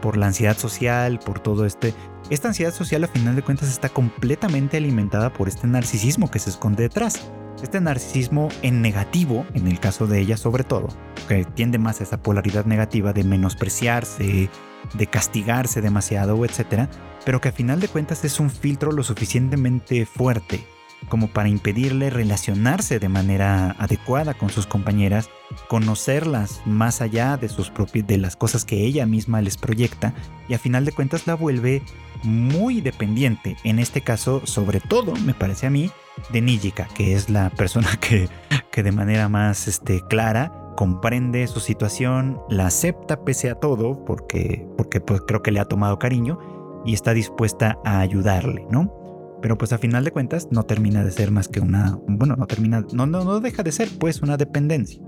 por 0.00 0.16
la 0.16 0.28
ansiedad 0.28 0.56
social, 0.56 1.18
por 1.18 1.38
todo 1.38 1.66
este... 1.66 1.92
Esta 2.30 2.48
ansiedad 2.48 2.72
social 2.72 3.04
a 3.04 3.08
final 3.08 3.36
de 3.36 3.42
cuentas 3.42 3.68
está 3.68 3.90
completamente 3.90 4.78
alimentada 4.78 5.34
por 5.34 5.48
este 5.48 5.66
narcisismo 5.66 6.30
que 6.30 6.38
se 6.38 6.48
esconde 6.48 6.82
detrás. 6.82 7.30
este 7.62 7.80
narcisismo 7.80 8.48
en 8.62 8.80
negativo, 8.80 9.44
en 9.52 9.68
el 9.68 9.78
caso 9.78 10.06
de 10.06 10.20
ella 10.20 10.38
sobre 10.38 10.64
todo, 10.64 10.88
que 11.28 11.44
tiende 11.44 11.78
más 11.78 12.00
a 12.00 12.04
esa 12.04 12.22
polaridad 12.22 12.64
negativa 12.64 13.12
de 13.12 13.24
menospreciarse, 13.24 14.48
de 14.94 15.06
castigarse 15.06 15.82
demasiado, 15.82 16.42
etcétera, 16.42 16.88
pero 17.26 17.40
que 17.40 17.50
a 17.50 17.52
final 17.52 17.80
de 17.80 17.88
cuentas 17.88 18.24
es 18.24 18.40
un 18.40 18.48
filtro 18.48 18.92
lo 18.92 19.02
suficientemente 19.02 20.06
fuerte 20.06 20.66
como 21.08 21.28
para 21.28 21.48
impedirle 21.48 22.10
relacionarse 22.10 22.98
de 22.98 23.08
manera 23.08 23.76
adecuada 23.78 24.34
con 24.34 24.50
sus 24.50 24.66
compañeras, 24.66 25.28
conocerlas 25.68 26.62
más 26.64 27.00
allá 27.00 27.36
de 27.36 27.48
sus 27.48 27.72
de 27.92 28.18
las 28.18 28.36
cosas 28.36 28.64
que 28.64 28.84
ella 28.84 29.06
misma 29.06 29.40
les 29.40 29.56
proyecta 29.56 30.14
y 30.48 30.54
a 30.54 30.58
final 30.58 30.84
de 30.84 30.92
cuentas 30.92 31.26
la 31.26 31.34
vuelve 31.34 31.82
muy 32.22 32.80
dependiente, 32.80 33.56
en 33.64 33.78
este 33.78 34.00
caso 34.00 34.42
sobre 34.44 34.80
todo, 34.80 35.14
me 35.24 35.34
parece 35.34 35.66
a 35.66 35.70
mí, 35.70 35.90
de 36.30 36.40
Nijika, 36.40 36.88
que 36.94 37.14
es 37.14 37.30
la 37.30 37.50
persona 37.50 37.88
que, 38.00 38.28
que 38.70 38.82
de 38.82 38.92
manera 38.92 39.28
más 39.28 39.68
este, 39.68 40.02
clara 40.08 40.52
comprende 40.76 41.46
su 41.46 41.60
situación, 41.60 42.40
la 42.48 42.66
acepta 42.66 43.24
pese 43.24 43.50
a 43.50 43.54
todo, 43.54 44.04
porque, 44.04 44.66
porque 44.76 45.00
pues, 45.00 45.22
creo 45.26 45.42
que 45.42 45.50
le 45.50 45.60
ha 45.60 45.64
tomado 45.64 45.98
cariño 45.98 46.38
y 46.84 46.94
está 46.94 47.14
dispuesta 47.14 47.78
a 47.84 48.00
ayudarle, 48.00 48.66
¿no? 48.70 49.05
Pero 49.46 49.56
pues 49.56 49.72
a 49.72 49.78
final 49.78 50.02
de 50.02 50.10
cuentas 50.10 50.48
no 50.50 50.64
termina 50.64 51.04
de 51.04 51.12
ser 51.12 51.30
más 51.30 51.46
que 51.46 51.60
una, 51.60 52.00
bueno, 52.08 52.34
no 52.34 52.48
termina, 52.48 52.84
no, 52.92 53.06
no, 53.06 53.22
no 53.22 53.38
deja 53.38 53.62
de 53.62 53.70
ser 53.70 53.88
pues 53.96 54.20
una 54.20 54.36
dependencia. 54.36 55.00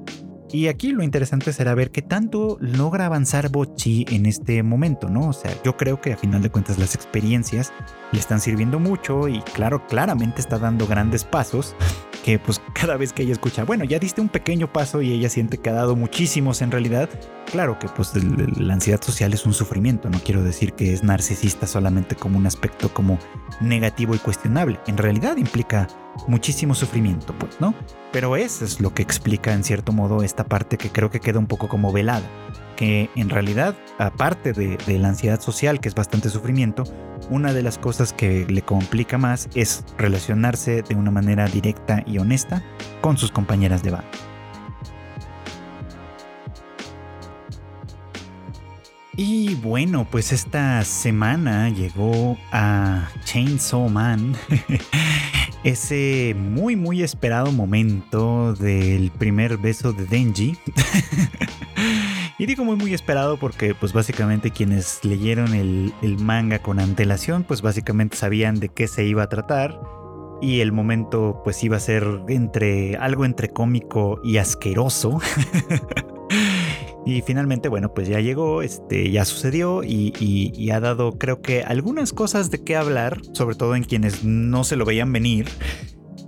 Y 0.53 0.69
aquí 0.69 0.93
lo 0.93 1.03
interesante 1.03 1.53
será 1.53 1.75
ver 1.75 1.91
qué 1.91 2.03
tanto 2.03 2.57
logra 2.61 3.07
avanzar 3.07 3.49
Bochi 3.49 4.07
en 4.11 4.27
este 4.27 4.63
momento, 4.63 5.09
¿no? 5.09 5.31
O 5.31 5.33
sea, 5.33 5.51
yo 5.65 5.77
creo 5.77 6.01
que 6.01 6.13
a 6.13 6.17
final 6.17 6.41
de 6.41 6.51
cuentas 6.51 6.79
las 6.79 6.95
experiencias 6.95 7.73
le 8.13 8.19
están 8.19 8.41
sirviendo 8.41 8.79
mucho 8.79 9.29
y 9.29 9.41
claro, 9.43 9.87
claramente 9.87 10.41
está 10.41 10.59
dando 10.59 10.87
grandes 10.87 11.25
pasos 11.25 11.77
que 12.25 12.39
pues 12.39 12.61
cada 12.73 12.97
vez 12.97 13.13
que 13.13 13.23
ella 13.23 13.33
escucha, 13.33 13.65
bueno, 13.65 13.85
ya 13.85 13.99
diste 13.99 14.21
un 14.21 14.29
pequeño 14.29 14.73
paso 14.73 15.03
y 15.03 15.13
ella 15.13 15.29
siente 15.29 15.59
que 15.59 15.71
ha 15.71 15.75
dado 15.75 15.97
muchísimos 15.97 16.63
en 16.63 16.71
realidad, 16.71 17.09
claro 17.51 17.79
que 17.79 17.89
pues 17.89 18.13
la 18.15 18.75
ansiedad 18.75 19.03
social 19.03 19.33
es 19.33 19.47
un 19.47 19.55
sufrimiento, 19.55 20.11
no 20.11 20.21
quiero 20.21 20.43
decir 20.43 20.73
que 20.73 20.93
es 20.93 21.03
narcisista 21.03 21.67
solamente 21.67 22.17
como 22.17 22.39
un 22.39 22.47
aspecto 22.47 22.93
como 22.93 23.19
negativo 23.61 24.15
y 24.15 24.19
cuestionable, 24.19 24.81
en 24.87 24.99
realidad 24.99 25.37
implica 25.37 25.89
muchísimo 26.27 26.75
sufrimiento, 26.75 27.35
pues, 27.39 27.61
¿no? 27.61 27.75
Pero 28.13 28.37
eso 28.37 28.65
es 28.65 28.81
lo 28.81 28.93
que 28.93 29.03
explica 29.03 29.53
en 29.53 29.63
cierto 29.63 29.93
modo 29.93 30.23
esta 30.23 30.45
parte 30.45 30.77
que 30.77 30.91
creo 30.91 31.11
que 31.11 31.21
queda 31.21 31.39
un 31.39 31.47
poco 31.47 31.69
como 31.69 31.93
velada, 31.93 32.29
que 32.79 33.11
en 33.17 33.29
realidad, 33.29 33.75
aparte 33.99 34.53
de, 34.53 34.79
la 35.01 35.09
ansiedad 35.09 35.41
social, 35.41 35.81
que 35.81 35.89
es 35.89 35.97
bastante 35.97 36.31
sufrimiento, 36.31 36.85
una 37.29 37.53
de 37.53 37.65
las 37.65 37.77
cosas 37.77 38.13
que 38.13 38.47
le 38.47 38.63
complica 38.63 39.19
más 39.19 39.49
es 39.57 39.85
relacionarse 39.99 40.83
de 40.83 40.95
una 40.95 41.11
manera 41.11 41.49
directa 41.49 42.05
y 42.07 42.19
honesta 42.19 42.63
con 43.01 43.19
sus 43.19 43.33
compañeras 43.33 43.83
de 43.83 43.91
banda. 43.91 44.28
Y 49.21 49.57
bueno, 49.57 50.07
pues 50.09 50.31
esta 50.31 50.85
semana 50.85 51.71
llegó 51.71 52.39
a 52.53 53.09
Chainsaw 53.25 53.89
Man 53.89 54.37
ese 55.65 56.37
muy 56.39 56.77
muy 56.77 57.03
esperado 57.03 57.51
momento 57.51 58.55
del 58.55 59.11
primer 59.11 59.59
beso 59.59 59.93
de 59.93 60.07
Denji. 60.07 60.57
y 62.39 62.47
digo 62.47 62.65
muy 62.65 62.77
muy 62.77 62.95
esperado 62.95 63.41
porque 63.41 63.75
pues 63.75 63.93
básicamente 63.93 64.53
quienes 64.53 65.05
leyeron 65.05 65.53
el, 65.53 65.93
el, 66.01 66.17
manga 66.21 66.61
con 66.61 66.79
antelación 66.79 67.43
pues 67.43 67.61
básicamente 67.61 68.17
sabían 68.17 68.61
de 68.61 68.69
qué 68.69 68.87
se 68.87 69.05
iba 69.05 69.25
a 69.25 69.29
tratar. 69.29 69.81
Y 70.41 70.61
el 70.61 70.71
momento 70.71 71.41
pues 71.43 71.65
iba 71.65 71.77
a 71.77 71.81
ser 71.81 72.07
entre 72.29 72.97
algo 72.99 73.25
entre 73.25 73.49
cómico 73.49 74.21
y 74.23 74.37
asqueroso. 74.37 75.19
Y 77.07 77.23
finalmente, 77.23 77.69
bueno, 77.69 77.95
pues 77.95 78.09
ya 78.09 78.21
llegó, 78.21 78.63
este, 78.63 79.11
ya 79.11 79.25
sucedió 79.25 79.83
y, 79.83 80.71
ha 80.71 80.81
dado, 80.81 81.19
creo 81.19 81.41
que, 81.41 81.63
algunas 81.63 82.13
cosas 82.13 82.51
de 82.51 82.63
qué 82.63 82.77
hablar, 82.77 83.21
sobre 83.33 83.57
todo 83.57 83.75
en 83.77 83.85
quienes 83.85 84.25
no 84.25 84.65
se 84.65 84.77
lo 84.77 84.85
veían 84.85 85.13
venir. 85.13 85.49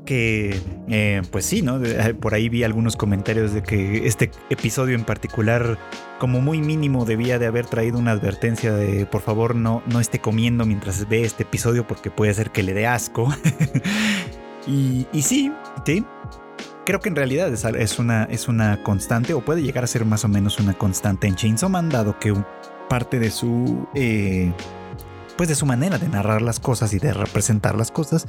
Que, 0.07 0.59
eh, 0.89 1.23
pues 1.31 1.45
sí, 1.45 1.63
¿no? 1.63 1.81
Eh, 1.85 2.15
por 2.15 2.35
ahí 2.35 2.49
vi 2.49 2.65
algunos 2.65 2.97
comentarios 2.97 3.53
de 3.53 3.63
que 3.63 4.09
este 4.09 4.33
episodio 4.49 4.97
en 4.97 5.05
particular, 5.05 5.79
como 6.19 6.41
muy 6.41 6.61
mínimo, 6.61 7.05
debía 7.05 7.39
de 7.39 7.47
haber 7.47 7.67
traído 7.67 7.99
una 7.99 8.11
advertencia 8.13 8.73
de 8.73 9.07
por 9.07 9.21
favor 9.21 9.55
no, 9.55 9.85
no 9.87 10.01
esté 10.01 10.19
comiendo 10.19 10.67
mientras 10.67 11.09
ve 11.09 11.23
este 11.23 11.45
episodio 11.45 11.87
porque 11.87 12.11
puede 12.11 12.35
ser 12.35 12.51
que 12.51 12.65
le 12.65 12.75
dé 12.75 12.89
asco. 12.89 13.33
y, 14.67 15.07
y 15.13 15.23
sí, 15.23 15.53
sí, 15.87 16.05
creo 16.91 16.99
que 16.99 17.09
en 17.09 17.15
realidad 17.15 17.53
es, 17.53 17.99
una, 18.01 18.25
es 18.25 18.49
una 18.49 18.83
constante 18.83 19.33
o 19.33 19.45
puede 19.45 19.63
llegar 19.63 19.85
a 19.85 19.87
ser 19.87 20.05
más 20.05 20.25
o 20.25 20.29
menos 20.29 20.59
una 20.59 20.75
constante 20.75 21.29
en 21.29 21.37
Chainsaw 21.37 21.71
Man, 21.71 21.89
dado 21.89 22.19
que 22.19 22.35
parte 22.89 23.21
de 23.21 23.31
su... 23.31 23.87
Eh, 23.95 24.53
pues 25.37 25.49
de 25.49 25.55
su 25.55 25.67
manera 25.67 25.99
de 25.99 26.09
narrar 26.09 26.43
las 26.43 26.59
cosas 26.59 26.93
y 26.93 26.99
de 26.99 27.15
representar 27.15 27.77
las 27.77 27.93
cosas, 27.93 28.27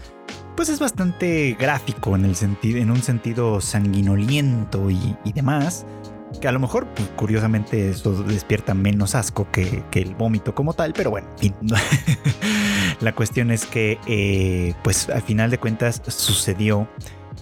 pues 0.55 0.69
es 0.69 0.79
bastante 0.79 1.57
gráfico 1.59 2.15
en, 2.15 2.23
el 2.23 2.35
sentido, 2.35 2.77
en 2.77 2.91
un 2.91 3.01
sentido 3.01 3.61
sanguinoliento 3.61 4.91
y, 4.91 5.17
demás, 5.33 5.87
que 6.39 6.47
a 6.47 6.51
lo 6.51 6.59
mejor, 6.59 6.85
pues, 6.95 7.09
curiosamente, 7.15 7.89
eso 7.89 8.13
despierta 8.23 8.75
menos 8.75 9.15
asco 9.15 9.47
que, 9.51 9.83
el 9.91 10.13
vómito 10.13 10.53
como 10.53 10.73
tal, 10.73 10.93
pero 10.93 11.09
bueno, 11.09 11.27
la 13.01 13.13
cuestión 13.13 13.49
es 13.49 13.65
que, 13.65 13.97
eh, 14.05 14.75
pues 14.83 15.09
al 15.09 15.23
final 15.23 15.49
de 15.49 15.57
cuentas 15.57 16.03
sucedió 16.07 16.87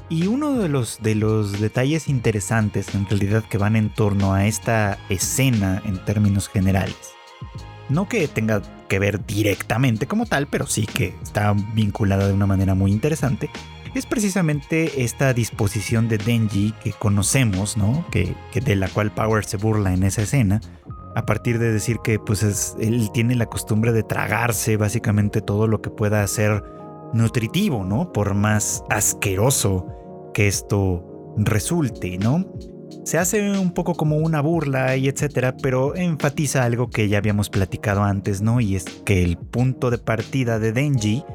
y 0.10 0.28
uno 0.28 0.60
de 0.60 0.70
los, 0.70 1.00
de 1.02 1.16
los 1.16 1.60
detalles 1.60 2.10
interesantes 2.10 2.94
en 2.96 3.08
realidad 3.08 3.44
que 3.44 3.58
van 3.58 3.76
en 3.76 3.90
torno 3.90 4.34
a 4.34 4.46
esta 4.48 4.98
escena 5.10 5.82
en 5.86 6.04
términos 6.04 6.50
generales, 6.50 7.14
no 7.90 8.08
que 8.08 8.28
tenga 8.28 8.62
que 8.88 9.00
ver 9.00 9.26
directamente 9.26 10.08
como 10.08 10.26
tal, 10.26 10.48
pero 10.48 10.68
sí 10.68 10.86
que 10.86 11.16
está 11.22 11.54
vinculada 11.74 12.28
de 12.28 12.34
una 12.34 12.48
manera 12.48 12.76
muy 12.76 12.92
interesante, 12.92 13.50
es 13.96 14.06
precisamente 14.06 15.04
esta 15.04 15.34
disposición 15.34 16.08
de 16.08 16.18
Denji 16.18 16.74
que 16.84 16.94
conocemos, 16.94 17.78
¿no? 17.78 18.06
Que, 18.12 18.36
de 18.54 18.76
la 18.76 18.88
cual 18.88 19.12
Power 19.12 19.46
se 19.46 19.58
burla 19.58 19.94
en 19.94 20.04
esa 20.04 20.22
escena, 20.24 20.62
a 21.16 21.26
partir 21.26 21.58
de 21.58 21.72
decir 21.72 21.98
que 22.04 22.20
pues 22.20 22.44
es, 22.44 22.76
él 22.80 23.10
tiene 23.14 23.36
la 23.36 23.48
costumbre 23.48 23.92
de 23.92 24.04
tragarse 24.04 24.78
básicamente 24.78 25.42
todo 25.42 25.68
lo 25.68 25.82
que 25.82 25.90
pueda 25.90 26.26
ser 26.28 26.64
nutritivo, 27.14 27.84
¿no? 27.84 28.14
Por 28.14 28.36
más 28.36 28.84
asqueroso 28.90 29.88
que 30.40 30.48
esto 30.48 31.36
resulte, 31.36 32.18
¿no? 32.18 32.46
Se 33.04 33.18
hace 33.18 33.60
un 33.60 33.74
poco 33.74 33.96
como 33.96 34.16
una 34.16 34.40
burla 34.40 34.96
y 34.96 35.10
etcétera, 35.10 35.58
pero 35.62 35.98
enfatiza 35.98 36.64
algo 36.64 36.90
que 36.90 37.10
ya 37.10 37.18
habíamos 37.18 37.50
platicado 37.50 38.04
antes, 38.04 38.42
¿no? 38.42 38.62
Y 38.62 38.78
es 38.78 38.86
que 39.04 39.22
el 39.22 39.38
punto 39.38 39.90
de 39.90 39.98
partida 39.98 40.58
de 40.58 40.72
Denji, 40.72 41.26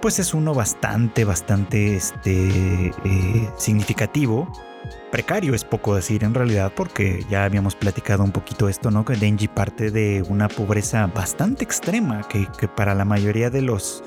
pues 0.00 0.20
es 0.20 0.32
uno 0.32 0.54
bastante, 0.54 1.24
bastante 1.24 1.96
este, 1.96 2.86
eh, 2.86 3.50
significativo. 3.56 4.46
Precario 5.10 5.54
es 5.54 5.64
poco 5.64 5.96
decir 5.96 6.22
en 6.22 6.32
realidad, 6.32 6.72
porque 6.76 7.26
ya 7.28 7.44
habíamos 7.44 7.74
platicado 7.74 8.22
un 8.22 8.30
poquito 8.30 8.68
esto, 8.68 8.92
¿no? 8.92 9.04
Que 9.04 9.16
Denji 9.16 9.48
parte 9.48 9.90
de 9.90 10.22
una 10.28 10.46
pobreza 10.46 11.08
bastante 11.08 11.64
extrema, 11.64 12.28
que, 12.28 12.46
para 12.68 12.94
la 12.94 13.04
mayoría 13.04 13.50
de 13.50 13.62
los, 13.62 14.04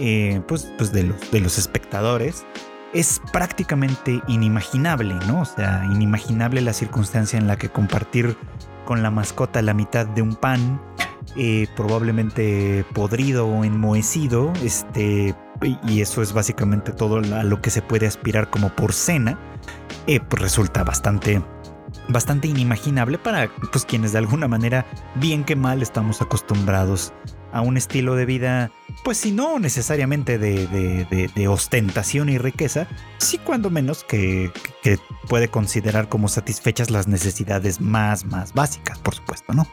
eh, 0.00 0.42
pues, 0.48 0.72
pues 0.76 0.90
de 0.90 1.04
los, 1.04 1.30
de 1.30 1.38
los 1.38 1.56
espectadores, 1.56 2.44
es 2.92 3.20
prácticamente 3.32 4.22
inimaginable, 4.28 5.14
¿no? 5.26 5.42
O 5.42 5.44
sea, 5.44 5.84
inimaginable 5.90 6.60
la 6.60 6.72
circunstancia 6.72 7.38
en 7.38 7.46
la 7.46 7.56
que 7.56 7.68
compartir 7.68 8.36
con 8.84 9.02
la 9.02 9.10
mascota 9.10 9.62
la 9.62 9.74
mitad 9.74 10.06
de 10.06 10.22
un 10.22 10.34
pan, 10.34 10.80
eh, 11.36 11.66
probablemente 11.76 12.84
podrido 12.92 13.46
o 13.46 13.64
enmohecido, 13.64 14.52
este, 14.62 15.34
y 15.86 16.00
eso 16.00 16.22
es 16.22 16.32
básicamente 16.32 16.92
todo 16.92 17.18
a 17.18 17.44
lo 17.44 17.62
que 17.62 17.70
se 17.70 17.80
puede 17.80 18.06
aspirar 18.06 18.50
como 18.50 18.70
por 18.70 18.92
cena, 18.92 19.38
eh, 20.06 20.20
pues 20.20 20.42
resulta 20.42 20.84
bastante 20.84 21.42
bastante 22.08 22.48
inimaginable 22.48 23.18
para 23.18 23.48
pues, 23.70 23.84
quienes 23.84 24.12
de 24.12 24.18
alguna 24.18 24.48
manera, 24.48 24.84
bien 25.14 25.44
que 25.44 25.56
mal, 25.56 25.82
estamos 25.82 26.20
acostumbrados 26.20 27.12
a 27.52 27.60
un 27.60 27.76
estilo 27.76 28.14
de 28.16 28.26
vida, 28.26 28.70
pues 29.04 29.18
si 29.18 29.30
no 29.30 29.58
necesariamente 29.58 30.38
de, 30.38 31.48
ostentación 31.48 32.28
y 32.28 32.38
riqueza, 32.38 32.86
sí 33.18 33.38
cuando 33.38 33.70
menos 33.70 34.04
que, 34.04 34.50
puede 35.28 35.48
considerar 35.48 36.08
como 36.08 36.28
satisfechas 36.28 36.90
las 36.90 37.06
necesidades 37.06 37.80
más, 37.80 38.24
más 38.24 38.52
básicas, 38.54 38.98
por 38.98 39.14
supuesto, 39.14 39.52
¿no? 39.52 39.66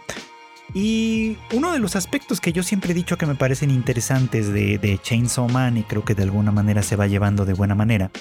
Y 0.74 1.38
uno 1.54 1.74
de 1.74 1.80
los 1.80 1.96
aspectos 1.96 2.40
que 2.40 2.54
yo 2.54 2.62
siempre 2.62 2.92
he 2.92 2.94
dicho 2.94 3.18
que 3.18 3.26
me 3.26 3.34
parecen 3.34 3.72
interesantes 3.72 4.54
de, 4.54 4.78
de 4.78 5.00
Chainsaw 5.00 5.50
Man 5.50 5.78
y 5.78 5.84
creo 5.84 6.06
que 6.06 6.14
de 6.14 6.24
alguna 6.24 6.52
manera 6.52 6.84
se 6.84 6.96
va 6.96 7.08
llevando 7.08 7.46
de 7.46 7.54
buena 7.54 7.74
manera, 7.74 8.12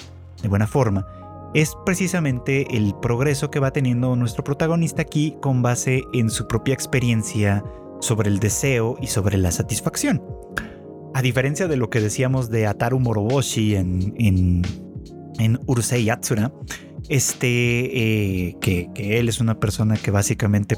de 0.41 0.47
buena 0.47 0.65
forma, 0.65 1.05
es 1.53 1.75
precisamente 1.85 2.75
el 2.75 2.93
progreso 3.01 3.49
que 3.49 3.59
va 3.59 3.71
teniendo 3.71 4.15
nuestro 4.15 4.43
protagonista 4.43 5.01
aquí 5.01 5.35
con 5.41 5.61
base 5.61 6.03
en 6.13 6.29
su 6.29 6.47
propia 6.47 6.73
experiencia 6.73 7.63
sobre 7.99 8.29
el 8.29 8.39
deseo 8.39 8.97
y 9.01 9.07
sobre 9.07 9.37
la 9.37 9.51
satisfacción. 9.51 10.21
A 11.13 11.21
diferencia 11.21 11.67
de 11.67 11.77
lo 11.77 11.89
que 11.89 12.01
decíamos 12.01 12.49
de 12.49 12.67
Ataru 12.67 12.99
Moroboshi 12.99 13.75
en, 13.75 14.13
en 15.39 15.59
Urusei 15.65 16.03
Yatsura, 16.05 16.51
este, 17.09 18.47
eh, 18.47 18.57
que, 18.61 18.89
él 18.95 19.29
es 19.29 19.39
una 19.39 19.59
persona 19.59 19.95
que 19.97 20.11
básicamente 20.11 20.77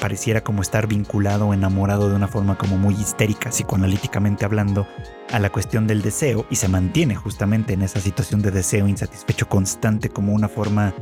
pareciera 0.00 0.42
como 0.42 0.62
estar 0.62 0.88
vinculado 0.88 1.48
o 1.48 1.54
enamorado 1.54 2.08
de 2.08 2.16
una 2.16 2.26
forma 2.26 2.58
como 2.58 2.76
muy 2.76 2.94
histérica, 2.94 3.50
psicoanalíticamente 3.50 4.44
hablando, 4.44 4.86
a 5.30 5.38
la 5.38 5.50
cuestión 5.50 5.86
del 5.86 6.02
deseo 6.02 6.44
y 6.50 6.56
se 6.56 6.66
mantiene 6.66 7.14
justamente 7.14 7.74
en 7.74 7.82
esa 7.82 8.00
situación 8.00 8.42
de 8.42 8.50
deseo 8.50 8.88
insatisfecho 8.88 9.48
constante 9.48 10.08
como 10.08 10.32
una 10.32 10.48
forma 10.48 10.92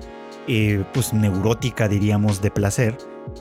eh, 0.47 0.85
pues 0.93 1.15
neurótica 1.15 1.89
diríamos 1.89 2.43
de 2.43 2.51
placer. 2.51 2.99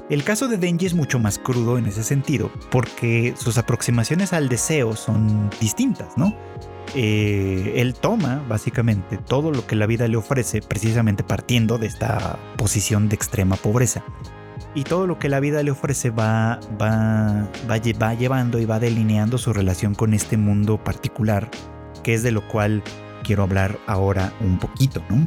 El 0.09 0.23
caso 0.23 0.47
de 0.47 0.57
Denji 0.57 0.85
es 0.85 0.93
mucho 0.93 1.19
más 1.19 1.37
crudo 1.37 1.77
en 1.77 1.85
ese 1.85 2.03
sentido 2.03 2.51
porque 2.71 3.33
sus 3.37 3.57
aproximaciones 3.57 4.33
al 4.33 4.49
deseo 4.49 4.95
son 4.95 5.49
distintas, 5.59 6.17
¿no? 6.17 6.33
Eh, 6.95 7.73
él 7.75 7.93
toma 7.93 8.43
básicamente 8.47 9.17
todo 9.17 9.51
lo 9.51 9.67
que 9.67 9.75
la 9.75 9.85
vida 9.85 10.07
le 10.07 10.17
ofrece 10.17 10.61
precisamente 10.61 11.23
partiendo 11.23 11.77
de 11.77 11.87
esta 11.87 12.39
posición 12.57 13.09
de 13.09 13.15
extrema 13.15 13.55
pobreza. 13.55 14.03
Y 14.73 14.83
todo 14.83 15.07
lo 15.07 15.17
que 15.19 15.27
la 15.27 15.39
vida 15.39 15.63
le 15.63 15.71
ofrece 15.71 16.09
va, 16.11 16.59
va, 16.81 17.49
va, 17.69 17.79
va 18.01 18.13
llevando 18.13 18.59
y 18.59 18.65
va 18.65 18.79
delineando 18.79 19.37
su 19.37 19.51
relación 19.51 19.95
con 19.95 20.13
este 20.13 20.37
mundo 20.37 20.83
particular, 20.83 21.49
que 22.03 22.13
es 22.13 22.23
de 22.23 22.31
lo 22.31 22.47
cual 22.47 22.83
quiero 23.23 23.43
hablar 23.43 23.77
ahora 23.87 24.33
un 24.39 24.59
poquito, 24.59 25.03
¿no? 25.09 25.25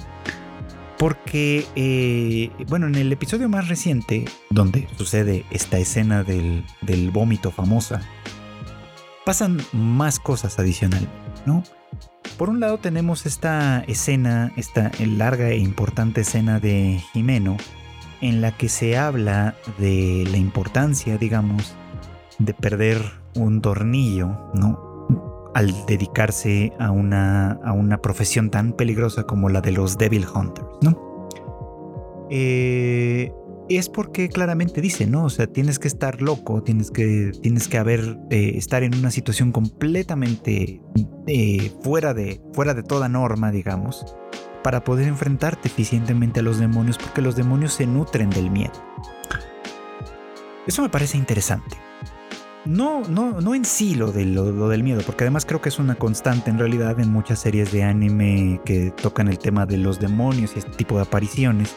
Porque, 1.01 1.66
eh, 1.76 2.51
bueno, 2.68 2.86
en 2.86 2.94
el 2.94 3.11
episodio 3.11 3.48
más 3.48 3.68
reciente, 3.68 4.26
donde 4.51 4.86
sucede 4.98 5.46
esta 5.51 5.78
escena 5.78 6.24
del, 6.24 6.62
del 6.82 7.11
vómito 7.11 7.51
famosa, 7.51 8.03
pasan 9.24 9.62
más 9.72 10.20
cosas 10.20 10.59
adicionalmente, 10.59 11.16
¿no? 11.46 11.64
Por 12.36 12.51
un 12.51 12.61
lado 12.61 12.76
tenemos 12.76 13.24
esta 13.24 13.82
escena, 13.88 14.53
esta 14.59 14.92
larga 14.98 15.48
e 15.48 15.57
importante 15.57 16.20
escena 16.20 16.61
de 16.61 17.01
Jimeno, 17.14 17.57
en 18.20 18.42
la 18.42 18.55
que 18.55 18.68
se 18.68 18.98
habla 18.98 19.57
de 19.78 20.28
la 20.30 20.36
importancia, 20.36 21.16
digamos, 21.16 21.74
de 22.38 22.53
perder 22.53 23.01
un 23.34 23.62
tornillo, 23.62 24.51
¿no? 24.53 24.89
Al 25.55 25.74
dedicarse 25.86 26.72
a 26.78 26.90
una, 26.90 27.53
a 27.64 27.72
una 27.72 28.01
profesión 28.01 28.51
tan 28.51 28.72
peligrosa 28.72 29.24
como 29.24 29.48
la 29.48 29.61
de 29.61 29.72
los 29.72 29.98
Devil 29.98 30.26
Hunters, 30.32 30.68
¿no? 30.82 31.28
Eh, 32.30 33.32
es 33.68 33.88
porque 33.88 34.28
claramente 34.28 34.80
dice, 34.80 35.07
¿no? 35.07 35.24
O 35.24 35.30
sea, 35.30 35.46
tienes 35.46 35.78
que 35.78 35.88
estar 35.88 36.22
loco, 36.22 36.62
tienes 36.62 36.90
que, 36.90 37.32
tienes 37.40 37.68
que 37.68 37.78
haber, 37.78 38.18
eh, 38.30 38.53
estar 38.57 38.82
en 38.82 38.94
una 38.94 39.11
situación 39.11 39.53
completamente 39.53 40.80
eh, 41.26 41.72
fuera, 41.82 42.14
de, 42.14 42.40
fuera 42.53 42.74
de 42.74 42.82
toda 42.82 43.09
norma, 43.09 43.53
digamos, 43.53 44.16
para 44.64 44.82
poder 44.82 45.07
enfrentarte 45.09 45.68
eficientemente 45.68 46.40
a 46.40 46.42
los 46.42 46.59
demonios, 46.59 46.98
porque 46.98 47.22
los 47.22 47.36
demonios 47.36 47.74
se 47.74 47.86
nutren 47.86 48.30
del 48.30 48.51
miedo. 48.51 48.72
Eso 50.66 50.82
me 50.82 50.88
parece 50.88 51.16
interesante. 51.16 51.76
No, 52.66 53.02
no, 53.08 53.40
no 53.40 53.54
en 53.54 53.64
sí 53.64 53.94
lo, 53.94 54.12
lo, 54.12 54.68
del 54.68 54.82
miedo, 54.82 55.00
porque 55.06 55.24
además 55.24 55.46
creo 55.46 55.62
que 55.62 55.70
es 55.70 55.78
una 55.78 55.94
constante 55.94 56.50
en 56.50 56.58
realidad 56.58 57.00
en 57.00 57.11
muchas 57.11 57.38
series 57.38 57.72
de 57.72 57.82
anime 57.84 58.61
que 58.64 58.90
tocan 58.90 59.28
el 59.28 59.38
tema 59.38 59.64
de 59.64 59.78
los 59.78 59.98
demonios 59.98 60.52
y 60.54 60.58
este 60.58 60.72
tipo 60.72 60.96
de 60.96 61.02
apariciones. 61.02 61.76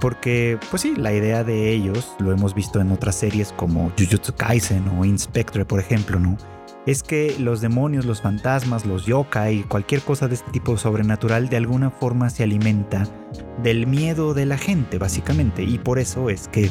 Porque, 0.00 0.58
pues 0.70 0.80
sí, 0.80 0.94
la 0.96 1.12
idea 1.12 1.44
de 1.44 1.70
ellos, 1.70 2.14
lo 2.18 2.32
hemos 2.32 2.54
visto 2.54 2.80
en 2.80 2.90
otras 2.90 3.16
series 3.16 3.52
como 3.52 3.92
Jujutsu 3.98 4.34
Kaisen 4.34 4.88
o 4.98 5.04
Inspector, 5.04 5.66
por 5.66 5.78
ejemplo, 5.78 6.18
¿no? 6.18 6.38
es 6.86 7.02
que 7.02 7.34
los 7.38 7.60
demonios, 7.60 8.04
los 8.04 8.20
fantasmas, 8.20 8.84
los 8.84 9.06
yokai, 9.06 9.62
cualquier 9.62 10.02
cosa 10.02 10.28
de 10.28 10.34
este 10.34 10.50
tipo 10.50 10.76
sobrenatural 10.76 11.48
de 11.48 11.56
alguna 11.56 11.90
forma 11.90 12.28
se 12.28 12.42
alimenta 12.42 13.08
del 13.62 13.86
miedo 13.86 14.34
de 14.34 14.46
la 14.46 14.58
gente, 14.58 14.98
básicamente. 14.98 15.62
Y 15.62 15.78
por 15.78 15.98
eso 15.98 16.28
es 16.28 16.48
que, 16.48 16.70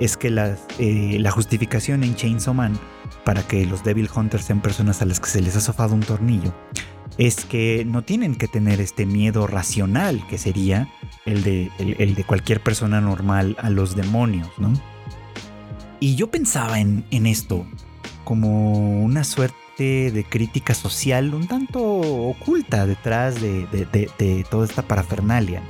es 0.00 0.16
que 0.16 0.30
la, 0.30 0.56
eh, 0.78 1.16
la 1.20 1.30
justificación 1.30 2.04
en 2.04 2.14
Chainsaw 2.14 2.54
Man 2.54 2.78
para 3.24 3.42
que 3.42 3.66
los 3.66 3.84
Devil 3.84 4.08
Hunters 4.14 4.44
sean 4.44 4.60
personas 4.60 5.02
a 5.02 5.04
las 5.04 5.20
que 5.20 5.28
se 5.28 5.40
les 5.40 5.56
ha 5.56 5.60
sofado 5.60 5.94
un 5.94 6.00
tornillo 6.00 6.54
es 7.18 7.44
que 7.44 7.84
no 7.84 8.02
tienen 8.02 8.36
que 8.36 8.46
tener 8.46 8.80
este 8.80 9.04
miedo 9.04 9.46
racional 9.48 10.24
que 10.28 10.38
sería 10.38 10.88
el 11.26 11.42
de, 11.42 11.70
el, 11.78 12.14
de 12.14 12.24
cualquier 12.24 12.60
persona 12.60 13.00
normal 13.00 13.56
a 13.58 13.70
los 13.70 13.96
demonios, 13.96 14.50
¿no? 14.58 14.72
Y 16.00 16.14
yo 16.14 16.30
pensaba 16.30 16.78
en, 16.78 17.04
en 17.10 17.26
esto 17.26 17.66
como 18.22 19.02
una 19.02 19.24
suerte 19.24 19.56
de 19.78 20.24
crítica 20.28 20.74
social 20.74 21.34
un 21.34 21.46
tanto 21.46 21.82
oculta 21.82 22.86
detrás 22.86 23.40
de, 23.40 24.44
toda 24.50 24.64
esta 24.64 24.82
parafernalia. 24.82 25.62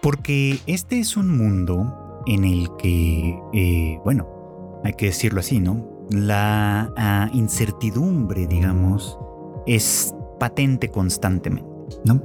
Porque 0.00 0.58
este 0.66 0.98
es 0.98 1.16
un 1.16 1.36
mundo 1.36 2.03
en 2.26 2.44
el 2.44 2.68
que, 2.76 3.38
eh, 3.52 3.98
bueno, 4.04 4.80
hay 4.84 4.94
que 4.94 5.06
decirlo 5.06 5.40
así, 5.40 5.60
¿no? 5.60 6.06
La 6.10 6.92
ah, 6.96 7.30
incertidumbre, 7.32 8.46
digamos, 8.46 9.18
es 9.66 10.14
patente 10.38 10.90
constantemente, 10.90 11.68
¿no? 12.04 12.22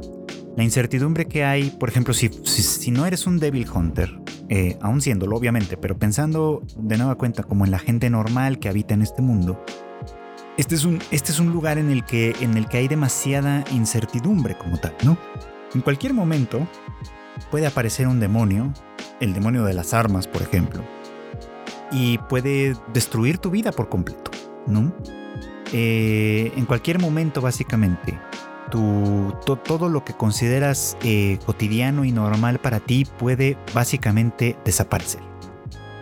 La 0.56 0.64
incertidumbre 0.64 1.26
que 1.26 1.46
hay, 1.46 1.70
por 1.70 1.90
ejemplo, 1.90 2.14
si, 2.14 2.28
si, 2.28 2.92
no 2.92 3.06
eres 3.06 3.26
un 3.28 3.40
Devil 3.40 3.66
Hunter, 3.74 4.20
eh, 4.50 4.78
aún 4.82 5.02
siéndolo 5.02 5.38
obviamente, 5.38 5.78
pero 5.78 5.98
pensando 5.98 6.64
de 6.76 6.98
nueva 6.98 7.16
cuenta 7.16 7.44
como 7.44 7.64
en 7.64 7.72
la 7.72 7.80
gente 7.80 8.10
normal 8.10 8.60
que 8.60 8.68
habita 8.68 8.94
en 8.94 9.02
este 9.02 9.22
mundo, 9.22 9.64
este 10.58 10.76
es 10.76 10.84
un, 10.84 11.00
este 11.12 11.32
es 11.32 11.40
un 11.40 11.54
lugar 11.54 11.78
en 11.78 11.90
el, 11.90 12.04
que, 12.04 12.36
en 12.42 12.58
el 12.58 12.68
que 12.68 12.78
hay 12.78 12.90
demasiada 12.90 13.64
incertidumbre 13.72 14.58
como 14.58 14.78
tal, 14.78 14.94
¿no? 15.06 15.18
En 15.74 15.80
cualquier 15.80 16.14
momento 16.14 16.68
puede 17.52 17.68
aparecer 17.68 18.08
un 18.08 18.20
demonio, 18.20 18.74
el 19.20 19.34
demonio 19.34 19.64
de 19.64 19.74
las 19.74 19.94
armas, 19.94 20.28
por 20.28 20.42
ejemplo, 20.42 20.84
y 21.92 22.18
puede 22.18 22.76
destruir 22.94 23.38
tu 23.38 23.50
vida 23.50 23.72
por 23.72 23.90
completo, 23.90 24.32
¿no? 24.68 24.94
Eh, 25.72 26.52
en 26.56 26.66
cualquier 26.66 27.00
momento, 27.00 27.42
básicamente, 27.42 28.20
todo 28.70 29.90
lo 29.90 30.04
que 30.04 30.14
consideras 30.14 30.98
eh, 31.04 31.40
cotidiano 31.46 32.06
y 32.06 32.12
normal 32.12 32.60
para 32.60 32.80
ti 32.80 33.06
puede 33.18 33.58
básicamente 33.74 34.58
desaparecer. 34.64 35.29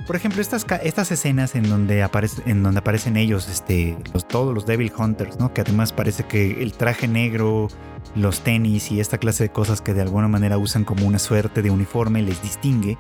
Por 0.08 0.16
ejemplo, 0.16 0.42
estas, 0.42 1.12
escenas 1.12 1.54
en 1.56 1.68
donde, 1.68 2.08
en 2.46 2.64
donde 2.64 2.80
aparecen 2.80 3.18
ellos, 3.18 3.50
este, 3.50 3.98
todos 4.30 4.54
los 4.54 4.66
Devil 4.66 4.90
Hunters, 4.98 5.38
¿no? 5.38 5.54
que 5.54 5.60
además 5.60 5.92
parece 5.92 6.24
que 6.24 6.64
el 6.64 6.72
traje 6.72 7.10
negro, 7.10 7.68
los 8.16 8.40
tenis 8.40 8.90
y 8.90 9.02
esta 9.02 9.18
clase 9.18 9.44
de 9.44 9.50
cosas 9.50 9.82
que 9.82 9.94
de 9.94 10.02
alguna 10.02 10.30
manera 10.30 10.58
usan 10.58 10.86
como 10.86 11.06
una 11.06 11.20
suerte 11.20 11.62
de 11.62 11.72
uniforme 11.72 12.22
les 12.22 12.42
distingue, 12.42 12.98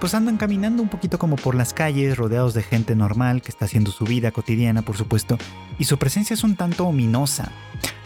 pues 0.00 0.14
andan 0.14 0.38
caminando 0.38 0.82
un 0.82 0.88
poquito 0.88 1.18
como 1.18 1.36
por 1.36 1.54
las 1.54 1.74
calles, 1.74 2.16
rodeados 2.16 2.54
de 2.54 2.62
gente 2.62 2.96
normal 2.96 3.42
que 3.42 3.50
está 3.50 3.66
haciendo 3.66 3.90
su 3.90 4.06
vida 4.06 4.30
cotidiana, 4.30 4.80
por 4.80 4.96
supuesto, 4.96 5.36
y 5.78 5.84
su 5.84 5.98
presencia 5.98 6.32
es 6.32 6.44
un 6.44 6.56
tanto 6.56 6.86
ominosa, 6.86 7.52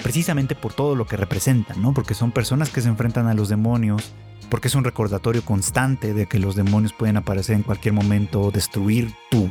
precisamente 0.03 0.57
por 0.57 0.73
todo 0.73 0.97
lo 0.97 1.07
que 1.07 1.17
representan, 1.17 1.81
¿no? 1.81 1.95
Porque 1.95 2.15
son 2.15 2.33
personas 2.33 2.71
que 2.71 2.81
se 2.81 2.89
enfrentan 2.89 3.29
a 3.29 3.35
los 3.35 3.49
demonios, 3.49 4.13
porque 4.53 4.69
es 4.69 4.75
un 4.75 4.85
recordatorio 4.85 5.43
constante 5.43 6.13
de 6.13 6.27
que 6.27 6.39
los 6.39 6.55
demonios 6.55 6.93
pueden 6.93 7.17
aparecer 7.17 7.57
en 7.57 7.63
cualquier 7.63 7.95
momento, 7.95 8.51
destruir 8.51 9.15
tu, 9.31 9.49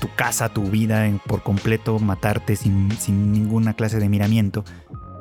tu 0.00 0.08
casa, 0.16 0.48
tu 0.48 0.64
vida 0.64 1.08
por 1.28 1.44
completo, 1.44 1.96
matarte 2.00 2.56
sin, 2.56 2.90
sin 2.98 3.30
ninguna 3.30 3.74
clase 3.74 4.00
de 4.00 4.08
miramiento. 4.08 4.64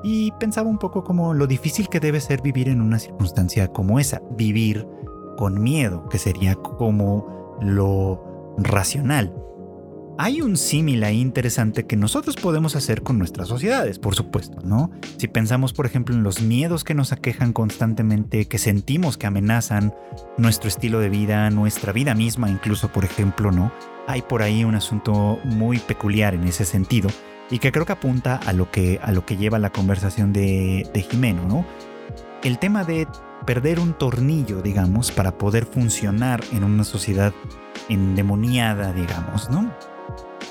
Y 0.03 0.31
pensaba 0.39 0.67
un 0.67 0.79
poco 0.79 1.03
como 1.03 1.35
lo 1.35 1.45
difícil 1.45 1.87
que 1.87 1.99
debe 1.99 2.19
ser 2.19 2.41
vivir 2.41 2.67
en 2.67 2.81
una 2.81 2.97
circunstancia 2.97 3.67
como 3.67 3.99
esa, 3.99 4.23
vivir 4.31 4.87
con 5.37 5.61
miedo, 5.61 6.09
que 6.09 6.17
sería 6.17 6.55
como 6.55 7.59
lo 7.61 8.55
racional. 8.57 9.31
Hay 10.21 10.41
un 10.41 10.57
símil 10.57 11.05
ahí 11.05 11.21
interesante 11.21 11.85
que 11.85 11.95
nosotros 11.95 12.35
podemos 12.35 12.75
hacer 12.75 13.03
con 13.03 13.17
nuestras 13.17 13.47
sociedades, 13.47 13.99
por 13.99 14.15
supuesto, 14.15 14.59
¿no? 14.65 14.91
Si 15.15 15.29
pensamos, 15.29 15.71
por 15.71 15.85
ejemplo, 15.85 16.13
en 16.13 16.23
los 16.23 16.41
miedos 16.41 16.83
que 16.83 16.93
nos 16.93 17.13
aquejan 17.13 17.53
constantemente, 17.53 18.45
que 18.45 18.57
sentimos 18.57 19.17
que 19.17 19.27
amenazan 19.27 19.93
nuestro 20.37 20.67
estilo 20.67 20.99
de 20.99 21.07
vida, 21.07 21.49
nuestra 21.51 21.93
vida 21.93 22.15
misma, 22.15 22.49
incluso, 22.49 22.89
por 22.89 23.05
ejemplo, 23.05 23.53
¿no? 23.53 23.71
Hay 24.07 24.21
por 24.21 24.41
ahí 24.41 24.65
un 24.65 24.75
asunto 24.75 25.39
muy 25.45 25.79
peculiar 25.79 26.33
en 26.33 26.43
ese 26.43 26.65
sentido 26.65 27.09
y 27.49 27.59
que 27.59 27.71
creo 27.71 27.85
que 27.85 27.93
apunta 27.93 28.41
a 28.45 28.51
lo 28.51 28.69
que, 28.69 28.99
a 29.01 29.13
lo 29.13 29.25
que 29.25 29.37
lleva 29.37 29.57
la 29.57 29.69
conversación 29.69 30.33
de, 30.33 30.85
de 30.93 31.01
Jimeno, 31.01 31.47
¿no? 31.47 31.65
El 32.43 32.59
tema 32.59 32.83
de 32.83 33.07
perder 33.45 33.79
un 33.79 33.93
tornillo, 33.93 34.61
digamos, 34.61 35.13
para 35.13 35.37
poder 35.37 35.65
funcionar 35.65 36.43
en 36.51 36.65
una 36.65 36.83
sociedad 36.83 37.33
endemoniada, 37.87 38.91
digamos, 38.91 39.49
¿no? 39.49 39.71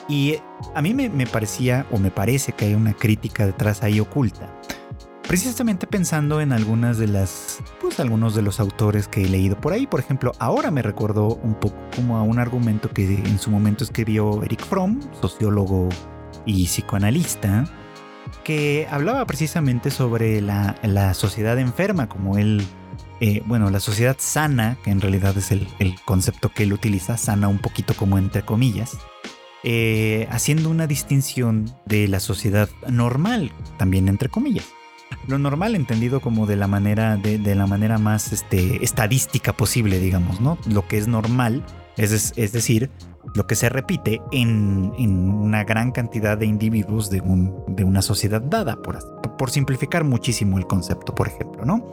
Y 0.09 0.36
a 0.74 0.80
mí 0.80 0.94
me, 0.94 1.26
parecía, 1.26 1.86
o 1.90 1.98
me 1.98 2.11
parece 2.11 2.52
que 2.52 2.64
hay 2.64 2.74
una 2.74 2.94
crítica 2.94 3.44
detrás 3.44 3.82
ahí 3.82 4.00
oculta. 4.00 4.52
Precisamente 5.26 5.86
pensando 5.86 6.40
en 6.40 6.52
algunas 6.52 6.96
de 6.96 7.06
las, 7.06 7.59
pues 7.82 8.00
algunos 8.00 8.34
de 8.34 8.40
los 8.40 8.61
autores 8.61 9.06
que 9.06 9.22
he 9.22 9.28
leído 9.28 9.61
por 9.61 9.74
ahí. 9.74 9.86
Por 9.86 10.00
ejemplo, 10.00 10.32
ahora 10.38 10.70
me 10.70 10.80
recordó 10.80 11.34
un 11.42 11.54
poco 11.54 11.76
como 11.94 12.16
a 12.16 12.22
un 12.22 12.38
argumento 12.38 12.88
que 12.88 13.04
en 13.04 13.38
su 13.38 13.50
momento 13.50 13.84
escribió 13.84 14.42
Eric 14.42 14.64
Fromm, 14.64 14.98
sociólogo 15.20 15.90
y 16.46 16.64
psicoanalista, 16.64 17.66
que 18.44 18.86
hablaba 18.90 19.26
precisamente 19.26 19.90
sobre 19.90 20.40
la, 20.40 21.12
sociedad 21.12 21.59
enferma, 21.59 22.09
como 22.09 22.38
él, 22.38 22.66
eh, 23.20 23.42
bueno, 23.44 23.70
la 23.70 23.80
sociedad 23.80 24.16
sana, 24.18 24.78
que 24.82 24.90
en 24.90 25.02
realidad 25.02 25.36
es 25.36 25.50
el, 25.52 25.68
concepto 26.06 26.48
que 26.48 26.62
él 26.62 26.72
utiliza, 26.72 27.18
sana 27.18 27.48
un 27.48 27.59
poquito 27.59 27.94
como 27.94 28.16
entre 28.16 28.42
comillas, 28.42 28.96
eh, 29.64 30.28
haciendo 30.30 30.70
una 30.70 30.86
distinción 30.86 31.74
de 31.86 32.09
la 32.09 32.20
sociedad 32.20 32.68
normal, 32.88 33.52
también 33.76 34.09
entre 34.09 34.28
comillas. 34.28 34.66
Lo 35.26 35.38
normal 35.38 35.74
entendido 35.74 36.20
como 36.20 36.46
de 36.46 36.56
la 36.56 36.66
manera, 36.66 37.16
de, 37.16 37.54
la 37.54 37.66
manera 37.66 37.98
más 37.98 38.32
este, 38.32 38.84
estadística 38.84 39.52
posible, 39.52 40.00
digamos, 40.00 40.40
¿no? 40.40 40.59
Lo 40.66 40.86
que 40.86 40.98
es 40.98 41.09
normal, 41.09 41.64
es, 41.96 42.32
es 42.36 42.52
decir, 42.52 42.90
lo 43.34 43.46
que 43.46 43.54
se 43.54 43.68
repite 43.68 44.20
en, 44.32 44.92
una 44.98 45.64
gran 45.64 45.92
cantidad 45.92 46.38
de 46.38 46.46
individuos 46.46 47.11
de, 47.11 47.20
una 47.20 48.02
sociedad 48.02 48.40
dada, 48.40 48.76
por, 48.82 48.98
por 49.36 49.50
simplificar 49.50 50.04
muchísimo 50.04 50.59
el 50.59 50.66
concepto, 50.66 51.14
por 51.14 51.28
ejemplo, 51.28 51.64
¿no? 51.64 51.90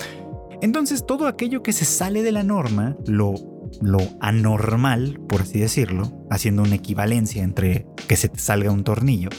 Entonces 0.61 1.05
todo 1.05 1.27
aquello 1.27 1.63
que 1.63 1.73
se 1.73 1.85
sale 1.85 2.23
de 2.23 2.31
la 2.31 2.43
norma, 2.43 2.95
lo, 3.05 3.35
lo 3.81 3.99
anormal, 4.19 5.19
por 5.27 5.41
así 5.41 5.59
decirlo, 5.59 6.25
haciendo 6.29 6.63
una 6.63 6.75
equivalencia 6.75 7.43
entre 7.43 7.85
que 8.07 8.15
se 8.15 8.29
te 8.29 8.39
salga 8.39 8.71
un 8.71 8.83
tornillo, 8.83 9.29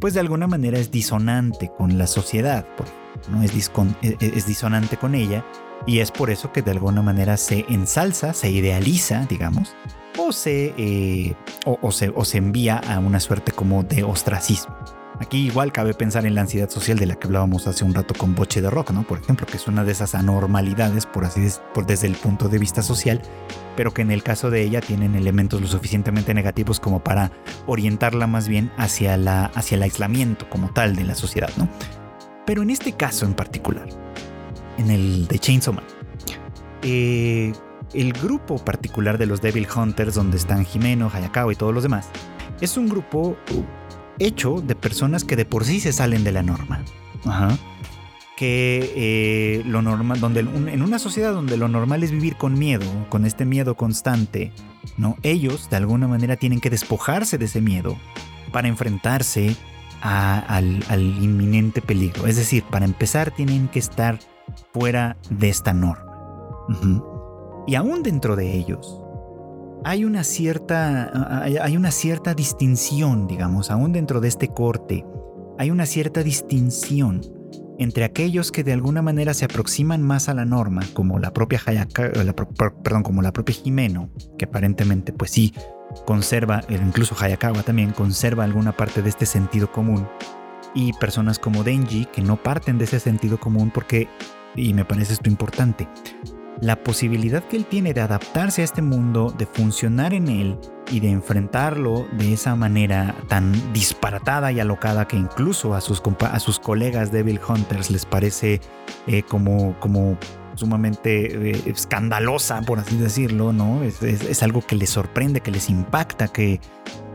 pues 0.00 0.14
de 0.14 0.20
alguna 0.20 0.46
manera 0.46 0.78
es 0.78 0.90
disonante 0.90 1.70
con 1.76 1.98
la 1.98 2.06
sociedad, 2.06 2.66
¿no? 3.30 3.42
es, 3.42 3.52
e, 4.02 4.16
e, 4.20 4.32
es 4.34 4.46
disonante 4.46 4.96
con 4.96 5.14
ella 5.14 5.44
y 5.86 6.00
es 6.00 6.10
por 6.10 6.30
eso 6.30 6.52
que 6.52 6.62
de 6.62 6.72
alguna 6.72 7.02
manera 7.02 7.36
se 7.36 7.64
ensalza, 7.68 8.32
se 8.32 8.50
idealiza, 8.50 9.26
digamos, 9.28 9.74
o 10.18 10.32
se, 10.32 10.74
eh, 10.76 11.34
o, 11.64 11.92
se, 11.92 12.10
o 12.14 12.24
se 12.24 12.38
envía 12.38 12.78
a 12.78 12.98
una 12.98 13.20
suerte 13.20 13.52
como 13.52 13.82
de 13.82 14.02
ostracismo. 14.04 14.74
Aquí 15.18 15.46
igual 15.46 15.72
cabe 15.72 15.94
pensar 15.94 16.26
en 16.26 16.34
la 16.34 16.42
ansiedad 16.42 16.68
social 16.68 16.98
de 16.98 17.06
la 17.06 17.14
que 17.14 17.26
hablábamos 17.26 17.66
hace 17.66 17.84
un 17.84 17.94
rato 17.94 18.12
con 18.12 18.34
Boche 18.34 18.60
de 18.60 18.68
Rock, 18.68 18.90
¿no? 18.90 19.02
Por 19.02 19.18
ejemplo, 19.18 19.46
que 19.46 19.56
es 19.56 19.66
una 19.66 19.82
de 19.82 19.92
esas 19.92 20.14
anormalidades, 20.14 21.06
por 21.06 21.24
así 21.24 21.48
por 21.72 21.86
desde 21.86 22.06
el 22.06 22.14
punto 22.14 22.50
de 22.50 22.58
vista 22.58 22.82
social, 22.82 23.22
pero 23.76 23.94
que 23.94 24.02
en 24.02 24.10
el 24.10 24.22
caso 24.22 24.50
de 24.50 24.62
ella 24.62 24.82
tienen 24.82 25.14
elementos 25.14 25.60
lo 25.60 25.68
suficientemente 25.68 26.34
negativos 26.34 26.80
como 26.80 27.02
para 27.02 27.32
orientarla 27.66 28.26
más 28.26 28.46
bien 28.46 28.70
hacia, 28.76 29.16
la, 29.16 29.46
hacia 29.46 29.76
el 29.76 29.82
aislamiento 29.82 30.50
como 30.50 30.70
tal 30.72 30.94
de 30.94 31.04
la 31.04 31.14
sociedad, 31.14 31.50
¿no? 31.56 31.66
Pero 32.44 32.62
en 32.62 32.68
este 32.68 32.92
caso 32.92 33.24
en 33.24 33.32
particular, 33.32 33.88
en 34.76 34.90
el 34.90 35.26
de 35.28 35.38
Chainsaw 35.38 35.72
Man, 35.72 35.84
eh, 36.82 37.52
el 37.94 38.12
grupo 38.12 38.58
particular 38.58 39.16
de 39.16 39.24
los 39.24 39.40
Devil 39.40 39.66
Hunters, 39.74 40.14
donde 40.14 40.36
están 40.36 40.66
Jimeno, 40.66 41.10
Hayakawa 41.12 41.52
y 41.54 41.56
todos 41.56 41.72
los 41.72 41.82
demás, 41.82 42.10
es 42.60 42.76
un 42.76 42.88
grupo 42.88 43.36
hecho 44.18 44.60
de 44.60 44.74
personas 44.74 45.24
que 45.24 45.36
de 45.36 45.44
por 45.44 45.64
sí 45.64 45.80
se 45.80 45.92
salen 45.92 46.24
de 46.24 46.32
la 46.32 46.42
norma. 46.42 46.82
Que 48.36 48.92
eh, 48.94 49.62
lo 49.64 49.80
normal, 49.80 50.20
donde 50.20 50.40
en 50.40 50.82
una 50.82 50.98
sociedad 50.98 51.32
donde 51.32 51.56
lo 51.56 51.68
normal 51.68 52.02
es 52.02 52.10
vivir 52.10 52.36
con 52.36 52.58
miedo, 52.58 52.86
con 53.08 53.24
este 53.24 53.46
miedo 53.46 53.76
constante, 53.76 54.52
¿no? 54.98 55.16
Ellos 55.22 55.70
de 55.70 55.76
alguna 55.76 56.06
manera 56.06 56.36
tienen 56.36 56.60
que 56.60 56.68
despojarse 56.68 57.38
de 57.38 57.46
ese 57.46 57.62
miedo 57.62 57.96
para 58.52 58.68
enfrentarse 58.68 59.56
al, 60.00 60.82
inminente 61.20 61.80
peligro. 61.80 62.26
Es 62.26 62.36
decir, 62.36 62.62
para 62.64 62.84
empezar 62.84 63.30
tienen 63.30 63.68
que 63.68 63.78
estar 63.78 64.18
fuera 64.72 65.16
de 65.30 65.48
esta 65.48 65.72
norma. 65.72 66.04
Y 67.66 67.74
aún 67.74 68.02
dentro 68.02 68.36
de 68.36 68.54
ellos 68.54 69.00
hay 69.86 70.04
una 70.04 70.24
cierta, 70.24 71.44
hay 71.44 71.76
una 71.76 71.92
cierta 71.92 72.34
distinción, 72.34 73.28
digamos, 73.28 73.70
aún 73.70 73.92
dentro 73.92 74.20
de 74.20 74.26
este 74.26 74.48
corte, 74.48 75.06
hay 75.58 75.70
una 75.70 75.86
cierta 75.86 76.24
distinción 76.24 77.20
entre 77.78 78.02
aquellos 78.02 78.50
que 78.50 78.64
de 78.64 78.72
alguna 78.72 79.00
manera 79.00 79.32
se 79.32 79.44
aproximan 79.44 80.02
más 80.02 80.28
a 80.28 80.34
la 80.34 80.44
norma, 80.44 80.82
como 80.92 81.20
la 81.20 81.32
propia 81.32 81.60
Hayaka, 81.64 82.10
perdón, 82.82 83.04
como 83.04 83.22
la 83.22 83.32
propia 83.32 83.54
Jimeno, 83.54 84.10
que 84.36 84.46
aparentemente 84.46 85.12
pues 85.12 85.30
sí 85.30 85.54
conserva, 86.04 86.62
incluso 86.68 87.14
Hayakawa 87.16 87.62
también 87.62 87.92
conserva 87.92 88.42
alguna 88.42 88.72
parte 88.72 89.02
de 89.02 89.08
este 89.08 89.24
sentido 89.24 89.70
común, 89.70 90.08
y 90.74 90.94
personas 90.94 91.38
como 91.38 91.62
Denji 91.62 92.06
que 92.06 92.22
no 92.22 92.42
parten 92.42 92.76
de 92.76 92.86
ese 92.86 92.98
sentido 92.98 93.38
común 93.38 93.70
porque, 93.72 94.08
y 94.56 94.74
me 94.74 94.84
parece 94.84 95.12
esto 95.12 95.30
importante, 95.30 95.88
la 96.60 96.76
posibilidad 96.76 97.42
que 97.42 97.56
él 97.56 97.66
tiene 97.66 97.92
de 97.92 98.00
adaptarse 98.00 98.62
a 98.62 98.64
este 98.64 98.82
mundo, 98.82 99.34
de 99.36 99.46
funcionar 99.46 100.14
en 100.14 100.28
él 100.28 100.58
y 100.90 101.00
de 101.00 101.10
enfrentarlo 101.10 102.06
de 102.12 102.32
esa 102.32 102.54
manera 102.54 103.14
tan 103.28 103.52
disparatada 103.72 104.52
y 104.52 104.60
alocada 104.60 105.06
que 105.06 105.16
incluso 105.16 105.74
a 105.74 105.80
sus, 105.80 106.02
a 106.20 106.40
sus 106.40 106.58
colegas 106.58 107.12
Devil 107.12 107.40
Hunters 107.46 107.90
les 107.90 108.06
parece 108.06 108.60
eh, 109.06 109.22
como, 109.22 109.78
como 109.80 110.16
sumamente 110.54 111.50
eh, 111.50 111.62
escandalosa, 111.66 112.62
por 112.62 112.78
así 112.78 112.96
decirlo, 112.96 113.52
¿no? 113.52 113.82
Es, 113.82 114.42
algo 114.42 114.62
que 114.62 114.76
les 114.76 114.90
sorprende, 114.90 115.40
que 115.40 115.50
les 115.50 115.68
impacta, 115.70 116.28
que, 116.28 116.60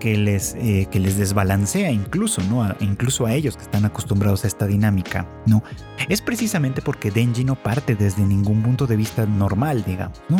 que, 0.01 0.17
les, 0.17 0.55
eh, 0.55 0.87
que 0.91 0.99
les 0.99 1.15
desbalancea 1.15 1.91
incluso, 1.91 2.41
¿no? 2.49 2.67
incluso 2.79 3.27
a 3.27 3.33
ellos 3.33 3.55
que 3.55 3.61
están 3.61 3.85
acostumbrados 3.85 4.43
a 4.43 4.47
esta 4.47 4.65
dinámica, 4.65 5.29
¿no? 5.45 5.63
Es 6.09 6.21
precisamente 6.21 6.81
porque 6.81 7.11
Denji 7.11 7.43
no 7.43 7.55
parte 7.55 7.95
desde 7.95 8.23
ningún 8.23 8.63
punto 8.63 8.87
de 8.87 8.95
vista 8.95 9.27
normal, 9.27 9.83
digamos, 9.85 10.19
¿no? 10.27 10.37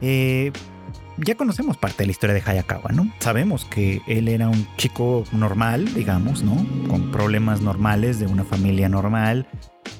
Eh, 0.00 0.50
ya 1.18 1.36
conocemos 1.36 1.76
parte 1.76 1.98
de 1.98 2.06
la 2.06 2.10
historia 2.10 2.34
de 2.34 2.42
Hayakawa, 2.44 2.90
¿no? 2.90 3.12
Sabemos 3.20 3.64
que 3.64 4.00
él 4.08 4.26
era 4.26 4.48
un 4.48 4.66
chico 4.76 5.22
normal, 5.30 5.94
digamos, 5.94 6.42
¿no? 6.42 6.56
Con 6.88 7.12
problemas 7.12 7.60
normales 7.60 8.18
de 8.18 8.26
una 8.26 8.42
familia 8.42 8.88
normal, 8.88 9.46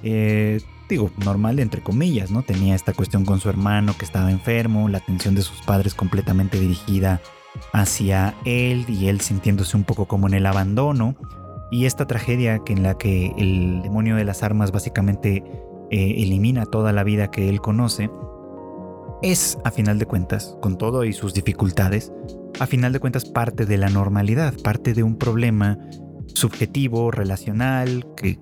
eh, 0.02 0.60
digo, 0.88 1.12
normal 1.24 1.60
entre 1.60 1.82
comillas, 1.82 2.32
¿no? 2.32 2.42
Tenía 2.42 2.74
esta 2.74 2.92
cuestión 2.92 3.24
con 3.24 3.38
su 3.38 3.48
hermano 3.48 3.96
que 3.96 4.04
estaba 4.04 4.32
enfermo, 4.32 4.88
la 4.88 4.98
atención 4.98 5.36
de 5.36 5.42
sus 5.42 5.62
padres 5.62 5.94
completamente 5.94 6.58
dirigida 6.58 7.20
hacia 7.72 8.34
él 8.44 8.84
y 8.88 9.08
él 9.08 9.20
sintiéndose 9.20 9.76
un 9.76 9.84
poco 9.84 10.06
como 10.06 10.26
en 10.26 10.34
el 10.34 10.46
abandono. 10.46 11.16
Y 11.70 11.86
esta 11.86 12.06
tragedia 12.06 12.60
que 12.64 12.72
en 12.72 12.82
la 12.82 12.98
que 12.98 13.32
el 13.38 13.82
demonio 13.82 14.16
de 14.16 14.24
las 14.24 14.42
armas 14.42 14.72
básicamente 14.72 15.42
eh, 15.90 16.14
elimina 16.18 16.66
toda 16.66 16.92
la 16.92 17.04
vida 17.04 17.30
que 17.30 17.48
él 17.48 17.60
conoce, 17.60 18.10
es, 19.22 19.56
a 19.64 19.70
final 19.70 19.98
de 19.98 20.06
cuentas, 20.06 20.56
con 20.60 20.76
todo 20.76 21.04
y 21.04 21.12
sus 21.12 21.32
dificultades, 21.32 22.12
a 22.58 22.66
final 22.66 22.92
de 22.92 23.00
cuentas 23.00 23.24
parte 23.24 23.66
de 23.66 23.78
la 23.78 23.88
normalidad, 23.88 24.54
parte 24.62 24.94
de 24.94 25.02
un 25.02 25.16
problema 25.16 25.78
subjetivo, 26.34 27.10
relacional, 27.10 28.06
que 28.16 28.36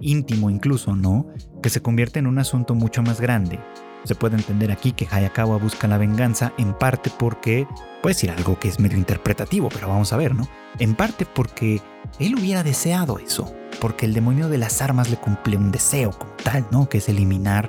íntimo 0.00 0.50
incluso, 0.50 0.96
¿no? 0.96 1.28
Que 1.62 1.70
se 1.70 1.80
convierte 1.80 2.18
en 2.18 2.26
un 2.26 2.38
asunto 2.38 2.74
mucho 2.74 3.02
más 3.02 3.20
grande. 3.20 3.60
Se 4.04 4.14
puede 4.14 4.36
entender 4.36 4.70
aquí 4.70 4.92
que 4.92 5.08
Hayakawa 5.10 5.56
busca 5.56 5.88
la 5.88 5.98
venganza 5.98 6.52
en 6.58 6.74
parte 6.74 7.10
porque, 7.18 7.66
puede 8.02 8.14
decir 8.14 8.30
algo 8.30 8.58
que 8.58 8.68
es 8.68 8.78
medio 8.78 8.98
interpretativo, 8.98 9.70
pero 9.70 9.88
vamos 9.88 10.12
a 10.12 10.16
ver, 10.18 10.34
¿no? 10.34 10.46
En 10.78 10.94
parte 10.94 11.26
porque 11.26 11.80
él 12.18 12.34
hubiera 12.34 12.62
deseado 12.62 13.18
eso, 13.18 13.52
porque 13.80 14.04
el 14.04 14.12
demonio 14.12 14.48
de 14.48 14.58
las 14.58 14.82
armas 14.82 15.08
le 15.08 15.16
cumple 15.16 15.56
un 15.56 15.72
deseo 15.72 16.10
como 16.10 16.32
tal, 16.42 16.66
¿no? 16.70 16.88
Que 16.88 16.98
es 16.98 17.08
eliminar 17.08 17.68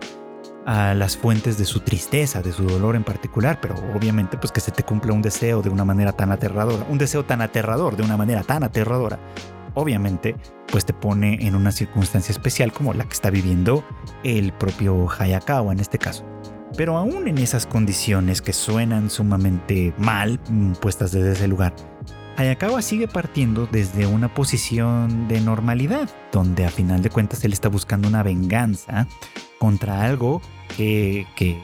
a 0.65 0.93
las 0.93 1.15
fuentes 1.15 1.57
de 1.57 1.65
su 1.65 1.81
tristeza, 1.81 2.41
de 2.41 2.51
su 2.51 2.63
dolor 2.63 2.95
en 2.95 3.03
particular, 3.03 3.59
pero 3.61 3.75
obviamente 3.95 4.37
pues 4.37 4.51
que 4.51 4.59
se 4.59 4.71
te 4.71 4.83
cumpla 4.83 5.13
un 5.13 5.21
deseo 5.21 5.61
de 5.61 5.69
una 5.69 5.85
manera 5.85 6.11
tan 6.11 6.31
aterradora, 6.31 6.85
un 6.89 6.97
deseo 6.97 7.23
tan 7.23 7.41
aterrador 7.41 7.95
de 7.95 8.03
una 8.03 8.17
manera 8.17 8.43
tan 8.43 8.63
aterradora, 8.63 9.19
obviamente 9.75 10.35
pues 10.71 10.85
te 10.85 10.93
pone 10.93 11.45
en 11.45 11.55
una 11.55 11.71
circunstancia 11.71 12.31
especial 12.31 12.73
como 12.73 12.93
la 12.93 13.05
que 13.05 13.13
está 13.13 13.29
viviendo 13.29 13.83
el 14.23 14.51
propio 14.53 15.07
Hayakawa 15.09 15.71
en 15.71 15.79
este 15.79 15.99
caso. 15.99 16.25
Pero 16.75 16.97
aún 16.97 17.27
en 17.27 17.37
esas 17.37 17.65
condiciones 17.65 18.41
que 18.41 18.51
suenan 18.51 19.09
sumamente 19.09 19.93
mal 19.97 20.39
mm, 20.49 20.73
puestas 20.73 21.11
desde 21.11 21.33
ese 21.33 21.47
lugar, 21.47 21.73
Hayakawa 22.37 22.81
sigue 22.81 23.07
partiendo 23.07 23.67
desde 23.71 24.07
una 24.07 24.33
posición 24.33 25.27
de 25.29 25.39
normalidad, 25.39 26.09
donde 26.33 26.65
a 26.65 26.69
final 26.69 27.01
de 27.01 27.09
cuentas 27.09 27.43
él 27.45 27.53
está 27.53 27.69
buscando 27.69 28.09
una 28.09 28.23
venganza 28.23 29.07
contra 29.57 30.03
algo 30.03 30.41
que, 30.75 31.25
que, 31.35 31.57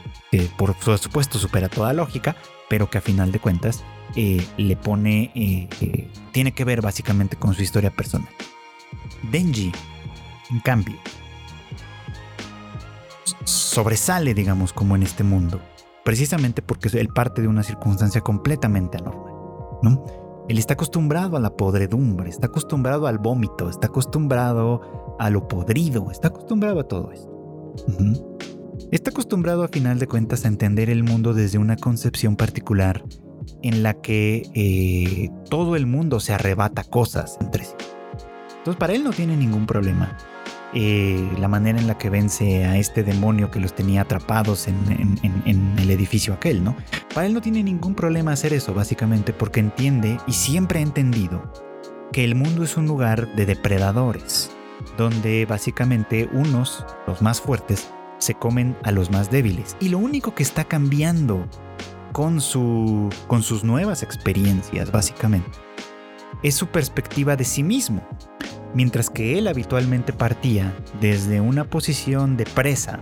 por 0.56 0.74
supuesto 0.98 1.38
supera 1.38 1.68
toda 1.68 1.92
lógica, 1.92 2.36
pero 2.70 2.88
que 2.88 2.96
a 2.96 3.02
final 3.02 3.32
de 3.32 3.38
cuentas 3.38 3.84
eh, 4.14 4.46
le 4.58 4.76
pone, 4.76 5.30
eh, 5.34 5.68
eh, 5.80 6.08
tiene 6.32 6.52
que 6.52 6.64
ver 6.64 6.82
básicamente 6.82 7.36
con 7.36 7.54
su 7.54 7.62
historia 7.62 7.90
personal. 7.90 8.28
Denji, 9.30 9.72
en 10.50 10.60
cambio, 10.60 10.96
sobresale, 13.44 14.34
digamos, 14.34 14.72
como 14.72 14.96
en 14.96 15.02
este 15.02 15.24
mundo, 15.24 15.60
precisamente 16.04 16.60
porque 16.60 16.88
él 16.98 17.08
parte 17.08 17.40
de 17.40 17.48
una 17.48 17.62
circunstancia 17.62 18.20
completamente 18.20 18.98
anormal, 18.98 19.32
¿no? 19.82 20.04
Él 20.48 20.58
está 20.58 20.74
acostumbrado 20.74 21.36
a 21.36 21.40
la 21.40 21.56
podredumbre, 21.56 22.28
está 22.28 22.48
acostumbrado 22.48 23.06
al 23.06 23.18
vómito, 23.18 23.70
está 23.70 23.86
acostumbrado 23.86 25.16
a 25.18 25.30
lo 25.30 25.48
podrido, 25.48 26.10
está 26.10 26.28
acostumbrado 26.28 26.80
a 26.80 26.84
todo 26.84 27.12
esto. 27.12 27.30
Está 28.90 29.10
acostumbrado 29.10 29.62
a 29.62 29.68
final 29.68 29.98
de 29.98 30.08
cuentas 30.08 30.44
a 30.44 30.48
entender 30.48 30.90
el 30.90 31.04
mundo 31.04 31.32
desde 31.32 31.56
una 31.56 31.76
concepción 31.76 32.36
particular 32.36 33.02
en 33.62 33.82
la 33.82 33.94
que 33.94 34.42
eh, 34.54 35.30
todo 35.48 35.76
el 35.76 35.86
mundo 35.86 36.20
se 36.20 36.32
arrebata 36.32 36.84
cosas 36.84 37.38
entre 37.40 37.64
sí. 37.64 37.74
Entonces 38.58 38.78
para 38.78 38.92
él 38.92 39.04
no 39.04 39.10
tiene 39.10 39.36
ningún 39.36 39.66
problema. 39.66 40.16
Eh, 40.74 41.28
la 41.38 41.48
manera 41.48 41.78
en 41.78 41.86
la 41.86 41.98
que 41.98 42.08
vence 42.08 42.64
a 42.64 42.78
este 42.78 43.02
demonio 43.02 43.50
que 43.50 43.60
los 43.60 43.74
tenía 43.74 44.02
atrapados 44.02 44.68
en, 44.68 45.18
en, 45.22 45.78
el 45.78 45.90
edificio 45.90 46.32
aquel, 46.32 46.64
¿no? 46.64 46.74
Para 47.12 47.26
él 47.26 47.34
no 47.34 47.42
tiene 47.42 47.62
ningún 47.62 47.94
problema 47.94 48.32
hacer 48.32 48.54
eso, 48.54 48.72
básicamente, 48.72 49.34
porque 49.34 49.60
entiende 49.60 50.16
y 50.26 50.32
siempre 50.32 50.78
ha 50.78 50.82
entendido 50.82 51.52
que 52.10 52.24
el 52.24 52.34
mundo 52.34 52.62
es 52.64 52.78
un 52.78 52.86
lugar 52.86 53.34
de 53.34 53.44
depredadores, 53.44 54.50
donde 54.96 55.44
básicamente 55.44 56.30
unos, 56.32 56.86
los 57.06 57.20
más 57.20 57.40
fuertes, 57.40 57.90
se 58.18 58.34
comen 58.34 58.76
a 58.82 58.92
los 58.92 59.10
más 59.10 59.30
débiles. 59.30 59.76
Y 59.80 59.88
lo 59.88 59.98
único 59.98 60.34
que 60.34 60.42
está 60.42 60.64
cambiando 60.64 61.48
con, 62.12 62.40
su, 62.40 63.08
con 63.26 63.42
sus 63.42 63.64
nuevas 63.64 64.02
experiencias, 64.02 64.92
básicamente, 64.92 65.58
es 66.42 66.54
su 66.54 66.66
perspectiva 66.68 67.36
de 67.36 67.44
sí 67.44 67.62
mismo 67.62 68.02
mientras 68.74 69.10
que 69.10 69.38
él 69.38 69.48
habitualmente 69.48 70.12
partía 70.12 70.74
desde 71.00 71.40
una 71.40 71.64
posición 71.64 72.36
de 72.36 72.44
presa, 72.44 73.00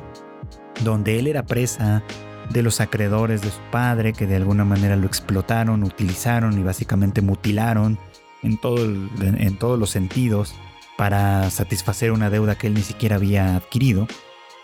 donde 0.82 1.18
él 1.18 1.26
era 1.26 1.44
presa 1.44 2.02
de 2.50 2.62
los 2.62 2.80
acreedores 2.80 3.42
de 3.42 3.50
su 3.50 3.60
padre 3.70 4.12
que 4.12 4.26
de 4.26 4.36
alguna 4.36 4.64
manera 4.64 4.96
lo 4.96 5.06
explotaron, 5.06 5.84
utilizaron 5.84 6.58
y 6.58 6.62
básicamente 6.62 7.22
mutilaron 7.22 7.98
en, 8.42 8.58
todo 8.58 8.84
en 8.84 9.56
todos 9.56 9.78
los 9.78 9.90
sentidos 9.90 10.54
para 10.96 11.48
satisfacer 11.50 12.10
una 12.12 12.30
deuda 12.30 12.56
que 12.56 12.66
él 12.66 12.74
ni 12.74 12.82
siquiera 12.82 13.16
había 13.16 13.56
adquirido, 13.56 14.06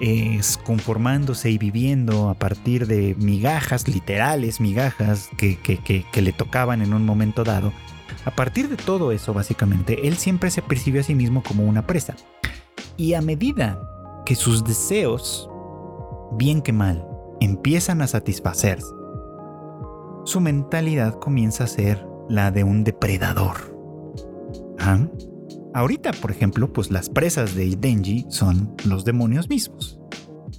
es 0.00 0.58
conformándose 0.58 1.50
y 1.50 1.58
viviendo 1.58 2.28
a 2.28 2.34
partir 2.34 2.86
de 2.86 3.14
migajas, 3.18 3.88
literales 3.88 4.60
migajas 4.60 5.30
que, 5.38 5.58
que 5.58 6.22
le 6.22 6.32
tocaban 6.32 6.82
en 6.82 6.92
un 6.92 7.04
momento 7.04 7.44
dado, 7.44 7.72
a 8.26 8.32
partir 8.32 8.68
de 8.68 8.76
todo 8.76 9.12
eso, 9.12 9.32
básicamente, 9.32 10.08
él 10.08 10.16
siempre 10.16 10.50
se 10.50 10.60
percibió 10.60 11.00
a 11.00 11.04
sí 11.04 11.14
mismo 11.14 11.44
como 11.44 11.64
una 11.64 11.86
presa. 11.86 12.16
Y 12.96 13.14
a 13.14 13.22
medida 13.22 13.80
que 14.26 14.34
sus 14.34 14.64
deseos, 14.64 15.48
bien 16.32 16.60
que 16.60 16.72
mal, 16.72 17.06
empiezan 17.40 18.02
a 18.02 18.08
satisfacerse, 18.08 18.92
su 20.24 20.40
mentalidad 20.40 21.20
comienza 21.20 21.64
a 21.64 21.68
ser 21.68 22.04
la 22.28 22.50
de 22.50 22.64
un 22.64 22.82
depredador. 22.82 23.76
¿Ah? 24.80 25.06
Ahorita, 25.76 26.12
por 26.12 26.30
ejemplo, 26.30 26.72
pues 26.72 26.90
las 26.90 27.10
presas 27.10 27.54
de 27.54 27.76
Denji 27.76 28.24
son 28.30 28.74
los 28.86 29.04
demonios 29.04 29.50
mismos, 29.50 30.00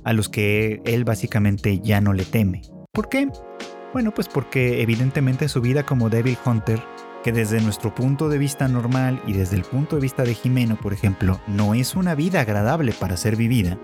a 0.03 0.13
los 0.13 0.29
que 0.29 0.79
él 0.85 1.05
básicamente 1.05 1.79
ya 1.79 2.01
no 2.01 2.13
le 2.13 2.23
teme. 2.23 2.61
¿Por 2.93 3.09
qué? 3.09 3.27
Bueno, 3.93 4.13
pues 4.13 4.27
porque 4.27 4.83
evidentemente 4.83 5.49
su 5.49 5.59
vida 5.59 5.87
como 5.87 6.11
Devil 6.11 6.37
Hunter 6.45 6.79
que 7.23 7.31
desde 7.31 7.59
nuestro 7.61 7.95
punto 7.95 8.29
de 8.29 8.37
vista 8.37 8.67
normal 8.67 9.19
y 9.25 9.33
desde 9.33 9.55
el 9.55 9.63
punto 9.63 9.95
de 9.95 10.03
vista 10.03 10.21
de 10.21 10.35
Jimeno, 10.35 10.77
por 10.79 10.93
ejemplo, 10.93 11.41
no 11.47 11.73
es 11.73 11.95
una 11.95 12.13
vida 12.13 12.41
agradable 12.41 12.93
para 12.93 13.17
ser 13.17 13.35
vivida. 13.35 13.79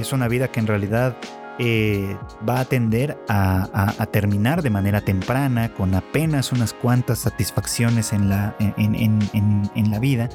Es 0.00 0.14
una 0.14 0.28
vida 0.28 0.48
que 0.48 0.60
en 0.60 0.66
realidad 0.66 1.14
eh, 1.62 2.16
va 2.48 2.60
a 2.60 2.64
tender 2.64 3.18
a, 3.28 4.06
terminar 4.10 4.62
de 4.62 4.70
manera 4.70 5.02
temprana, 5.02 5.74
con 5.74 5.94
apenas 5.94 6.52
unas 6.52 6.72
cuantas 6.72 7.18
satisfacciones 7.18 8.14
en 8.14 8.30
la, 8.30 8.56
en 8.58 9.90
la 9.90 9.98
vida. 9.98 10.30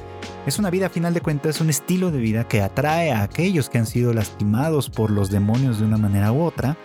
Es 0.46 0.60
una 0.60 0.70
vida, 0.70 0.86
a 0.86 0.88
final 0.88 1.12
de 1.14 1.20
cuentas, 1.20 1.60
un 1.60 1.68
estilo 1.68 2.12
de 2.12 2.18
vida 2.18 2.46
que 2.46 2.62
atrae 2.62 3.10
a 3.10 3.22
aquellos 3.22 3.68
que 3.68 3.78
han 3.78 3.86
sido 3.86 4.12
lastimados 4.12 4.88
por 4.88 5.10
los 5.10 5.28
demonios 5.30 5.80
de 5.80 5.86
una 5.86 5.96
manera 5.96 6.30
u 6.30 6.42
otra 6.42 6.76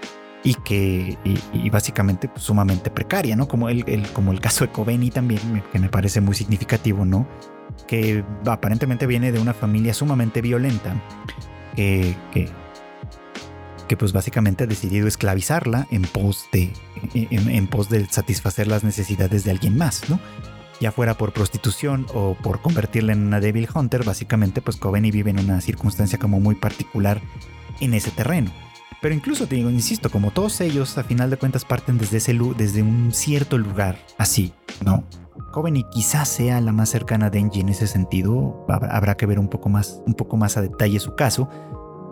y 0.43 0.55
que 0.55 1.17
básicamente 1.71 2.27
pues, 2.27 2.43
sumamente 2.43 2.89
precaria, 2.89 3.35
¿no? 3.35 3.47
Como 3.47 3.69
el, 3.69 4.07
como 4.13 4.31
el 4.31 4.39
caso 4.39 4.65
de 4.65 4.71
Coveni 4.71 5.11
también, 5.11 5.63
que 5.71 5.79
me 5.79 5.89
parece 5.89 6.19
muy 6.19 6.33
significativo, 6.33 7.05
¿no? 7.05 7.27
Que 7.87 8.23
aparentemente 8.45 9.05
viene 9.05 9.31
de 9.31 9.39
una 9.39 9.53
familia 9.53 9.93
sumamente 9.93 10.41
violenta, 10.41 10.95
que, 11.75 12.15
que 13.91 13.97
pues 13.97 14.13
básicamente 14.13 14.63
ha 14.63 14.67
decidido 14.67 15.05
esclavizarla 15.05 15.85
en 15.91 16.03
pos 16.03 16.47
de, 16.53 16.71
en, 17.13 17.67
pos 17.67 17.89
de 17.89 18.05
satisfacer 18.05 18.65
las 18.67 18.85
necesidades 18.85 19.43
de 19.43 19.51
alguien 19.51 19.77
más, 19.77 20.09
¿no? 20.09 20.17
Ya 20.79 20.93
fuera 20.93 21.17
por 21.17 21.33
prostitución 21.33 22.05
o 22.13 22.37
por 22.41 22.61
convertirla 22.61 23.11
en 23.11 23.27
una 23.27 23.41
Devil 23.41 23.67
Hunter, 23.75 24.05
básicamente 24.05 24.61
pues 24.61 24.77
Coveni 24.77 25.11
vive 25.11 25.31
en 25.31 25.41
una 25.41 25.59
circunstancia 25.59 26.17
como 26.17 26.39
muy 26.39 26.55
particular 26.55 27.21
en 27.81 27.93
ese 27.93 28.11
terreno. 28.11 28.49
Pero 29.01 29.13
incluso 29.13 29.45
te 29.45 29.55
digo, 29.55 29.69
insisto, 29.69 30.09
como 30.09 30.31
todos 30.31 30.61
ellos, 30.61 30.97
a 30.97 31.03
final 31.03 31.29
de 31.29 31.35
cuentas 31.35 31.65
parten 31.65 31.97
desde, 31.97 32.19
ese, 32.19 32.39
desde 32.55 32.83
un 32.83 33.11
cierto 33.11 33.57
lugar, 33.57 33.99
así, 34.17 34.53
¿no? 34.85 35.03
y 35.73 35.83
quizás 35.83 36.29
sea 36.29 36.61
la 36.61 36.71
más 36.71 36.89
cercana 36.89 37.25
a 37.25 37.29
Denji 37.29 37.59
en 37.59 37.67
ese 37.67 37.87
sentido, 37.87 38.65
habrá 38.69 39.17
que 39.17 39.25
ver 39.25 39.37
un 39.37 39.49
poco 39.49 39.67
más, 39.67 40.01
un 40.05 40.13
poco 40.13 40.37
más 40.37 40.55
a 40.55 40.61
detalle 40.61 40.97
su 40.99 41.13
caso. 41.15 41.49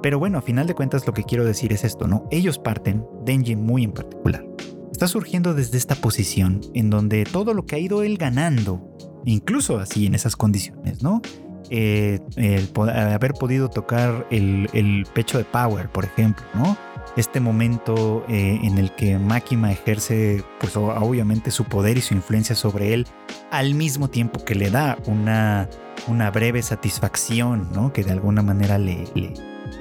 Pero 0.02 0.20
bueno, 0.20 0.38
a 0.38 0.42
final 0.42 0.68
de 0.68 0.76
cuentas 0.76 1.06
lo 1.06 1.14
que 1.14 1.24
quiero 1.24 1.46
decir 1.46 1.74
es 1.74 1.84
esto, 1.84 2.08
¿no? 2.08 2.28
Ellos 2.32 2.58
parten, 2.58 3.06
Denji 3.26 3.56
muy 3.56 3.84
en 3.84 3.92
particular. 3.92 4.46
Está 4.92 5.08
surgiendo 5.08 5.54
desde 5.54 5.78
esta 5.78 5.96
posición 5.96 6.62
en 6.74 6.90
donde 6.90 7.24
todo 7.24 7.54
lo 7.54 7.66
que 7.66 7.76
ha 7.76 7.80
ido 7.80 8.04
él 8.04 8.18
ganando, 8.18 8.96
incluso 9.26 9.78
así 9.80 10.06
en 10.06 10.16
esas 10.16 10.36
condiciones, 10.36 11.04
¿no? 11.04 11.22
Eh, 11.70 12.20
el, 12.36 12.70
haber 12.90 13.34
podido 13.34 13.70
tocar 13.70 14.28
el, 14.32 15.06
pecho 15.14 15.38
de 15.38 15.44
Power, 15.44 15.90
por 15.90 16.06
ejemplo, 16.06 16.44
¿no? 16.56 16.78
Este 17.16 17.40
momento 17.40 18.26
eh, 18.28 18.60
en 18.64 18.78
el 18.78 18.94
que 18.96 19.18
Makima 19.18 19.72
ejerce, 19.72 20.44
pues 20.60 20.76
obviamente 20.78 21.52
su 21.52 21.66
poder 21.66 21.98
y 21.98 22.02
su 22.02 22.14
influencia 22.14 22.56
sobre 22.56 22.94
él, 22.94 23.08
al 23.52 23.76
mismo 23.76 24.10
tiempo 24.10 24.44
que 24.44 24.56
le 24.56 24.70
da 24.70 24.98
una, 25.06 25.70
una 26.08 26.32
breve 26.32 26.62
satisfacción, 26.62 27.70
¿no? 27.74 27.94
Que 27.94 28.04
de 28.04 28.12
alguna 28.12 28.42
manera 28.42 28.78
le, 28.78 29.06